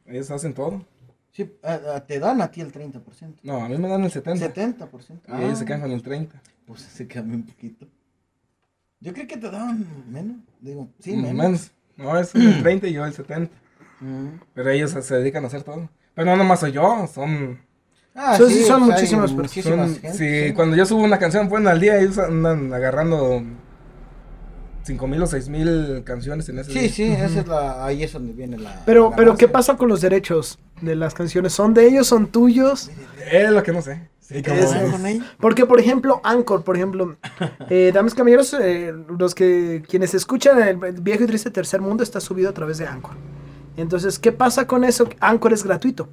Ellos 0.07 0.31
hacen 0.31 0.55
todo. 0.55 0.85
Sí, 1.33 1.51
a- 1.63 1.97
a- 1.97 2.07
te 2.07 2.19
dan 2.19 2.43
a 2.43 2.51
ti 2.51 2.61
el 2.61 2.73
30%. 2.73 3.41
No, 3.43 3.65
a 3.65 3.69
mí 3.69 3.79
me 3.79 3.89
dan 3.89 4.03
el 4.05 4.11
70%. 4.11 4.53
70%. 4.53 5.21
Y 5.39 5.45
ellos 5.45 5.59
se 5.59 5.65
Ah, 5.65 5.67
quedan 5.67 5.81
con 5.83 5.93
el 5.93 6.03
30%. 6.03 6.29
Pues 6.67 6.83
se 6.83 7.07
cambia 7.07 7.37
un 7.37 7.45
poquito. 7.45 7.87
Yo 9.01 9.13
creo 9.15 9.27
que 9.27 9.37
te 9.37 9.51
daban 9.51 9.87
menos. 10.11 10.37
Digo, 10.61 10.89
sí, 10.99 11.13
Mm, 11.17 11.23
menos. 11.23 11.37
menos. 11.37 11.71
No, 11.97 12.19
es 12.19 12.35
el 12.35 12.63
30 12.63 12.89
y 12.89 12.93
yo 12.93 13.05
el 13.05 13.13
70. 13.15 13.53
Mm. 14.01 14.41
Pero 14.55 14.71
ellos 14.71 14.91
se 14.91 15.15
dedican 15.15 15.45
a 15.45 15.47
hacer 15.47 15.63
todo. 15.63 15.89
Pero 16.15 16.27
no 16.31 16.37
nomás 16.37 16.61
soy 16.61 16.73
yo, 16.73 17.07
son... 17.13 17.61
Ah, 18.15 18.37
Son- 18.37 18.51
sí, 18.51 18.65
son 18.65 18.83
hay 18.83 18.91
muchísimas 18.91 19.33
personas. 19.33 20.01
sí. 20.15 20.53
cuando 20.55 20.77
yo 20.77 20.85
subo 20.85 21.05
una 21.05 21.19
canción, 21.19 21.49
bueno, 21.49 21.71
al 21.71 21.79
día 21.81 21.97
ellos 21.99 22.19
andan 22.19 22.75
agarrando 22.75 23.41
5 24.83 25.07
mil 25.07 25.23
o 25.23 25.27
6 25.27 25.49
mil 25.49 26.03
canciones 26.05 26.49
en 26.49 26.59
ese 26.59 26.73
Sí, 26.73 26.79
día. 26.81 26.89
sí, 26.91 27.03
esa 27.13 27.41
es 27.41 27.47
la, 27.47 27.85
ahí 27.85 28.03
es 28.03 28.13
donde 28.13 28.33
viene 28.33 28.57
la. 28.59 28.83
Pero, 28.87 29.11
la 29.11 29.17
pero 29.17 29.37
¿qué 29.37 29.47
pasa 29.49 29.77
con 29.77 29.89
los 29.89 30.01
derechos 30.01 30.59
de 30.81 30.97
las 30.97 31.15
canciones? 31.15 31.53
¿Son 31.53 31.75
de 31.75 31.87
ellos? 31.87 32.07
¿Son 32.07 32.27
tuyos? 32.29 32.91
Es 33.31 33.51
lo 33.51 33.63
que 33.63 33.73
no 33.73 33.83
sé. 33.83 34.09
Sí, 34.21 34.43
como- 34.43 34.57
¿Qué 34.57 34.63
pasa 34.63 34.91
con 34.91 35.07
ella? 35.07 35.25
Porque, 35.41 35.67
por 35.67 35.81
ejemplo, 35.81 36.21
Anchor, 36.25 36.63
por 36.65 36.77
ejemplo, 36.77 37.17
eh, 37.69 37.91
damas 37.93 38.13
y 38.15 38.17
caballeros, 38.17 38.55
eh, 38.55 38.95
los 39.19 39.35
que 39.35 39.83
quienes 39.89 40.15
escuchan 40.15 40.61
el, 40.63 40.83
el 40.85 41.01
viejo 41.01 41.25
y 41.25 41.27
triste 41.27 41.51
tercer 41.51 41.81
mundo 41.81 42.03
está 42.03 42.21
subido 42.21 42.49
a 42.49 42.55
través 42.55 42.79
de 42.79 42.87
Anchor. 42.87 43.15
Entonces, 43.77 44.19
¿qué 44.19 44.33
pasa 44.33 44.67
con 44.67 44.85
eso? 44.85 45.09
Anchor 45.21 45.53
es 45.53 45.63
gratuito. 45.65 46.09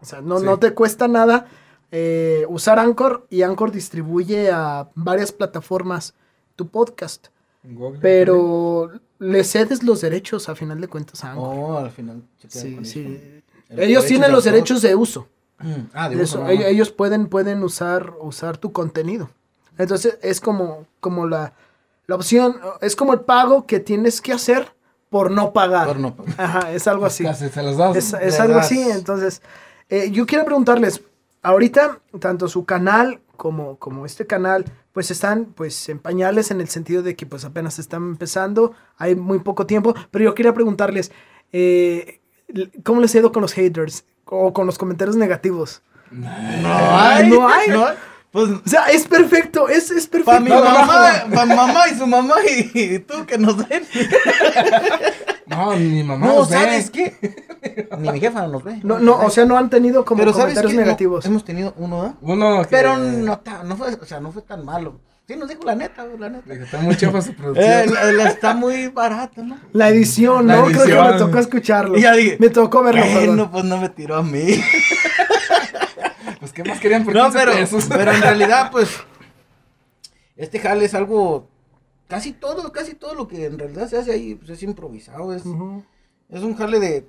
O 0.00 0.04
sea, 0.04 0.20
no, 0.20 0.38
Sí. 0.38 0.44
no 0.44 0.58
te 0.58 0.72
cuesta 0.74 1.08
nada 1.08 1.46
eh, 1.90 2.44
usar 2.48 2.78
Anchor 2.78 3.26
y 3.30 3.42
Anchor 3.42 3.70
distribuye 3.70 4.50
a 4.50 4.88
varias 4.94 5.30
plataformas 5.32 6.14
tu 6.56 6.68
podcast. 6.68 7.28
Google. 7.64 7.98
Pero 8.00 8.90
le 9.18 9.44
cedes 9.44 9.82
los 9.82 10.00
derechos 10.00 10.48
a 10.48 10.54
final 10.54 10.80
de 10.80 10.88
cuentas 10.88 11.24
a 11.24 11.32
Anchor. 11.32 11.54
Oh, 11.56 11.78
al 11.78 11.90
final 11.90 12.22
sí, 12.48 12.84
sí. 12.84 13.42
Ellos 13.70 14.04
tienen 14.06 14.30
los 14.32 14.44
derechos 14.44 14.82
de 14.82 14.94
uso. 14.94 15.28
Mm, 15.58 15.72
Ah, 15.92 16.08
de 16.08 16.16
uso 16.16 16.46
eso, 16.46 16.48
ellos, 16.48 16.90
pueden, 16.90 17.26
pueden 17.28 17.62
usar, 17.62 18.12
usar 18.20 18.58
tu 18.58 18.72
contenido. 18.72 19.30
Entonces 19.78 20.18
es 20.22 20.40
como, 20.40 20.86
como 21.00 21.26
la, 21.26 21.54
la 22.06 22.16
opción, 22.16 22.56
es 22.80 22.94
como 22.96 23.12
el 23.14 23.20
pago 23.20 23.66
que 23.66 23.80
tienes 23.80 24.20
que 24.20 24.32
hacer 24.32 24.72
por 25.08 25.30
no 25.30 25.52
pagar. 25.52 25.86
Por 25.86 26.00
no 26.00 26.14
pagar. 26.14 26.34
Ajá, 26.38 26.72
es 26.72 26.86
algo 26.86 27.06
así. 27.06 27.24
Casi 27.24 27.48
se 27.48 27.62
los 27.62 27.76
das. 27.76 27.96
Es, 27.96 28.40
algo 28.40 28.56
das. 28.56 28.66
así, 28.66 28.82
entonces, 28.90 29.42
eh, 29.88 30.10
yo 30.10 30.26
quiero 30.26 30.44
preguntarles, 30.44 31.02
ahorita, 31.42 32.00
tanto 32.20 32.48
su 32.48 32.64
canal 32.64 33.20
como, 33.36 33.76
como 33.78 34.06
este 34.06 34.26
canal, 34.26 34.64
pues 34.94 35.10
están 35.10 35.46
pues 35.46 35.88
en 35.88 35.98
pañales 35.98 36.52
en 36.52 36.60
el 36.60 36.68
sentido 36.68 37.02
de 37.02 37.16
que 37.16 37.26
pues 37.26 37.44
apenas 37.44 37.78
están 37.78 38.04
empezando, 38.04 38.72
hay 38.96 39.16
muy 39.16 39.40
poco 39.40 39.66
tiempo, 39.66 39.94
pero 40.12 40.24
yo 40.24 40.34
quería 40.34 40.54
preguntarles, 40.54 41.10
eh, 41.52 42.20
¿cómo 42.84 43.00
les 43.00 43.14
ha 43.14 43.18
ido 43.18 43.32
con 43.32 43.42
los 43.42 43.52
haters 43.52 44.04
o 44.24 44.52
con 44.52 44.66
los 44.66 44.78
comentarios 44.78 45.16
negativos? 45.16 45.82
No 46.12 46.28
hay. 46.30 47.28
No 47.28 47.48
hay. 47.48 47.68
No 47.68 47.86
hay. 47.86 47.96
Pues 48.34 48.50
O 48.50 48.68
sea, 48.68 48.86
es 48.88 49.06
perfecto, 49.06 49.68
es, 49.68 49.92
es 49.92 50.08
perfecto. 50.08 50.24
para 50.26 50.40
mi 50.40 50.50
No, 50.50 50.56
no, 50.56 50.64
no. 50.64 50.70
mamá, 50.86 51.24
pa' 51.32 51.46
mamá 51.46 51.88
y 51.88 51.94
su 51.96 52.04
mamá 52.06 52.34
y, 52.44 52.78
y 52.94 52.98
tú 53.08 53.24
que 53.24 53.38
nos 53.38 53.56
ven. 53.68 53.84
No, 55.46 55.76
mi 55.76 56.02
mamá 56.02 56.26
No, 56.26 56.40
ve. 56.46 56.46
¿sabes 56.56 56.90
qué? 56.90 57.14
Ni 57.98 58.10
mi 58.10 58.18
jefa 58.18 58.46
nos 58.48 58.64
ve. 58.64 58.80
No, 58.82 58.98
no, 58.98 59.18
o 59.20 59.28
sea, 59.30 59.44
no 59.44 59.56
han 59.58 59.68
tenido 59.70 60.04
como 60.04 60.18
pero 60.18 60.32
¿sabes 60.32 60.54
comentarios 60.54 60.72
qué? 60.72 60.76
No, 60.78 60.84
negativos. 60.84 61.26
hemos 61.26 61.44
tenido 61.44 61.74
uno, 61.76 62.06
¿eh? 62.06 62.12
Uno 62.22 62.62
que... 62.62 62.68
Pero 62.70 62.96
no, 62.96 63.40
no 63.64 63.76
fue, 63.76 63.94
o 63.94 64.04
sea, 64.06 64.20
no 64.20 64.32
fue 64.32 64.42
tan 64.42 64.64
malo. 64.64 65.00
Sí, 65.28 65.36
nos 65.36 65.48
dijo 65.48 65.62
la 65.64 65.74
neta, 65.74 66.04
la 66.18 66.28
neta. 66.30 66.52
Está 66.54 66.78
muy 66.78 66.96
chafa 66.96 67.20
su 67.22 67.34
producción. 67.34 67.70
Eh, 67.70 67.86
la, 67.92 68.12
la 68.12 68.28
está 68.30 68.54
muy 68.54 68.88
barata, 68.88 69.42
¿no? 69.42 69.58
La 69.72 69.90
edición, 69.90 70.46
La 70.46 70.56
¿no? 70.56 70.64
Creo 70.66 70.84
que 70.86 71.12
me 71.12 71.18
tocó 71.18 71.38
escucharlo. 71.38 71.96
Y 71.98 72.02
ya 72.02 72.12
dije, 72.14 72.36
me 72.40 72.48
tocó 72.48 72.82
verlo, 72.82 73.02
perdón. 73.02 73.26
Bueno, 73.26 73.50
pues 73.52 73.64
no 73.64 73.76
me 73.78 73.88
tiró 73.90 74.16
a 74.16 74.22
mí. 74.22 74.60
Pues, 76.44 76.52
¿qué 76.52 76.62
más 76.64 76.78
querían 76.78 77.04
por 77.06 77.14
No, 77.14 77.22
15 77.24 77.38
pero, 77.38 77.52
pesos? 77.52 77.86
pero 77.88 78.12
en 78.12 78.20
realidad, 78.20 78.70
pues, 78.72 78.90
este 80.36 80.58
jale 80.58 80.84
es 80.84 80.92
algo, 80.94 81.48
casi 82.06 82.32
todo, 82.32 82.70
casi 82.70 82.94
todo 82.94 83.14
lo 83.14 83.26
que 83.28 83.46
en 83.46 83.58
realidad 83.58 83.88
se 83.88 83.96
hace 83.96 84.12
ahí, 84.12 84.34
pues 84.34 84.50
es 84.50 84.62
improvisado, 84.62 85.32
es, 85.32 85.42
es 86.28 86.42
un 86.42 86.54
jale 86.54 86.80
de, 86.80 87.08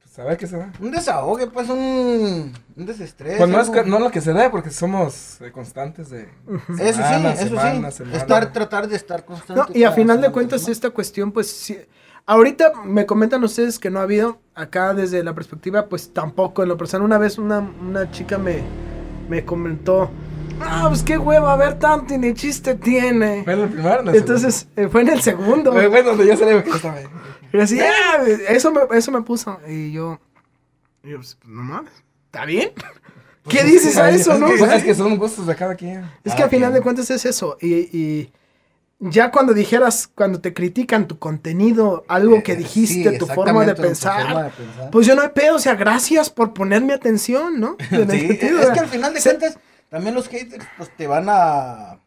Pues, 0.00 0.18
a 0.20 0.24
ver 0.24 0.36
qué 0.36 0.46
se 0.46 0.56
da. 0.58 0.72
un 0.78 0.92
desahogue, 0.92 1.48
pues, 1.48 1.68
un, 1.68 2.52
un 2.76 2.86
desestrés. 2.86 3.36
Pues 3.38 3.50
no 3.50 3.60
es 3.60 3.68
que- 3.68 3.82
no 3.82 3.98
lo 3.98 4.12
que 4.12 4.20
se 4.20 4.32
da, 4.32 4.48
porque 4.48 4.70
somos 4.70 5.40
eh, 5.40 5.50
constantes 5.50 6.10
de... 6.10 6.28
Eso 6.78 6.92
semana, 7.02 7.34
sí, 7.36 7.46
eso 7.46 7.56
sí, 7.56 7.90
semana. 7.90 8.16
estar, 8.16 8.52
tratar 8.52 8.86
de 8.86 8.94
estar 8.94 9.24
constante. 9.24 9.60
No, 9.72 9.76
y 9.76 9.82
a 9.82 9.90
final 9.90 10.20
de 10.20 10.30
cuentas 10.30 10.68
esta 10.68 10.90
cuestión, 10.90 11.32
pues 11.32 11.50
sí, 11.50 11.76
ahorita 12.26 12.72
me 12.84 13.06
comentan 13.06 13.42
ustedes 13.44 13.78
que 13.78 13.90
no 13.90 14.00
ha 14.00 14.02
habido, 14.02 14.38
acá 14.54 14.94
desde 14.94 15.22
la 15.22 15.34
perspectiva, 15.34 15.86
pues 15.86 16.12
tampoco, 16.12 16.62
en 16.62 16.68
lo 16.68 16.76
personal, 16.76 17.04
una 17.04 17.18
vez 17.18 17.38
una, 17.38 17.58
una 17.60 18.10
chica 18.10 18.38
me, 18.38 18.62
me 19.28 19.44
comentó, 19.44 20.10
ah, 20.60 20.86
pues 20.88 21.02
qué 21.02 21.18
hueva, 21.18 21.52
a 21.52 21.56
ver 21.56 21.78
tanto 21.78 22.16
ni 22.18 22.34
chiste 22.34 22.74
tiene. 22.74 23.44
¿Fue 23.44 23.52
en 23.54 23.60
el 23.60 23.68
primero 23.68 23.96
o 23.96 24.00
en 24.02 24.08
el 24.08 24.16
Entonces, 24.16 24.68
eh, 24.76 24.88
fue 24.88 25.02
en 25.02 25.08
el 25.08 25.20
segundo. 25.22 25.72
Fue 25.72 26.02
donde 26.02 26.26
yo 26.26 26.36
salí, 26.36 26.62
que 26.62 26.70
estaba. 26.70 26.96
Y 27.52 27.58
así, 27.60 27.78
"Ah", 27.80 28.22
eso 28.48 28.70
me, 28.72 28.80
eso 28.96 29.12
me 29.12 29.22
puso. 29.22 29.58
Y 29.68 29.92
yo, 29.92 30.18
y 31.02 31.10
yo, 31.10 31.16
pues, 31.18 31.38
no 31.44 31.62
mames, 31.62 31.92
¿está 32.26 32.44
bien? 32.44 32.70
¿Qué 33.48 33.58
Pues, 33.60 33.66
dices 33.66 33.92
sí, 33.94 34.00
a 34.00 34.10
es 34.10 34.22
eso, 34.22 34.36
no? 34.38 34.48
es 34.48 34.82
que 34.82 34.94
son 34.94 35.16
gustos 35.16 35.46
de 35.46 35.54
cada 35.54 35.76
quien. 35.76 36.04
Es 36.24 36.34
que 36.34 36.42
Ah, 36.42 36.46
a 36.46 36.48
final 36.48 36.72
de 36.72 36.80
cuentas 36.80 37.08
es 37.10 37.24
eso. 37.24 37.56
Y, 37.60 37.74
y 37.96 38.32
ya 38.98 39.30
cuando 39.30 39.52
dijeras, 39.52 40.08
cuando 40.14 40.40
te 40.40 40.54
critican 40.54 41.06
tu 41.06 41.18
contenido, 41.18 42.04
algo 42.08 42.42
que 42.42 42.52
Eh, 42.52 42.56
dijiste, 42.56 43.10
sí, 43.12 43.18
tu 43.18 43.26
forma 43.26 43.64
de 43.66 43.74
tu 43.74 43.82
pensar, 43.82 44.22
forma 44.26 44.42
de 44.44 44.50
pensar. 44.50 44.90
pues 44.90 45.06
yo 45.06 45.14
no 45.14 45.22
hay 45.22 45.28
pedo. 45.28 45.56
O 45.56 45.58
sea, 45.58 45.74
gracias 45.74 46.30
por 46.30 46.54
ponerme 46.54 46.92
atención, 46.94 47.60
¿no? 47.60 47.76
Sí, 47.90 47.96
sentido 47.96 48.60
es 48.60 48.70
que 48.70 48.80
al 48.80 48.88
final 48.88 49.12
de 49.14 49.20
se- 49.20 49.30
cuentas, 49.36 49.58
también 49.90 50.14
los 50.14 50.28
haters, 50.28 50.64
pues 50.78 50.90
te 50.96 51.06
van 51.06 51.26
a, 51.28 51.98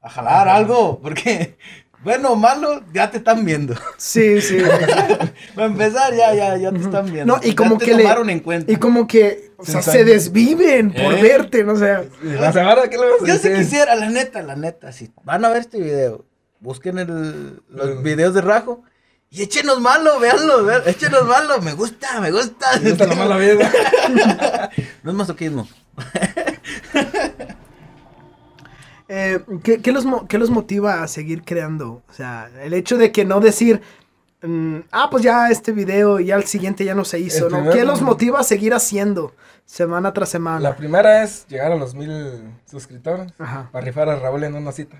a 0.00 0.08
jalar 0.10 0.48
algo, 0.48 1.00
porque 1.02 1.58
bueno 2.04 2.30
o 2.32 2.36
malo, 2.36 2.82
ya 2.92 3.10
te 3.10 3.18
están 3.18 3.44
viendo. 3.44 3.74
Sí, 3.96 4.40
sí. 4.40 4.58
Para 5.54 5.66
empezar, 5.66 6.14
ya, 6.14 6.34
ya, 6.34 6.56
ya 6.56 6.70
te 6.70 6.78
están 6.78 7.12
viendo. 7.12 7.34
No, 7.36 7.40
y 7.42 7.50
Ya 7.50 7.56
como 7.56 7.76
te 7.78 7.86
que 7.86 7.94
le- 7.94 8.02
tomaron 8.04 8.30
en 8.30 8.40
cuenta. 8.40 8.70
Y 8.72 8.76
como 8.76 9.06
que, 9.06 9.52
o 9.64 9.82
sea, 9.82 9.82
se 9.82 10.04
desviven 10.04 10.92
por 10.92 11.14
¿Eh? 11.14 11.22
verte, 11.22 11.64
¿no? 11.64 11.72
O 11.72 11.78
sea, 11.78 12.04
La 12.22 12.52
semana, 12.52 12.82
¿qué 12.88 12.98
le 12.98 13.10
vas 13.10 13.22
a 13.22 13.26
Yo 13.26 13.32
decir? 13.34 13.56
quisiera, 13.56 13.94
la 13.94 14.10
neta, 14.10 14.42
la 14.42 14.56
neta, 14.56 14.92
si 14.92 15.10
van 15.24 15.44
a 15.44 15.48
ver 15.48 15.58
este 15.58 15.80
video, 15.80 16.24
busquen 16.60 16.98
el, 16.98 17.62
los 17.68 18.02
videos 18.02 18.34
de 18.34 18.40
Rajo 18.40 18.82
y 19.30 19.42
échenos 19.42 19.80
malo, 19.80 20.20
véanlo, 20.20 20.64
vean, 20.64 20.82
échenos 20.86 21.26
malo, 21.26 21.60
me 21.60 21.72
gusta, 21.72 22.20
me 22.20 22.30
gusta. 22.30 22.78
Me 22.80 22.90
gusta 22.90 23.06
la 23.06 23.14
mala 23.14 23.36
vida. 23.38 23.70
No 25.02 25.10
es 25.10 25.16
masoquismo. 25.16 25.68
eh, 29.08 29.40
¿qué, 29.62 29.82
qué 29.82 29.92
los, 29.92 30.04
qué 30.28 30.38
los 30.38 30.50
motiva 30.50 31.02
a 31.02 31.08
seguir 31.08 31.42
creando? 31.42 32.02
O 32.08 32.12
sea, 32.12 32.50
el 32.62 32.74
hecho 32.74 32.96
de 32.96 33.12
que 33.12 33.24
no 33.24 33.40
decir, 33.40 33.82
mm, 34.46 34.76
ah, 34.92 35.08
pues 35.10 35.22
ya 35.22 35.48
este 35.50 35.72
video 35.72 36.20
y 36.20 36.26
ya 36.26 36.36
el 36.36 36.44
siguiente 36.44 36.84
ya 36.84 36.94
no 36.94 37.04
se 37.04 37.18
hizo, 37.18 37.46
El 37.46 37.52
¿no? 37.52 37.58
primer- 37.58 37.74
¿Qué 37.78 37.84
los 37.84 38.02
motiva 38.02 38.40
a 38.40 38.44
seguir 38.44 38.74
haciendo 38.74 39.32
semana 39.64 40.12
tras 40.12 40.28
semana? 40.28 40.60
La 40.60 40.76
primera 40.76 41.22
es 41.22 41.46
llegar 41.48 41.72
a 41.72 41.76
los 41.76 41.94
mil 41.94 42.42
suscriptores 42.66 43.32
Ajá. 43.38 43.68
para 43.72 43.84
rifar 43.84 44.08
a 44.08 44.16
Raúl 44.16 44.44
en 44.44 44.54
una 44.54 44.72
cita. 44.72 44.96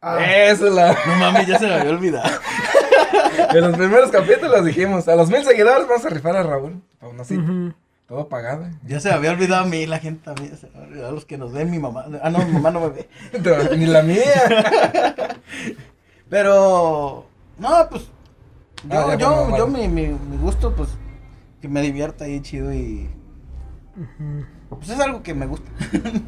Ah. 0.00 0.18
Esa 0.22 0.66
es 0.66 0.72
la. 0.74 0.92
No 1.06 1.16
mames, 1.16 1.46
ya 1.46 1.58
se 1.58 1.66
me 1.66 1.74
había 1.74 1.90
olvidado. 1.90 2.28
En 3.54 3.60
los 3.60 3.76
primeros 3.76 4.10
capítulos 4.10 4.64
dijimos: 4.64 5.06
a 5.08 5.14
los 5.16 5.30
mil 5.30 5.42
seguidores 5.44 5.86
vamos 5.88 6.04
a 6.04 6.08
rifar 6.10 6.36
a 6.36 6.42
Raúl 6.42 6.82
para 6.98 7.12
una 7.12 7.24
cita. 7.24 7.44
Todo 8.06 8.28
pagado. 8.28 8.66
Ya 8.86 9.00
se 9.00 9.08
me 9.08 9.14
había 9.14 9.30
olvidado 9.30 9.62
a 9.64 9.66
mí, 9.66 9.86
la 9.86 9.98
gente 9.98 10.22
también, 10.24 10.56
se 10.58 10.66
me 10.68 10.76
había 10.76 10.88
olvidado 10.88 11.12
los 11.12 11.24
que 11.24 11.38
nos 11.38 11.52
ven, 11.52 11.70
mi 11.70 11.78
mamá. 11.78 12.04
Ah, 12.22 12.28
no, 12.30 12.40
mi 12.44 12.52
mamá 12.52 12.70
no 12.70 12.80
me 12.80 12.88
ve. 12.90 13.08
Ni 13.78 13.86
la 13.86 14.02
mía. 14.02 15.36
Pero, 16.28 17.26
no, 17.58 17.88
pues, 17.90 18.02
yo, 18.90 19.08
Ah, 19.10 19.14
yo, 19.16 19.30
bueno, 19.46 19.56
yo 19.56 19.66
vale. 19.66 19.88
mi, 19.88 19.88
mi, 19.88 20.18
mi 20.30 20.36
gusto, 20.38 20.74
pues, 20.74 20.90
que 21.60 21.68
me 21.68 21.82
divierta 21.82 22.24
ahí 22.24 22.40
chido 22.40 22.72
y, 22.72 23.08
pues 24.68 24.88
es 24.90 25.00
algo 25.00 25.22
que 25.22 25.34
me 25.34 25.46
gusta. 25.46 25.70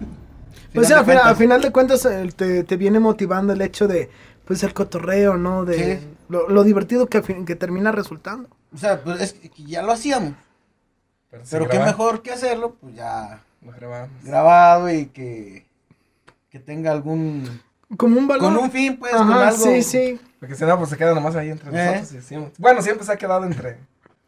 Pues 0.72 0.88
sí, 0.88 0.92
al 0.94 1.04
final, 1.06 1.22
al 1.24 1.36
final 1.36 1.60
de 1.62 1.72
cuentas 1.72 2.06
te, 2.36 2.64
te 2.64 2.76
viene 2.76 3.00
motivando 3.00 3.52
el 3.54 3.62
hecho 3.62 3.88
de, 3.88 4.10
pues, 4.44 4.62
el 4.62 4.74
cotorreo, 4.74 5.36
¿no? 5.38 5.64
De 5.64 6.00
Sí. 6.00 6.06
lo, 6.28 6.48
lo 6.50 6.64
divertido 6.64 7.06
que, 7.06 7.22
que 7.22 7.56
termina 7.56 7.92
resultando. 7.92 8.48
O 8.74 8.76
sea, 8.76 9.02
pues 9.02 9.20
es 9.22 9.32
que 9.34 9.64
ya 9.64 9.82
lo 9.82 9.92
hacíamos, 9.92 10.34
Pero, 11.30 11.42
pero 11.50 11.68
qué 11.68 11.78
mejor 11.78 12.20
que 12.22 12.30
hacerlo, 12.32 12.74
pues 12.80 12.94
ya 12.94 13.42
Lo 13.62 13.72
grabamos. 13.72 14.22
grabado 14.22 14.90
y 14.90 15.06
que, 15.06 15.66
que 16.50 16.58
tenga 16.58 16.90
algún, 16.92 17.60
Como 17.96 18.18
un 18.18 18.26
valor. 18.28 18.52
con 18.52 18.56
un 18.62 18.70
fin, 18.70 18.98
pues, 18.98 19.12
con 19.14 19.32
algo. 19.32 19.56
sí, 19.56 19.82
sí. 19.82 20.20
Porque 20.40 20.54
si 20.54 20.64
no, 20.64 20.76
pues 20.78 20.90
se 20.90 20.96
queda 20.96 21.14
nomás 21.14 21.34
ahí 21.36 21.50
entre 21.50 21.68
Eh. 21.70 21.72
nosotros. 21.72 22.12
y 22.12 22.16
decimos- 22.16 22.52
Bueno, 22.58 22.82
siempre 22.82 23.04
se 23.06 23.12
ha 23.12 23.16
quedado 23.16 23.44
entre. 23.44 23.78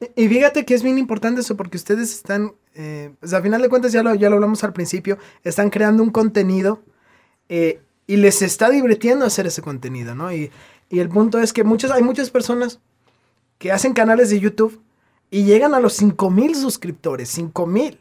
Y- 0.00 0.24
Y 0.24 0.28
fíjate 0.28 0.64
que 0.64 0.74
es 0.74 0.82
bien 0.82 0.96
importante 0.98 1.40
eso 1.40 1.56
porque 1.56 1.76
ustedes 1.76 2.12
están, 2.14 2.52
eh, 2.74 3.10
pues 3.20 3.32
a 3.34 3.42
final 3.42 3.60
de 3.62 3.68
cuentas 3.68 3.92
ya 3.92 4.02
lo, 4.02 4.14
ya 4.14 4.28
lo 4.30 4.36
hablamos 4.36 4.62
al 4.64 4.72
principio, 4.72 5.18
están 5.44 5.70
creando 5.70 6.02
un 6.02 6.10
contenido 6.10 6.82
eh, 7.48 7.80
y 8.06 8.16
les 8.16 8.40
está 8.42 8.70
divirtiendo 8.70 9.24
hacer 9.24 9.46
ese 9.46 9.60
contenido, 9.62 10.14
¿no? 10.14 10.32
Y, 10.32 10.50
y 10.88 11.00
el 11.00 11.08
punto 11.08 11.40
es 11.40 11.52
que 11.52 11.64
muchas, 11.64 11.90
hay 11.90 12.02
muchas 12.02 12.30
personas 12.30 12.78
que 13.58 13.72
hacen 13.72 13.92
canales 13.92 14.30
de 14.30 14.38
YouTube 14.40 14.80
y 15.30 15.42
llegan 15.44 15.74
a 15.74 15.80
los 15.80 15.94
5000 15.94 16.54
suscriptores, 16.54 17.28
5000. 17.30 17.98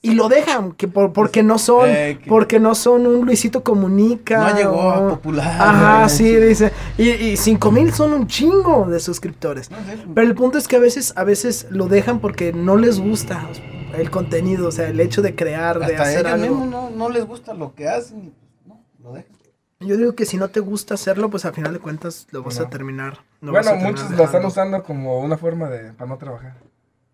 Y 0.00 0.12
lo 0.14 0.28
dejan, 0.28 0.72
que 0.72 0.86
por, 0.86 1.12
porque 1.12 1.42
no 1.42 1.58
son, 1.58 1.90
Eh, 1.90 2.18
que- 2.22 2.28
porque 2.28 2.60
no 2.60 2.74
son 2.76 3.06
un 3.06 3.26
Luisito 3.26 3.64
Comunica. 3.64 4.50
No 4.52 4.56
llegó 4.56 4.90
a 4.90 5.08
popular. 5.08 5.60
Ajá, 5.60 6.08
sí, 6.08 6.36
dice. 6.36 6.72
Y, 6.96 7.10
y 7.10 7.36
5000 7.36 7.92
son 7.92 8.12
un 8.12 8.26
chingo 8.28 8.86
de 8.86 9.00
suscriptores. 9.00 9.70
No 9.72 9.78
sé, 9.78 9.98
Pero 10.14 10.26
el 10.26 10.34
punto 10.36 10.56
es 10.56 10.68
que 10.68 10.76
a 10.76 10.80
veces, 10.80 11.12
a 11.16 11.24
veces 11.24 11.66
lo 11.70 11.88
dejan 11.88 12.20
porque 12.20 12.52
no 12.52 12.76
les 12.76 13.00
gusta 13.00 13.48
el 13.96 14.10
contenido, 14.10 14.68
o 14.68 14.70
sea, 14.72 14.88
el 14.88 15.00
hecho 15.00 15.20
de 15.20 15.34
crear, 15.34 15.80
de 15.80 15.96
hacer 15.96 16.26
ellos 16.26 16.32
algo. 16.32 16.64
no, 16.66 16.90
no 16.90 17.08
les 17.08 17.26
gusta 17.26 17.54
lo 17.54 17.74
que 17.74 17.88
hacen 17.88 18.32
pues 18.32 18.68
no, 18.68 18.80
lo 19.02 19.12
dejan. 19.14 19.32
Yo 19.80 19.96
digo 19.96 20.14
que 20.14 20.26
si 20.26 20.36
no 20.36 20.48
te 20.48 20.60
gusta 20.60 20.94
hacerlo, 20.94 21.28
pues 21.30 21.44
al 21.44 21.54
final 21.54 21.72
de 21.72 21.78
cuentas 21.80 22.26
lo 22.30 22.42
vas 22.42 22.60
a 22.60 22.68
terminar. 22.68 23.18
vas 23.40 23.50
bueno, 23.52 23.58
a 23.58 23.62
terminar 23.72 23.90
muchos 23.92 24.10
lo 24.10 24.24
están 24.24 24.44
usando 24.44 24.82
como 24.82 25.20
una 25.20 25.36
forma 25.36 25.68
de 25.68 25.92
para 25.92 26.08
no 26.10 26.18
trabajar. 26.18 26.54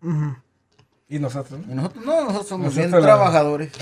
Ujú. 0.03 0.35
Y 1.07 1.19
nosotros, 1.19 1.59
¿no? 1.65 1.71
Y 1.71 1.75
nosotros 1.75 2.05
no, 2.05 2.21
nosotros 2.23 2.47
somos 2.47 2.65
Nosotros 2.67 2.91
bien 2.91 3.01
la- 3.01 3.07
trabajadores. 3.07 3.71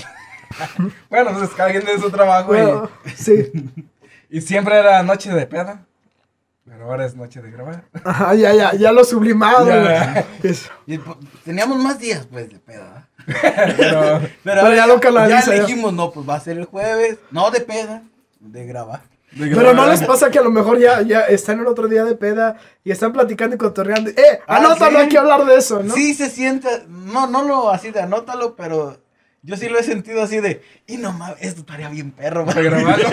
Bueno, 1.10 1.32
pues 1.36 1.50
cada 1.50 1.70
quien 1.72 1.84
tiene 1.84 2.00
su 2.00 2.10
trabajo 2.12 2.46
Bueno, 2.48 2.88
sí. 3.16 3.50
y, 4.30 4.38
y 4.38 4.40
siempre 4.40 4.78
era 4.78 5.02
noche 5.02 5.32
de 5.32 5.46
peda. 5.46 5.84
Pero 6.64 6.84
ahora 6.84 7.04
es 7.06 7.14
noche 7.16 7.42
de 7.42 7.50
grabar. 7.50 7.84
Ajá, 8.04 8.34
ya, 8.34 8.54
ya, 8.54 8.72
ya 8.74 8.92
lo 8.92 9.04
sublimado. 9.04 9.66
Ya. 9.68 9.80
güey. 10.12 10.24
Eso. 10.52 10.70
Y, 10.86 10.96
pues, 10.98 11.16
teníamos 11.44 11.76
más 11.78 11.98
días, 11.98 12.26
pues, 12.30 12.48
de 12.48 12.58
peda. 12.58 13.08
Pero 13.26 13.36
Pero, 13.76 14.20
Pero 14.44 14.60
ahora 14.62 14.76
ya 14.76 14.86
lo 14.86 15.00
canaliza, 15.00 15.50
Ya 15.50 15.56
ya. 15.56 15.66
dijimos, 15.66 15.92
no, 15.92 16.10
pues 16.12 16.26
va 16.28 16.36
a 16.36 16.40
ser 16.40 16.56
el 16.58 16.64
jueves. 16.66 17.18
No 17.32 17.50
de 17.50 17.60
peda, 17.60 18.02
de 18.40 18.64
grabar. 18.66 19.02
Pero 19.38 19.74
no 19.74 19.86
les 19.86 20.02
pasa 20.04 20.30
que 20.30 20.38
a 20.38 20.42
lo 20.42 20.50
mejor 20.50 20.78
ya, 20.78 21.02
ya 21.02 21.20
están 21.22 21.60
el 21.60 21.66
otro 21.66 21.88
día 21.88 22.04
de 22.04 22.14
peda 22.14 22.56
y 22.84 22.90
están 22.90 23.12
platicando 23.12 23.56
y 23.56 23.58
cotorreando. 23.58 24.10
¡Eh! 24.10 24.40
Ah, 24.46 24.56
Anótalo, 24.56 24.98
sí. 24.98 25.02
hay 25.02 25.08
que 25.08 25.18
hablar 25.18 25.44
de 25.44 25.56
eso, 25.56 25.82
¿no? 25.82 25.94
Sí 25.94 26.14
se 26.14 26.30
siente, 26.30 26.68
no, 26.88 27.26
no 27.26 27.42
lo 27.42 27.70
así 27.70 27.90
de 27.90 28.00
anótalo, 28.00 28.54
pero 28.54 28.98
yo 29.42 29.56
sí 29.56 29.68
lo 29.68 29.78
he 29.78 29.82
sentido 29.82 30.22
así 30.22 30.40
de, 30.40 30.62
y 30.86 30.96
no 30.96 31.12
mames, 31.12 31.36
esto 31.40 31.60
estaría 31.60 31.88
bien 31.88 32.12
perro. 32.12 32.46
Para 32.46 32.62
grabarlo. 32.62 33.08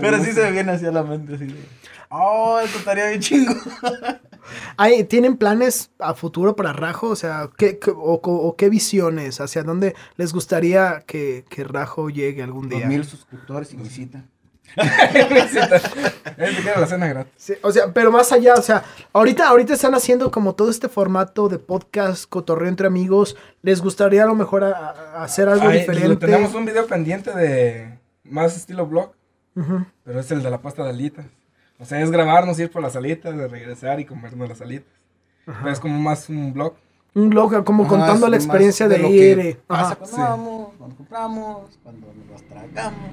Pero 0.00 0.22
sí 0.24 0.32
se 0.32 0.42
me 0.42 0.52
viene 0.52 0.72
así 0.72 0.86
a 0.86 0.92
la 0.92 1.02
mente, 1.02 1.34
así 1.34 1.46
de, 1.46 1.60
oh, 2.14 2.60
esto 2.60 2.78
estaría 2.78 3.08
bien 3.08 3.20
chingo. 3.20 3.54
Ay, 4.76 5.04
¿Tienen 5.04 5.36
planes 5.36 5.90
a 5.98 6.14
futuro 6.14 6.54
para 6.54 6.72
Rajo? 6.72 7.08
O 7.08 7.16
sea, 7.16 7.48
¿qué, 7.56 7.78
qué- 7.78 7.90
o, 7.90 8.20
o- 8.22 8.48
o 8.48 8.56
qué 8.56 8.68
visiones? 8.68 9.40
¿Hacia 9.40 9.62
dónde 9.62 9.94
les 10.16 10.32
gustaría 10.32 11.02
que, 11.06 11.44
que 11.48 11.64
Rajo 11.64 12.10
llegue 12.10 12.42
algún 12.42 12.68
Dos 12.68 12.78
día? 12.78 12.86
mil 12.88 13.04
suscriptores 13.04 13.72
y 13.72 13.76
visita. 13.76 14.24
Él 14.76 16.56
te 16.56 16.62
quiere 16.62 16.80
la 16.80 16.86
cena 16.86 17.06
gratis. 17.06 17.32
Sí, 17.36 17.54
o 17.62 17.70
sea, 17.70 17.92
pero 17.92 18.10
más 18.10 18.32
allá, 18.32 18.54
o 18.54 18.62
sea, 18.62 18.82
ahorita, 19.12 19.48
ahorita 19.48 19.74
están 19.74 19.94
haciendo 19.94 20.30
como 20.30 20.54
todo 20.54 20.70
este 20.70 20.88
formato 20.88 21.48
de 21.48 21.58
podcast, 21.58 22.24
cotorreo 22.28 22.68
entre 22.68 22.86
amigos. 22.86 23.36
¿Les 23.62 23.80
gustaría 23.80 24.24
a 24.24 24.26
lo 24.26 24.34
mejor 24.34 24.64
a- 24.64 24.90
a 24.90 25.24
hacer 25.24 25.48
algo 25.48 25.68
Ay, 25.68 25.80
diferente? 25.80 26.16
Tenemos 26.26 26.54
un 26.54 26.64
video 26.64 26.86
pendiente 26.86 27.32
de 27.34 27.98
más 28.24 28.56
estilo 28.56 28.86
blog, 28.86 29.12
pero 30.04 30.20
es 30.20 30.30
el 30.30 30.42
de 30.42 30.50
la 30.50 30.60
pasta 30.60 30.82
de 30.84 30.90
alitas. 30.90 31.26
O 31.84 31.86
sea, 31.86 32.00
es 32.00 32.10
grabarnos, 32.10 32.58
ir 32.58 32.70
por 32.70 32.80
las 32.82 32.96
alitas, 32.96 33.36
de 33.36 33.46
regresar 33.46 34.00
y 34.00 34.06
comernos 34.06 34.48
las 34.48 34.60
alitas. 34.62 34.88
Pero 35.44 35.70
es 35.70 35.78
como 35.78 35.98
más 36.00 36.30
un 36.30 36.54
blog. 36.54 36.74
Un 37.12 37.28
blog 37.28 37.62
como 37.62 37.86
contando 37.86 38.26
la 38.26 38.36
experiencia 38.36 38.88
de, 38.88 38.98
lo 38.98 39.08
ir. 39.10 39.36
que 39.38 39.50
y- 39.50 39.54
pasa 39.66 39.94
cuando 39.96 40.16
sí. 40.16 40.22
vamos, 40.22 40.68
cuando 40.78 40.96
compramos, 40.96 41.78
cuando 41.82 42.06
nos 42.30 42.42
tragamos, 42.48 43.10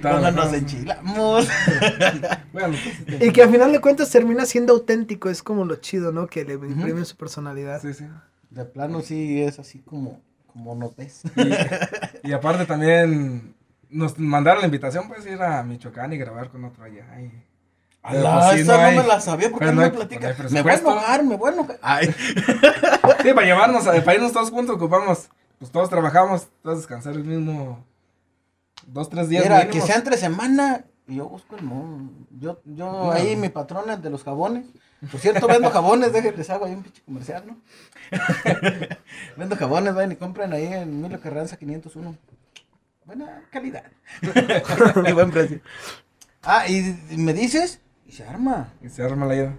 cuando 0.00 0.30
nos 0.32 0.52
enchilamos. 0.54 1.48
Bueno, 2.54 2.68
pues, 2.68 2.80
sí, 2.96 3.04
te- 3.18 3.26
Y 3.26 3.30
que 3.32 3.42
al 3.42 3.50
final 3.50 3.72
de 3.72 3.80
cuentas 3.80 4.10
termina 4.10 4.46
siendo 4.46 4.72
auténtico, 4.72 5.28
es 5.28 5.42
como 5.42 5.64
lo 5.66 5.76
chido, 5.76 6.10
¿no? 6.12 6.26
Que 6.26 6.44
le 6.44 6.54
imprimen 6.54 7.04
su 7.04 7.16
personalidad. 7.16 7.82
sí, 7.82 7.92
sí. 7.92 8.06
De 8.50 8.64
plano 8.64 9.00
sí 9.02 9.42
es 9.42 9.58
así 9.58 9.80
como, 9.80 10.20
como 10.52 10.74
nos 10.74 10.96
ves. 10.96 11.22
Y, 12.24 12.28
y 12.28 12.32
aparte 12.32 12.64
también 12.64 13.54
nos 13.90 14.18
mandaron 14.18 14.60
la 14.62 14.66
invitación 14.66 15.08
pues 15.08 15.26
ir 15.26 15.42
a 15.42 15.62
Michoacán 15.64 16.12
y 16.12 16.16
grabar 16.18 16.48
con 16.50 16.64
otro 16.64 16.84
allá. 16.84 17.04
y- 17.20 17.30
Alá, 18.04 18.40
pues, 18.40 18.54
sí, 18.56 18.60
esa 18.60 18.76
no, 18.76 18.82
hay- 18.84 18.96
me 18.98 19.02
la 19.06 19.20
sabía 19.20 19.50
porque 19.50 19.66
no 19.66 19.72
me 19.72 19.90
platica. 19.90 20.34
no 20.38 20.50
me 20.50 20.62
voy 20.62 20.72
a 20.72 20.74
enojar, 20.76 21.24
me 21.24 21.36
voy 21.36 21.50
a 21.50 21.54
enojar. 21.54 21.78
Ay. 21.82 22.14
Sí, 23.22 23.32
para 23.32 23.46
llevarnos, 23.46 23.84
para 23.84 24.14
irnos 24.14 24.32
todos 24.32 24.50
juntos 24.50 24.76
ocupamos, 24.76 25.28
pues 25.58 25.70
todos 25.72 25.88
trabajamos, 25.88 26.46
todos 26.62 26.78
descansar 26.78 27.14
el 27.14 27.24
mismo, 27.24 27.82
dos, 28.86 29.08
tres 29.08 29.30
días 29.30 29.44
Mira, 29.44 29.68
que 29.68 29.80
sea 29.80 29.96
entre 29.96 30.18
semana 30.18 30.84
y 31.06 31.16
yo 31.16 31.26
busco 31.28 31.56
el 31.56 31.62
modo. 31.62 32.10
Yo, 32.38 32.60
yo 32.66 32.84
No. 32.92 33.12
ahí 33.12 33.34
mi 33.36 33.48
patrona 33.48 33.96
de 33.96 34.10
los 34.10 34.22
jabones. 34.24 34.66
Por 35.10 35.20
cierto, 35.20 35.46
vendo 35.46 35.70
jabones, 35.70 36.12
déjenles 36.12 36.48
hago 36.50 36.66
ahí 36.66 36.74
un 36.74 36.82
pinche 36.82 37.02
comercial, 37.02 37.44
¿no? 37.46 37.56
vendo 39.36 39.56
jabones, 39.56 39.94
vayan 39.94 40.12
y 40.12 40.16
compren 40.16 40.52
ahí 40.52 40.66
en 40.66 40.82
Emilio 40.82 41.20
Carranza 41.20 41.56
501. 41.56 42.16
Buena 43.06 43.42
calidad. 43.50 43.84
y 45.08 45.12
buen 45.12 45.30
precio. 45.30 45.60
Ah, 46.42 46.66
y, 46.68 46.98
y 47.10 47.16
me 47.16 47.32
dices, 47.32 47.80
se 48.14 48.24
arma. 48.24 48.72
Y 48.82 48.88
se 48.88 49.02
arma 49.02 49.26
la 49.26 49.34
ida. 49.36 49.56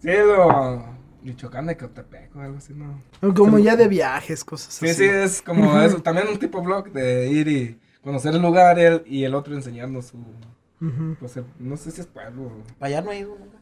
Sí, 0.00 0.08
lo... 0.26 0.96
Michoacán 1.22 1.66
de 1.66 1.76
Cotepec 1.76 2.34
o 2.36 2.40
algo 2.40 2.58
así, 2.58 2.72
¿no? 2.72 3.02
Como 3.34 3.58
ya 3.58 3.74
de 3.76 3.88
viajes, 3.88 4.44
cosas 4.44 4.72
Sí, 4.74 4.86
así. 4.88 5.02
sí, 5.02 5.04
es 5.04 5.42
como 5.42 5.78
eso. 5.80 6.00
También 6.00 6.28
un 6.28 6.38
tipo 6.38 6.62
blog 6.62 6.92
de 6.92 7.28
ir 7.28 7.48
y 7.48 7.80
conocer 8.02 8.34
el 8.34 8.40
lugar 8.40 8.78
el- 8.78 9.02
y 9.04 9.24
el 9.24 9.34
otro 9.34 9.54
enseñarnos 9.54 10.06
su... 10.06 10.18
Pues, 11.18 11.36
el- 11.36 11.44
no 11.58 11.76
sé 11.76 11.90
si 11.90 12.00
es 12.02 12.06
pueblo. 12.06 12.52
Para 12.78 12.86
allá 12.98 13.02
no 13.02 13.10
he 13.10 13.18
ido 13.18 13.36
nunca. 13.36 13.58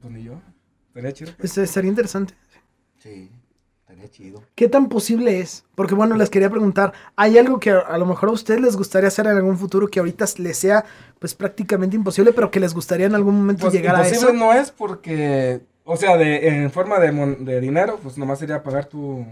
Pues 0.00 0.12
ni 0.12 0.24
yo. 0.24 0.40
Estaría 0.88 1.12
chido. 1.12 1.30
Pues, 1.38 1.56
estaría 1.56 1.88
interesante. 1.90 2.34
Sí. 2.98 3.30
Estaría 3.96 4.10
chido. 4.10 4.42
¿Qué 4.54 4.68
tan 4.68 4.88
posible 4.88 5.40
es? 5.40 5.64
Porque 5.74 5.94
bueno, 5.94 6.16
les 6.16 6.28
quería 6.30 6.50
preguntar, 6.50 6.92
¿hay 7.16 7.38
algo 7.38 7.58
que 7.58 7.70
a, 7.70 7.78
a 7.78 7.96
lo 7.98 8.04
mejor 8.06 8.28
a 8.28 8.32
ustedes 8.32 8.60
les 8.60 8.76
gustaría 8.76 9.08
hacer 9.08 9.26
en 9.26 9.36
algún 9.36 9.56
futuro 9.58 9.88
que 9.88 9.98
ahorita 10.00 10.26
les 10.38 10.58
sea 10.58 10.84
pues 11.18 11.34
prácticamente 11.34 11.96
imposible, 11.96 12.32
pero 12.32 12.50
que 12.50 12.60
les 12.60 12.74
gustaría 12.74 13.06
en 13.06 13.14
algún 13.14 13.36
momento 13.36 13.62
Pues 13.62 13.72
llegar 13.72 13.94
a 13.96 13.98
imposible 14.00 14.30
eso? 14.30 14.32
no 14.38 14.52
es 14.52 14.70
porque, 14.70 15.60
o 15.84 15.96
sea, 15.96 16.16
de, 16.18 16.48
en 16.48 16.70
forma 16.70 16.98
de, 17.00 17.12
mon- 17.12 17.44
de 17.44 17.60
dinero, 17.60 17.98
pues 18.02 18.18
nomás 18.18 18.38
sería 18.38 18.62
pagar 18.62 18.84
tu, 18.86 19.24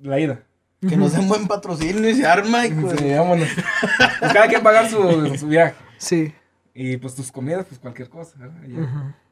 la 0.00 0.18
ida. 0.20 0.40
Que 0.88 0.96
nos 0.96 1.12
den 1.12 1.26
buen 1.28 1.46
patrocinio 1.48 2.08
y 2.08 2.14
se 2.14 2.26
arma 2.26 2.66
y 2.66 2.70
pues. 2.72 2.98
Sí, 3.00 3.10
vámonos. 3.12 3.48
Pues 4.20 4.32
cada 4.32 4.46
quien 4.46 4.62
pagar 4.62 4.88
su, 4.88 5.34
su 5.36 5.48
viaje. 5.48 5.74
Sí. 5.98 6.32
Y 6.74 6.98
pues 6.98 7.14
tus 7.14 7.32
comidas, 7.32 7.64
pues 7.66 7.80
cualquier 7.80 8.08
cosa. 8.10 8.34
¿verdad? 8.38 8.54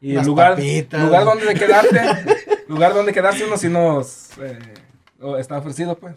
Y, 0.01 0.17
el 0.17 0.25
lugar, 0.25 0.53
papitas. 0.55 1.03
lugar 1.05 1.25
donde 1.25 1.55
quedarte, 1.55 2.01
lugar 2.69 2.95
donde 2.95 3.13
quedarse 3.13 3.45
uno 3.45 3.57
sí 3.57 3.69
nos 3.69 4.31
eh, 4.39 4.59
está 5.39 5.59
ofrecido, 5.59 5.97
pues. 5.99 6.17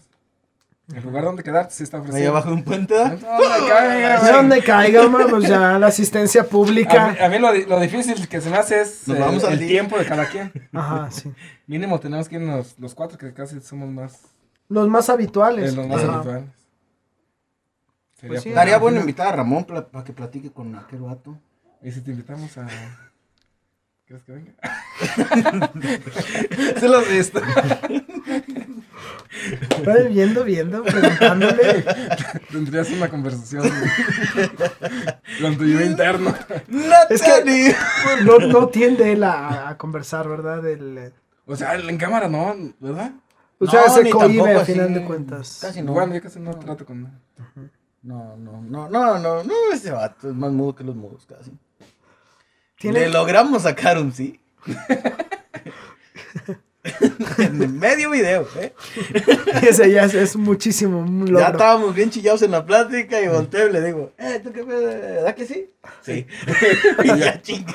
El 0.96 1.04
lugar 1.04 1.26
donde 1.26 1.44
quedarte 1.44 1.74
sí 1.74 1.84
está 1.84 1.98
ofrecido. 1.98 2.18
Ahí 2.24 2.28
abajo 2.28 2.48
de 2.48 2.56
un 2.56 2.64
puente. 2.64 2.94
Donde 2.96 3.20
caiga, 3.68 4.14
De 4.14 4.20
güey. 4.22 4.34
donde 4.34 4.64
caiga, 4.64 5.10
ma, 5.10 5.28
pues 5.28 5.46
ya 5.50 5.78
la 5.78 5.88
asistencia 5.88 6.42
A 6.42 6.44
mí, 6.46 6.50
pública. 6.50 7.18
a 7.26 7.28
mí 7.28 7.40
lo, 7.40 7.52
lo 7.54 7.80
difícil 7.82 8.26
que 8.30 8.40
se 8.40 8.50
me 8.50 8.56
hace 8.56 8.80
es 8.82 9.06
Nos 9.06 9.18
eh, 9.18 9.20
vamos 9.20 9.44
el 9.44 9.60
día. 9.60 9.68
tiempo 9.68 9.98
de 9.98 10.06
cada 10.06 10.26
quien. 10.30 10.50
Ajá, 10.72 11.12
sí. 11.12 11.30
Mínimo 11.68 12.00
tenemos 12.00 12.30
que 12.30 12.36
irnos 12.36 12.76
los 12.80 12.96
cuatro, 12.96 13.18
que 13.18 13.34
casi 13.34 13.60
somos 13.60 13.90
más, 13.90 14.22
Los 14.70 14.88
más 14.88 15.10
habituales. 15.10 15.74
eh, 15.74 15.76
los 15.76 15.88
más 15.88 16.02
Ajá. 16.02 16.14
habituales. 16.14 16.46
Sería 18.16 18.42
Pues 18.42 18.44
sí, 18.44 18.80
bueno 18.80 19.00
invitar 19.02 19.28
a 19.28 19.32
Ramón 19.34 19.66
para 19.66 19.86
que 20.06 20.14
platique 20.14 20.52
con 20.52 20.74
aquel 20.76 21.02
vato. 21.02 21.38
¿Y 21.84 21.92
si 21.92 22.00
te 22.02 22.12
invitamos 22.12 22.58
a... 22.58 22.66
¿Crees 24.08 24.24
que 24.24 24.32
venga? 24.32 24.54
Se 26.80 26.88
lo 26.88 27.00
has 27.00 27.10
visto. 27.10 27.42
Ay, 29.86 30.08
Viendo, 30.14 30.44
viendo, 30.46 30.84
preguntándole. 30.84 31.84
Tendrías 32.50 32.90
una 32.92 33.10
conversación 33.10 33.70
con 35.42 35.58
tu 35.58 35.66
yo 35.66 35.82
interno. 35.82 36.34
Es 37.10 37.22
que 37.22 37.76
no, 38.24 38.40
no 38.40 38.70
tiende 38.70 39.12
él 39.12 39.24
a, 39.24 39.70
a 39.70 39.78
conversar, 39.78 40.28
¿verdad? 40.30 40.66
El, 40.66 40.98
eh, 40.98 41.14
O 41.46 41.56
sea, 41.58 41.76
en 41.76 41.98
cámara 41.98 42.30
no, 42.30 42.56
¿verdad? 42.80 43.12
o 43.60 43.68
sea, 43.68 43.88
No, 43.88 43.94
se 43.94 44.04
ni 44.04 44.10
cohibe 44.10 44.38
tampoco 44.38 44.60
a 44.62 44.66
final 44.66 44.94
de 44.94 45.04
cuentas. 45.04 45.60
Casi 45.62 45.82
no. 45.82 45.92
Bueno, 45.92 46.16
yo 46.16 46.22
casi 46.22 46.40
no 46.40 46.52
trato 46.58 46.86
con 46.86 47.04
nada. 47.04 47.20
No, 48.04 48.38
no, 48.38 48.62
no, 48.62 48.90
no, 48.90 49.20
no, 49.20 49.44
no, 49.44 49.54
ese 49.74 49.92
vato 49.92 50.30
es 50.30 50.36
más 50.36 50.52
mudo 50.54 50.76
que 50.76 50.84
los 50.86 50.96
mudos 50.96 51.26
casi. 51.26 51.52
Tiene- 52.80 53.02
Le 53.02 53.10
logramos 53.10 53.64
sacar 53.64 53.98
un 53.98 54.14
sí. 54.14 54.40
en 57.40 57.78
medio 57.80 58.12
video, 58.12 58.48
¿eh? 58.60 58.74
Ese 59.62 59.92
ya 59.92 60.06
es, 60.06 60.14
es 60.14 60.36
muchísimo 60.38 61.06
Ya 61.28 61.50
estábamos 61.50 61.94
bien 61.94 62.10
chillados 62.10 62.42
en 62.44 62.52
la 62.52 62.66
plática 62.66 63.20
y 63.22 63.28
volteo 63.28 63.68
y 63.68 63.74
le 63.74 63.82
digo, 63.82 64.12
eh, 64.18 64.40
¿tú 64.44 64.52
qué 64.54 64.64
pedo? 64.64 64.86
¿Verdad 64.88 65.36
que 65.36 65.46
sí? 65.46 65.70
Sí. 66.02 66.26
y 67.04 67.20
ya 67.20 67.42
chingue. 67.42 67.74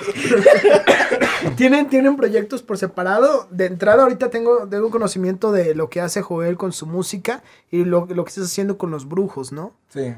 ¿Tienen, 1.56 1.88
¿Tienen 1.88 2.16
proyectos 2.16 2.62
por 2.62 2.78
separado? 2.78 3.48
De 3.50 3.66
entrada, 3.66 4.04
ahorita 4.04 4.30
tengo, 4.30 4.66
tengo 4.68 4.90
conocimiento 4.90 5.52
de 5.52 5.74
lo 5.74 5.90
que 5.90 6.00
hace 6.00 6.22
Joel 6.22 6.56
con 6.56 6.72
su 6.72 6.86
música 6.86 7.42
y 7.70 7.84
lo, 7.84 8.06
lo 8.06 8.24
que 8.24 8.30
estás 8.30 8.44
haciendo 8.46 8.78
con 8.78 8.90
los 8.90 9.08
brujos, 9.08 9.52
¿no? 9.52 9.74
Sí. 9.88 10.14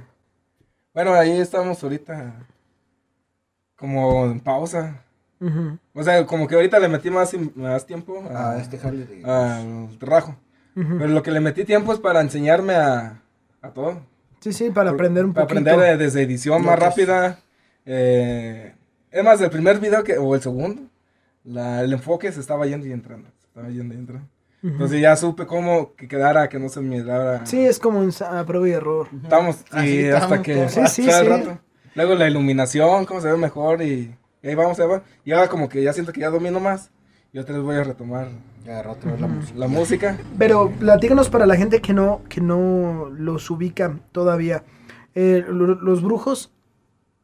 Bueno, 0.93 1.15
ahí 1.15 1.41
estamos 1.41 1.83
ahorita 1.83 2.47
como 3.77 4.25
en 4.27 4.41
pausa. 4.41 5.01
O 5.93 6.03
sea, 6.03 6.25
como 6.25 6.47
que 6.49 6.55
ahorita 6.55 6.79
le 6.79 6.89
metí 6.89 7.11
más, 7.11 7.35
más 7.55 7.85
tiempo 7.87 8.23
a, 8.31 8.53
A 8.53 8.59
este 8.63 8.79
jale 8.79 9.05
de... 9.05 9.25
al 9.31 9.99
trabajo. 9.99 10.37
Pero 10.75 11.07
lo 11.09 11.23
que 11.23 11.31
le 11.31 11.41
metí 11.41 11.65
tiempo 11.65 11.93
es 11.93 11.99
para 12.01 12.21
enseñarme 12.21 12.75
a, 12.75 13.21
a 13.61 13.71
todo. 13.71 14.01
Sí, 14.41 14.53
sí, 14.53 14.71
para 14.71 14.91
aprender 14.91 15.25
un 15.25 15.33
Para 15.35 15.47
poquito. 15.47 15.71
aprender 15.71 15.95
eh, 15.95 15.97
desde 16.03 16.23
edición 16.23 16.65
más 16.65 16.79
rápida. 16.79 17.39
eh, 17.87 18.75
es 19.11 19.23
más, 19.25 19.41
el 19.41 19.51
primer 19.51 19.79
video 19.79 20.03
que, 20.03 20.19
o 20.19 20.35
el 20.35 20.41
segundo, 20.43 20.83
la- 21.45 21.83
el 21.83 21.93
enfoque 21.93 22.33
se 22.33 22.41
estaba 22.41 22.67
yendo 22.67 22.87
y 22.87 22.93
entrando. 22.93 23.29
Se 23.41 23.47
estaba 23.47 23.69
yendo 23.69 23.95
y 23.95 23.99
entrando. 23.99 24.27
Entonces 24.63 24.99
ya 25.01 25.15
supe 25.15 25.47
cómo 25.47 25.95
que 25.95 26.09
quedara, 26.09 26.49
que 26.49 26.59
no 26.59 26.71
se 26.71 26.81
me 26.81 27.03
dara. 27.03 27.45
Sí, 27.45 27.63
es 27.65 27.79
como 27.79 28.01
un 28.01 28.11
a 28.23 28.45
prueba 28.47 28.67
y 28.69 28.73
error. 28.73 29.09
Estamos, 29.23 29.57
y 29.85 29.99
estamos 30.05 30.23
hasta 30.25 30.43
que. 30.43 30.69
Sí, 30.71 30.81
sí, 30.89 31.03
sí. 31.05 31.11
rato. 31.29 31.59
Luego 31.95 32.15
la 32.15 32.29
iluminación, 32.29 33.05
cómo 33.07 33.21
se 33.21 33.31
ve 33.31 33.37
mejor 33.37 33.83
y, 33.83 34.15
y 34.43 34.49
ahí 34.49 34.55
vamos, 34.55 34.79
ahí 34.81 34.87
va. 34.89 35.03
Y 35.25 35.33
ahora 35.33 35.49
como 35.49 35.69
que 35.69 35.83
ya 35.83 35.93
siento 35.93 36.13
que 36.13 36.21
ya 36.21 36.31
domino 36.31 36.61
más. 36.61 36.91
Y 37.33 37.39
otra 37.39 37.55
vez 37.55 37.65
voy 37.65 37.77
a 37.77 37.85
retomar 37.85 38.29
Ya 38.65 38.83
la 38.83 39.27
música. 39.27 39.59
la 39.59 39.67
música. 39.69 40.19
Pero 40.39 40.71
platícanos 40.71 41.29
para 41.29 41.47
la 41.47 41.57
gente 41.57 41.81
que 41.81 41.93
no, 41.93 42.23
que 42.29 42.41
no 42.41 43.11
los 43.13 43.51
ubica 43.51 43.97
todavía. 44.13 44.63
Eh, 45.17 45.45
lo- 45.49 45.75
los 45.75 46.03
brujos 46.03 46.53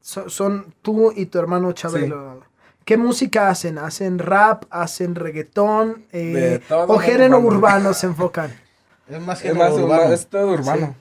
so- 0.00 0.28
son 0.28 0.74
tú 0.82 1.12
y 1.14 1.26
tu 1.26 1.38
hermano 1.38 1.72
Chabelo. 1.72 2.42
¿Qué 2.84 2.96
música 2.96 3.50
hacen? 3.50 3.78
¿Hacen 3.78 4.18
rap? 4.18 4.64
¿Hacen 4.70 5.14
reggaetón? 5.14 6.06
Eh, 6.12 6.60
¿O 6.88 6.98
género 6.98 7.38
urbano. 7.38 7.56
urbano 7.56 7.94
se 7.94 8.06
enfocan? 8.06 8.50
Es 9.08 9.20
más 9.20 9.44
Es 9.44 9.52
que 9.52 9.58
más, 9.58 9.72
urbano. 9.72 10.12
es 10.12 10.26
todo 10.28 10.52
urbano. 10.52 10.94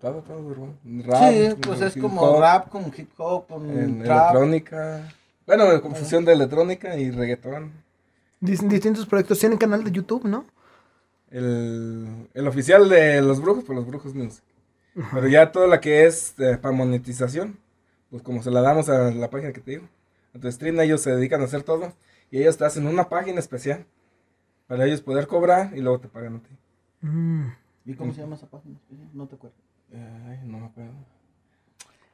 Todo, 0.00 0.22
todo 0.22 0.38
urbano. 0.40 0.74
Rap, 1.04 1.32
Sí, 1.32 1.54
pues 1.60 1.80
es 1.82 1.96
como 1.96 2.40
rap 2.40 2.68
con 2.70 2.84
hip 2.96 3.10
hop, 3.18 3.46
con 3.46 3.68
en 3.78 4.02
trap. 4.02 4.30
electrónica. 4.34 5.12
Bueno, 5.46 5.80
confusión 5.82 6.24
de 6.24 6.32
electrónica 6.32 6.96
y 6.96 7.10
reggaetón. 7.10 7.72
Dis- 8.40 8.66
distintos 8.66 9.06
proyectos. 9.06 9.38
Tienen 9.38 9.58
canal 9.58 9.84
de 9.84 9.90
YouTube, 9.92 10.24
¿no? 10.24 10.46
El, 11.30 12.28
el 12.34 12.48
oficial 12.48 12.88
de 12.88 13.20
los 13.20 13.40
brujos, 13.40 13.64
pues 13.64 13.76
los 13.76 13.86
brujos 13.86 14.14
music. 14.14 14.42
Pero 15.12 15.28
ya 15.28 15.52
toda 15.52 15.66
la 15.66 15.80
que 15.80 16.06
es 16.06 16.34
eh, 16.38 16.56
para 16.56 16.74
monetización, 16.74 17.58
pues 18.10 18.22
como 18.22 18.42
se 18.42 18.50
la 18.50 18.62
damos 18.62 18.88
a 18.88 19.10
la 19.10 19.28
página 19.28 19.52
que 19.52 19.60
te 19.60 19.72
digo. 19.72 19.88
A 20.34 20.38
tu 20.38 20.50
stream 20.50 20.80
ellos 20.80 21.02
se 21.02 21.10
dedican 21.14 21.42
a 21.42 21.44
hacer 21.44 21.62
todo. 21.64 21.92
Y 22.30 22.38
ellos 22.40 22.56
te 22.56 22.64
hacen 22.64 22.86
una 22.86 23.08
página 23.08 23.38
especial. 23.40 23.84
Para 24.66 24.86
ellos 24.86 25.00
poder 25.02 25.26
cobrar 25.26 25.72
y 25.76 25.80
luego 25.80 26.00
te 26.00 26.08
pagan 26.08 26.36
a 26.36 26.38
ti. 26.40 26.48
Mm. 27.02 27.46
¿Y 27.84 27.94
cómo 27.94 28.12
se 28.12 28.20
llama 28.22 28.34
esa 28.36 28.46
página? 28.48 28.76
No 29.12 29.26
te 29.28 29.36
acuerdo. 29.36 29.56
Ay, 29.92 30.40
no 30.44 30.58
me 30.58 30.66
acuerdo. 30.66 30.92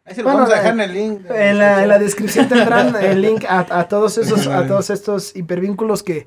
Ahí 0.04 0.14
se 0.14 0.22
lo 0.22 0.28
Bueno, 0.28 0.40
vamos 0.40 0.54
a 0.54 0.56
dejar 0.56 0.74
en 0.74 0.80
el 0.80 0.92
link. 0.92 1.20
En 1.30 1.58
la, 1.58 1.82
en 1.82 1.88
la 1.88 1.98
descripción 1.98 2.48
tendrán 2.48 2.96
el 3.02 3.22
link 3.22 3.44
a, 3.48 3.66
a 3.78 3.88
todos 3.88 4.18
esos, 4.18 4.46
a 4.46 4.66
todos 4.66 4.90
estos 4.90 5.34
hipervínculos 5.36 6.02
que, 6.02 6.26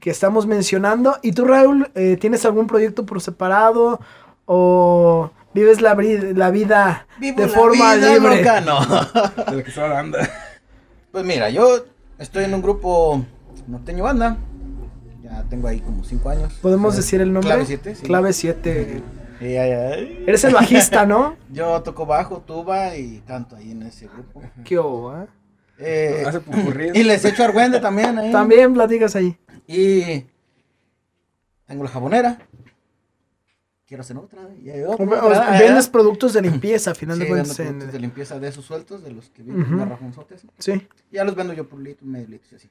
que 0.00 0.10
estamos 0.10 0.46
mencionando. 0.46 1.18
¿Y 1.22 1.32
tú, 1.32 1.44
Raúl, 1.44 1.90
eh, 1.94 2.16
tienes 2.20 2.44
algún 2.44 2.66
proyecto 2.66 3.06
por 3.06 3.20
separado? 3.20 4.00
¿O 4.44 5.30
vives 5.54 5.80
la, 5.80 5.94
vida 5.94 7.06
Vivo 7.18 7.40
de 7.40 7.46
la 7.48 7.52
forma 7.52 7.94
vida 7.96 8.14
libre? 8.14 8.36
loca, 8.36 8.60
no. 8.60 8.80
De 9.50 9.56
lo 9.56 9.64
que 9.64 9.70
está 9.70 9.88
dando. 9.88 10.18
Pues 11.10 11.24
mira, 11.24 11.50
yo 11.50 11.84
estoy 12.18 12.44
en 12.44 12.54
un 12.54 12.62
grupo 12.62 13.24
norteño 13.66 14.04
banda. 14.04 14.36
Ya 15.22 15.42
tengo 15.50 15.66
ahí 15.66 15.80
como 15.80 16.04
5 16.04 16.28
años. 16.28 16.52
¿Podemos 16.62 16.94
decir 16.94 17.20
el 17.20 17.32
nombre? 17.32 17.50
Clave 17.50 17.66
7, 17.66 17.94
sí. 17.96 18.06
Clave 18.06 18.32
7. 18.32 19.02
Eres 19.40 20.44
el 20.44 20.54
bajista, 20.54 21.04
¿no? 21.06 21.36
Yo 21.52 21.82
toco 21.82 22.06
bajo, 22.06 22.40
tuba 22.40 22.96
y 22.96 23.20
canto 23.26 23.56
ahí 23.56 23.72
en 23.72 23.82
ese 23.82 24.08
grupo. 24.08 24.42
¿Qué 24.64 24.78
hubo, 24.78 25.16
eh? 25.18 25.26
Eh, 25.78 26.24
Hace 26.26 26.40
y 26.94 27.02
les 27.02 27.22
echo 27.24 27.44
argüende 27.44 27.80
también 27.80 28.16
ahí. 28.18 28.32
También 28.32 28.72
platicas 28.72 29.14
ahí. 29.14 29.36
Y 29.66 30.24
tengo 31.66 31.84
la 31.84 31.90
jabonera. 31.90 32.38
Quiero 33.86 34.00
hacer 34.00 34.16
otra. 34.16 34.40
Y 34.62 34.70
hay 34.70 34.82
otra, 34.82 35.04
O- 35.04 35.08
o- 35.08 35.26
otra, 35.28 35.50
vendes 35.58 35.88
productos 35.88 36.32
de 36.32 36.40
limpieza, 36.42 36.92
a 36.92 36.94
final 36.94 37.18
Sí, 37.18 37.24
de 37.24 37.30
vendo 37.30 37.44
cuentas. 37.44 37.60
en- 37.60 37.66
productos 37.66 37.92
de 37.92 37.98
limpieza 38.00 38.38
de 38.40 38.48
esos 38.48 38.64
sueltos, 38.64 39.04
de 39.04 39.12
los 39.12 39.28
que 39.30 39.42
vienen 39.42 39.62
Ujú. 39.64 39.74
marrajonzotes. 39.74 40.46
Sí. 40.58 40.88
Ya 41.12 41.24
los 41.24 41.34
vendo 41.36 41.52
yo 41.52 41.68
por 41.68 41.78
litro, 41.78 42.06
medio 42.06 42.26
litro 42.26 42.48
y 42.52 42.54
así. 42.56 42.68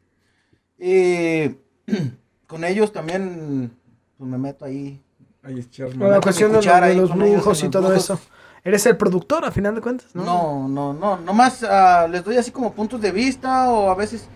Y 0.79 1.55
con 2.47 2.63
ellos 2.63 2.91
también 2.91 3.71
pues 4.17 4.29
me 4.29 4.37
meto 4.39 4.65
ahí. 4.65 4.99
Ay, 5.45 5.59
echar 5.59 5.87
O 5.87 5.91
mano. 5.95 6.09
la 6.11 6.21
cuestión 6.21 6.51
de, 6.51 6.57
cuchara 6.57 6.87
de 6.87 6.93
ahí 6.93 6.97
los 6.99 7.15
brujos 7.15 7.59
en 7.59 7.65
y 7.65 7.67
los 7.67 7.71
todo 7.71 7.87
brujos. 7.89 8.03
eso. 8.03 8.19
Eres 8.63 8.85
el 8.87 8.97
productor, 8.97 9.45
a 9.45 9.51
final 9.51 9.75
de 9.75 9.81
cuentas, 9.81 10.07
¿no? 10.15 10.23
No, 10.25 10.67
no, 10.67 10.93
no. 10.93 11.17
Nomás 11.17 11.63
ah, 11.63 12.07
les 12.09 12.23
doy 12.23 12.37
así 12.37 12.49
como 12.51 12.73
puntos 12.73 12.99
de 12.99 13.11
vista 13.11 13.69
o 13.69 13.91
a 13.91 13.95
veces. 13.95 14.27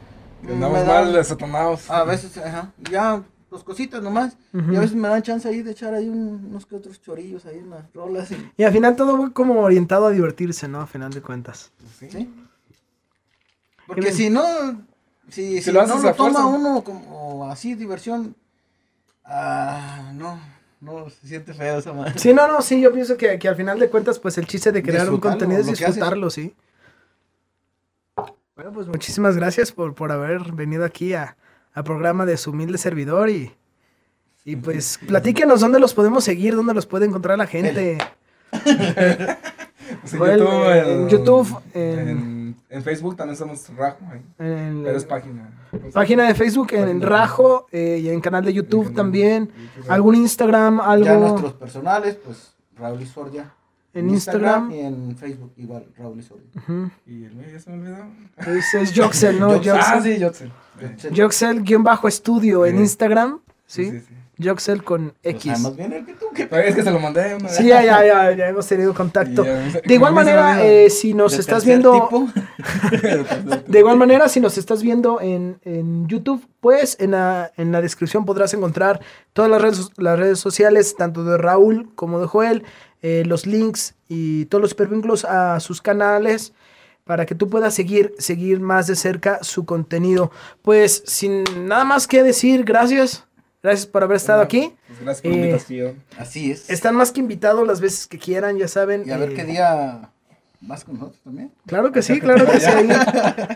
Que 0.45 0.53
andamos 0.53 0.77
me 0.79 0.85
dan- 0.85 1.05
mal 1.05 1.13
desatonados. 1.13 1.89
A 1.89 2.03
veces, 2.03 2.37
ajá. 2.37 2.71
Ya, 2.91 3.23
pues 3.49 3.63
cositas 3.63 4.03
nomás. 4.03 4.37
Ujú. 4.53 4.71
Y 4.71 4.75
a 4.75 4.81
veces 4.81 4.95
me 4.95 5.07
dan 5.07 5.23
chance 5.23 5.47
ahí 5.49 5.63
de 5.63 5.71
echar 5.71 5.95
ahí 5.95 6.07
un- 6.07 6.45
unos 6.51 6.65
que 6.67 6.75
otros 6.75 7.01
chorillos 7.01 7.45
ahí, 7.47 7.57
unas 7.57 7.91
rolas. 7.93 8.29
Y, 8.31 8.51
Y 8.57 8.63
al 8.63 8.71
final 8.71 8.95
todo 8.95 9.17
va 9.19 9.29
como 9.31 9.59
orientado 9.61 10.05
a 10.05 10.11
divertirse, 10.11 10.67
¿no? 10.67 10.81
A 10.81 10.85
final 10.87 11.09
de 11.11 11.21
cuentas. 11.23 11.71
Sí. 11.99 12.07
¿sí? 12.11 12.33
Porque 13.87 14.11
si 14.11 14.29
no, 14.29 14.43
si, 15.29 15.55
Si 15.57 15.61
si 15.63 15.71
lo 15.71 15.81
no 15.81 15.87
lo 15.87 15.93
fuerza. 16.01 16.13
toma 16.15 16.45
uno 16.45 16.83
como 16.83 17.49
así, 17.49 17.73
diversión, 17.73 18.35
ah, 19.25 20.11
no, 20.13 20.39
no, 20.81 21.09
se 21.09 21.27
siente 21.27 21.53
feo 21.53 21.79
esa 21.79 21.91
madre. 21.93 22.13
Sí, 22.17 22.33
no, 22.33 22.47
no, 22.47 22.61
sí, 22.61 22.79
yo 22.81 22.91
pienso 22.93 23.17
que, 23.17 23.37
que 23.39 23.47
al 23.47 23.55
final 23.55 23.79
de 23.79 23.89
cuentas, 23.89 24.17
pues 24.19 24.37
el 24.37 24.47
chiste 24.47 24.71
de 24.71 24.81
crear 24.83 25.09
un 25.09 25.19
contenido 25.19 25.59
es 25.61 25.67
disfrutarlo, 25.67 26.29
sí. 26.29 26.53
Bueno, 28.55 28.71
pues 28.73 28.87
muchísimas 28.87 29.35
gracias 29.37 29.71
por, 29.71 29.93
por 29.95 30.11
haber 30.11 30.51
venido 30.51 30.83
aquí 30.85 31.13
a, 31.13 31.37
al 31.73 31.83
programa 31.83 32.25
de 32.25 32.35
su 32.37 32.51
humilde 32.51 32.77
servidor 32.77 33.29
y, 33.29 33.51
Y 34.45 34.55
pues 34.57 34.99
platíquenos 35.07 35.61
dónde 35.61 35.79
los 35.79 35.93
podemos 35.93 36.23
seguir, 36.23 36.55
dónde 36.55 36.73
los 36.73 36.85
puede 36.85 37.05
encontrar 37.05 37.37
la 37.37 37.47
gente. 37.47 37.97
Pues 40.01 40.13
en 40.13 40.19
YouTube, 40.19 40.71
en 40.71 41.09
YouTube, 41.09 41.61
en- 41.73 42.09
en, 42.09 42.38
en 42.69 42.83
Facebook 42.83 43.15
también 43.15 43.35
somos 43.35 43.67
Rajo, 43.75 43.97
ahí. 44.11 44.21
En 44.39 44.83
pero 44.83 44.97
es 44.97 45.05
página. 45.05 45.49
página 45.93 46.27
de 46.27 46.35
Facebook, 46.35 46.67
en. 46.73 47.01
Rajo, 47.01 47.67
eh, 47.71 47.99
y 48.01 48.09
en 48.09 48.21
canal 48.21 48.45
de 48.45 48.53
YouTube 48.53 48.83
canal 48.83 48.95
también. 48.95 49.45
de 49.47 49.53
YouTube. 49.77 49.91
¿Algún 49.91 50.15
Instagram? 50.15 50.77
Ya 50.77 50.85
¿Algo 50.85 51.19
nuestros 51.19 51.53
personales, 51.53 52.15
pues 52.23 52.53
Raúl 52.77 53.01
y 53.01 53.05
Soria. 53.05 53.51
en 53.93 54.09
Instagram? 54.09 54.71
Y 54.71 54.79
en 54.79 55.17
Facebook 55.17 55.51
igual, 55.57 55.87
Raúl 55.97 56.19
y 56.19 56.23
Soria. 56.23 56.45
Ujú. 56.55 56.91
Y 57.07 57.25
el 57.25 57.35
mío 57.35 57.47
ya 57.51 57.59
se 57.59 57.71
me 57.71 57.77
olvidó. 57.77 58.05
Es, 58.37 58.73
es 58.75 58.93
Joxel, 58.95 59.39
¿no? 59.39 59.49
Joxel. 59.53 59.79
Ah, 59.79 59.99
sí, 60.01 60.21
Joxel. 60.21 60.51
Joxel-estudio 61.15 62.65
en. 62.65 62.79
Instagram. 62.79 63.41
¿Sí? 63.69 63.85
Sí, 63.85 63.91
sí, 63.91 64.05
sí. 64.07 64.13
Joxel 64.41 64.83
con 64.83 65.13
Pues 65.21 65.35
X. 65.35 65.45
nada 65.47 65.59
más 65.59 65.75
bien 65.75 65.93
el 65.93 66.05
que 66.05 66.13
tú, 66.13 66.25
que 66.33 66.43
es 66.43 66.75
que 66.75 66.83
se 66.83 66.91
lo 66.91 66.99
mandé 66.99 67.35
una. 67.35 67.49
Sí, 67.49 67.67
ya, 67.67 67.83
ya, 67.83 68.05
ya, 68.05 68.31
ya 68.31 68.47
hemos 68.47 68.65
tenido 68.65 68.93
contacto. 68.93 69.43
Ya, 69.43 69.81
De 69.85 69.93
igual 69.93 70.13
manera, 70.13 70.63
eh, 70.65 70.89
si 70.89 71.13
nos 71.13 71.37
estás 71.37 71.65
viendo... 71.65 72.09
De 73.67 73.79
igual 73.79 73.97
manera, 73.97 74.29
si 74.29 74.39
nos 74.39 74.57
estás 74.57 74.81
viendo 74.81 75.19
en, 75.19 75.59
en 75.63 76.07
YouTube, 76.07 76.45
pues 76.61 76.95
en 76.99 77.11
la, 77.11 77.51
en 77.57 77.71
la 77.71 77.81
descripción 77.81 78.25
podrás 78.25 78.53
encontrar 78.53 79.01
todas 79.33 79.51
las 79.51 79.61
redes, 79.61 79.89
las 79.97 80.17
redes 80.17 80.39
sociales, 80.39 80.95
tanto 80.97 81.23
de 81.25 81.37
Raúl 81.37 81.89
como 81.95 82.19
de 82.19 82.27
Joel, 82.27 82.63
eh, 83.01 83.23
los 83.25 83.45
links 83.45 83.95
y 84.07 84.45
todos 84.45 84.61
los 84.61 84.71
hipervínculos 84.71 85.25
a 85.25 85.59
sus 85.59 85.81
canales 85.81 86.53
para 87.03 87.25
que 87.25 87.35
tú 87.35 87.49
puedas 87.49 87.73
seguir, 87.73 88.13
seguir 88.19 88.59
más 88.59 88.87
de 88.87 88.95
cerca 88.95 89.39
su 89.43 89.65
contenido. 89.65 90.31
Pues 90.61 91.03
sin 91.05 91.43
nada 91.67 91.83
más 91.83 92.07
que 92.07 92.23
decir, 92.23 92.63
gracias. 92.63 93.25
Gracias 93.61 93.85
por 93.85 94.03
haber 94.03 94.17
estado 94.17 94.41
aquí. 94.41 94.73
Pues 94.87 94.99
gracias 95.01 95.21
por 95.21 95.31
la 95.31 95.37
Eh, 95.37 95.39
invitación. 95.41 96.03
Así 96.17 96.51
es. 96.51 96.69
Están 96.69 96.95
más 96.95 97.11
que 97.11 97.19
invitados 97.19 97.67
las 97.67 97.81
veces 97.81 98.07
que 98.07 98.17
quieran, 98.17 98.57
ya 98.57 98.67
saben. 98.67 99.03
Y 99.05 99.11
a 99.11 99.17
ver 99.17 99.31
eh, 99.31 99.33
qué 99.35 99.43
día 99.43 100.09
vas 100.61 100.83
con 100.85 100.95
nosotros 100.95 101.19
también. 101.23 101.51
Claro 101.65 101.91
que 101.91 102.01
sí, 102.01 102.19
claro 102.19 102.45
que 102.45 102.59
sí. 102.59 102.65
Ahí, 102.69 102.89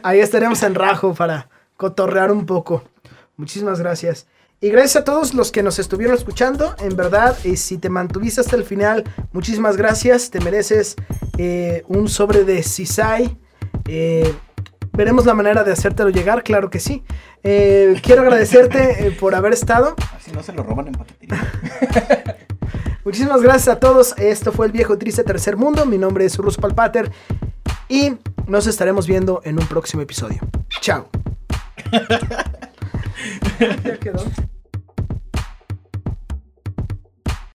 ahí 0.04 0.20
estaremos 0.20 0.62
en 0.64 0.76
rajo 0.76 1.14
para 1.14 1.50
cotorrear 1.78 2.32
un 2.32 2.46
poco. 2.46 2.84
Muchísimas 3.38 3.80
gracias. 3.80 4.28
Y 4.62 4.70
gracias 4.70 4.98
a 4.98 5.04
todos 5.04 5.34
los 5.34 5.52
que 5.52 5.64
nos 5.64 5.80
estuvieron 5.80 6.16
escuchando. 6.16 6.76
En 6.80 6.96
verdad, 6.96 7.38
y 7.44 7.58
si 7.58 7.78
te 7.78 7.90
mantuviste 7.90 8.40
hasta 8.42 8.56
el 8.56 8.64
final, 8.64 9.04
muchísimas 9.34 9.76
gracias. 9.76 10.30
Te 10.30 10.40
mereces 10.40 10.96
eh, 11.38 11.84
un 11.88 12.08
sobre 12.08 12.44
de 12.46 12.64
Sisai. 12.64 13.38
Eh, 13.88 14.34
veremos 14.94 15.26
la 15.26 15.34
manera 15.34 15.64
de 15.64 15.72
hacértelo 15.72 16.10
llegar, 16.10 16.44
claro 16.44 16.70
que 16.70 16.80
sí. 16.80 17.04
Eh, 17.44 18.00
quiero 18.02 18.22
agradecerte 18.22 19.08
eh, 19.08 19.12
por 19.12 19.36
haber 19.36 19.54
estado. 19.54 19.96
Así 20.16 20.32
no 20.32 20.42
se 20.44 20.54
lo 20.54 20.64
roban 20.64 20.88
en 20.88 20.94
paquetería. 20.94 22.38
Muchísimas 23.04 23.42
gracias 23.42 23.68
a 23.76 23.80
todos. 23.80 24.18
Esto 24.18 24.52
fue 24.52 24.66
el 24.66 24.72
viejo 24.72 24.98
triste 24.98 25.24
tercer 25.24 25.58
mundo. 25.58 25.86
Mi 25.86 25.98
nombre 25.98 26.26
es 26.26 26.38
Rus 26.38 26.58
Palpater. 26.58 27.12
Y 27.90 28.14
nos 28.48 28.66
estaremos 28.68 29.08
viendo 29.08 29.42
en 29.44 29.60
un 29.60 29.68
próximo 29.68 30.02
episodio. 30.02 30.40
Chao. 30.80 31.10
ya 33.60 33.98
quedó. 34.00 34.24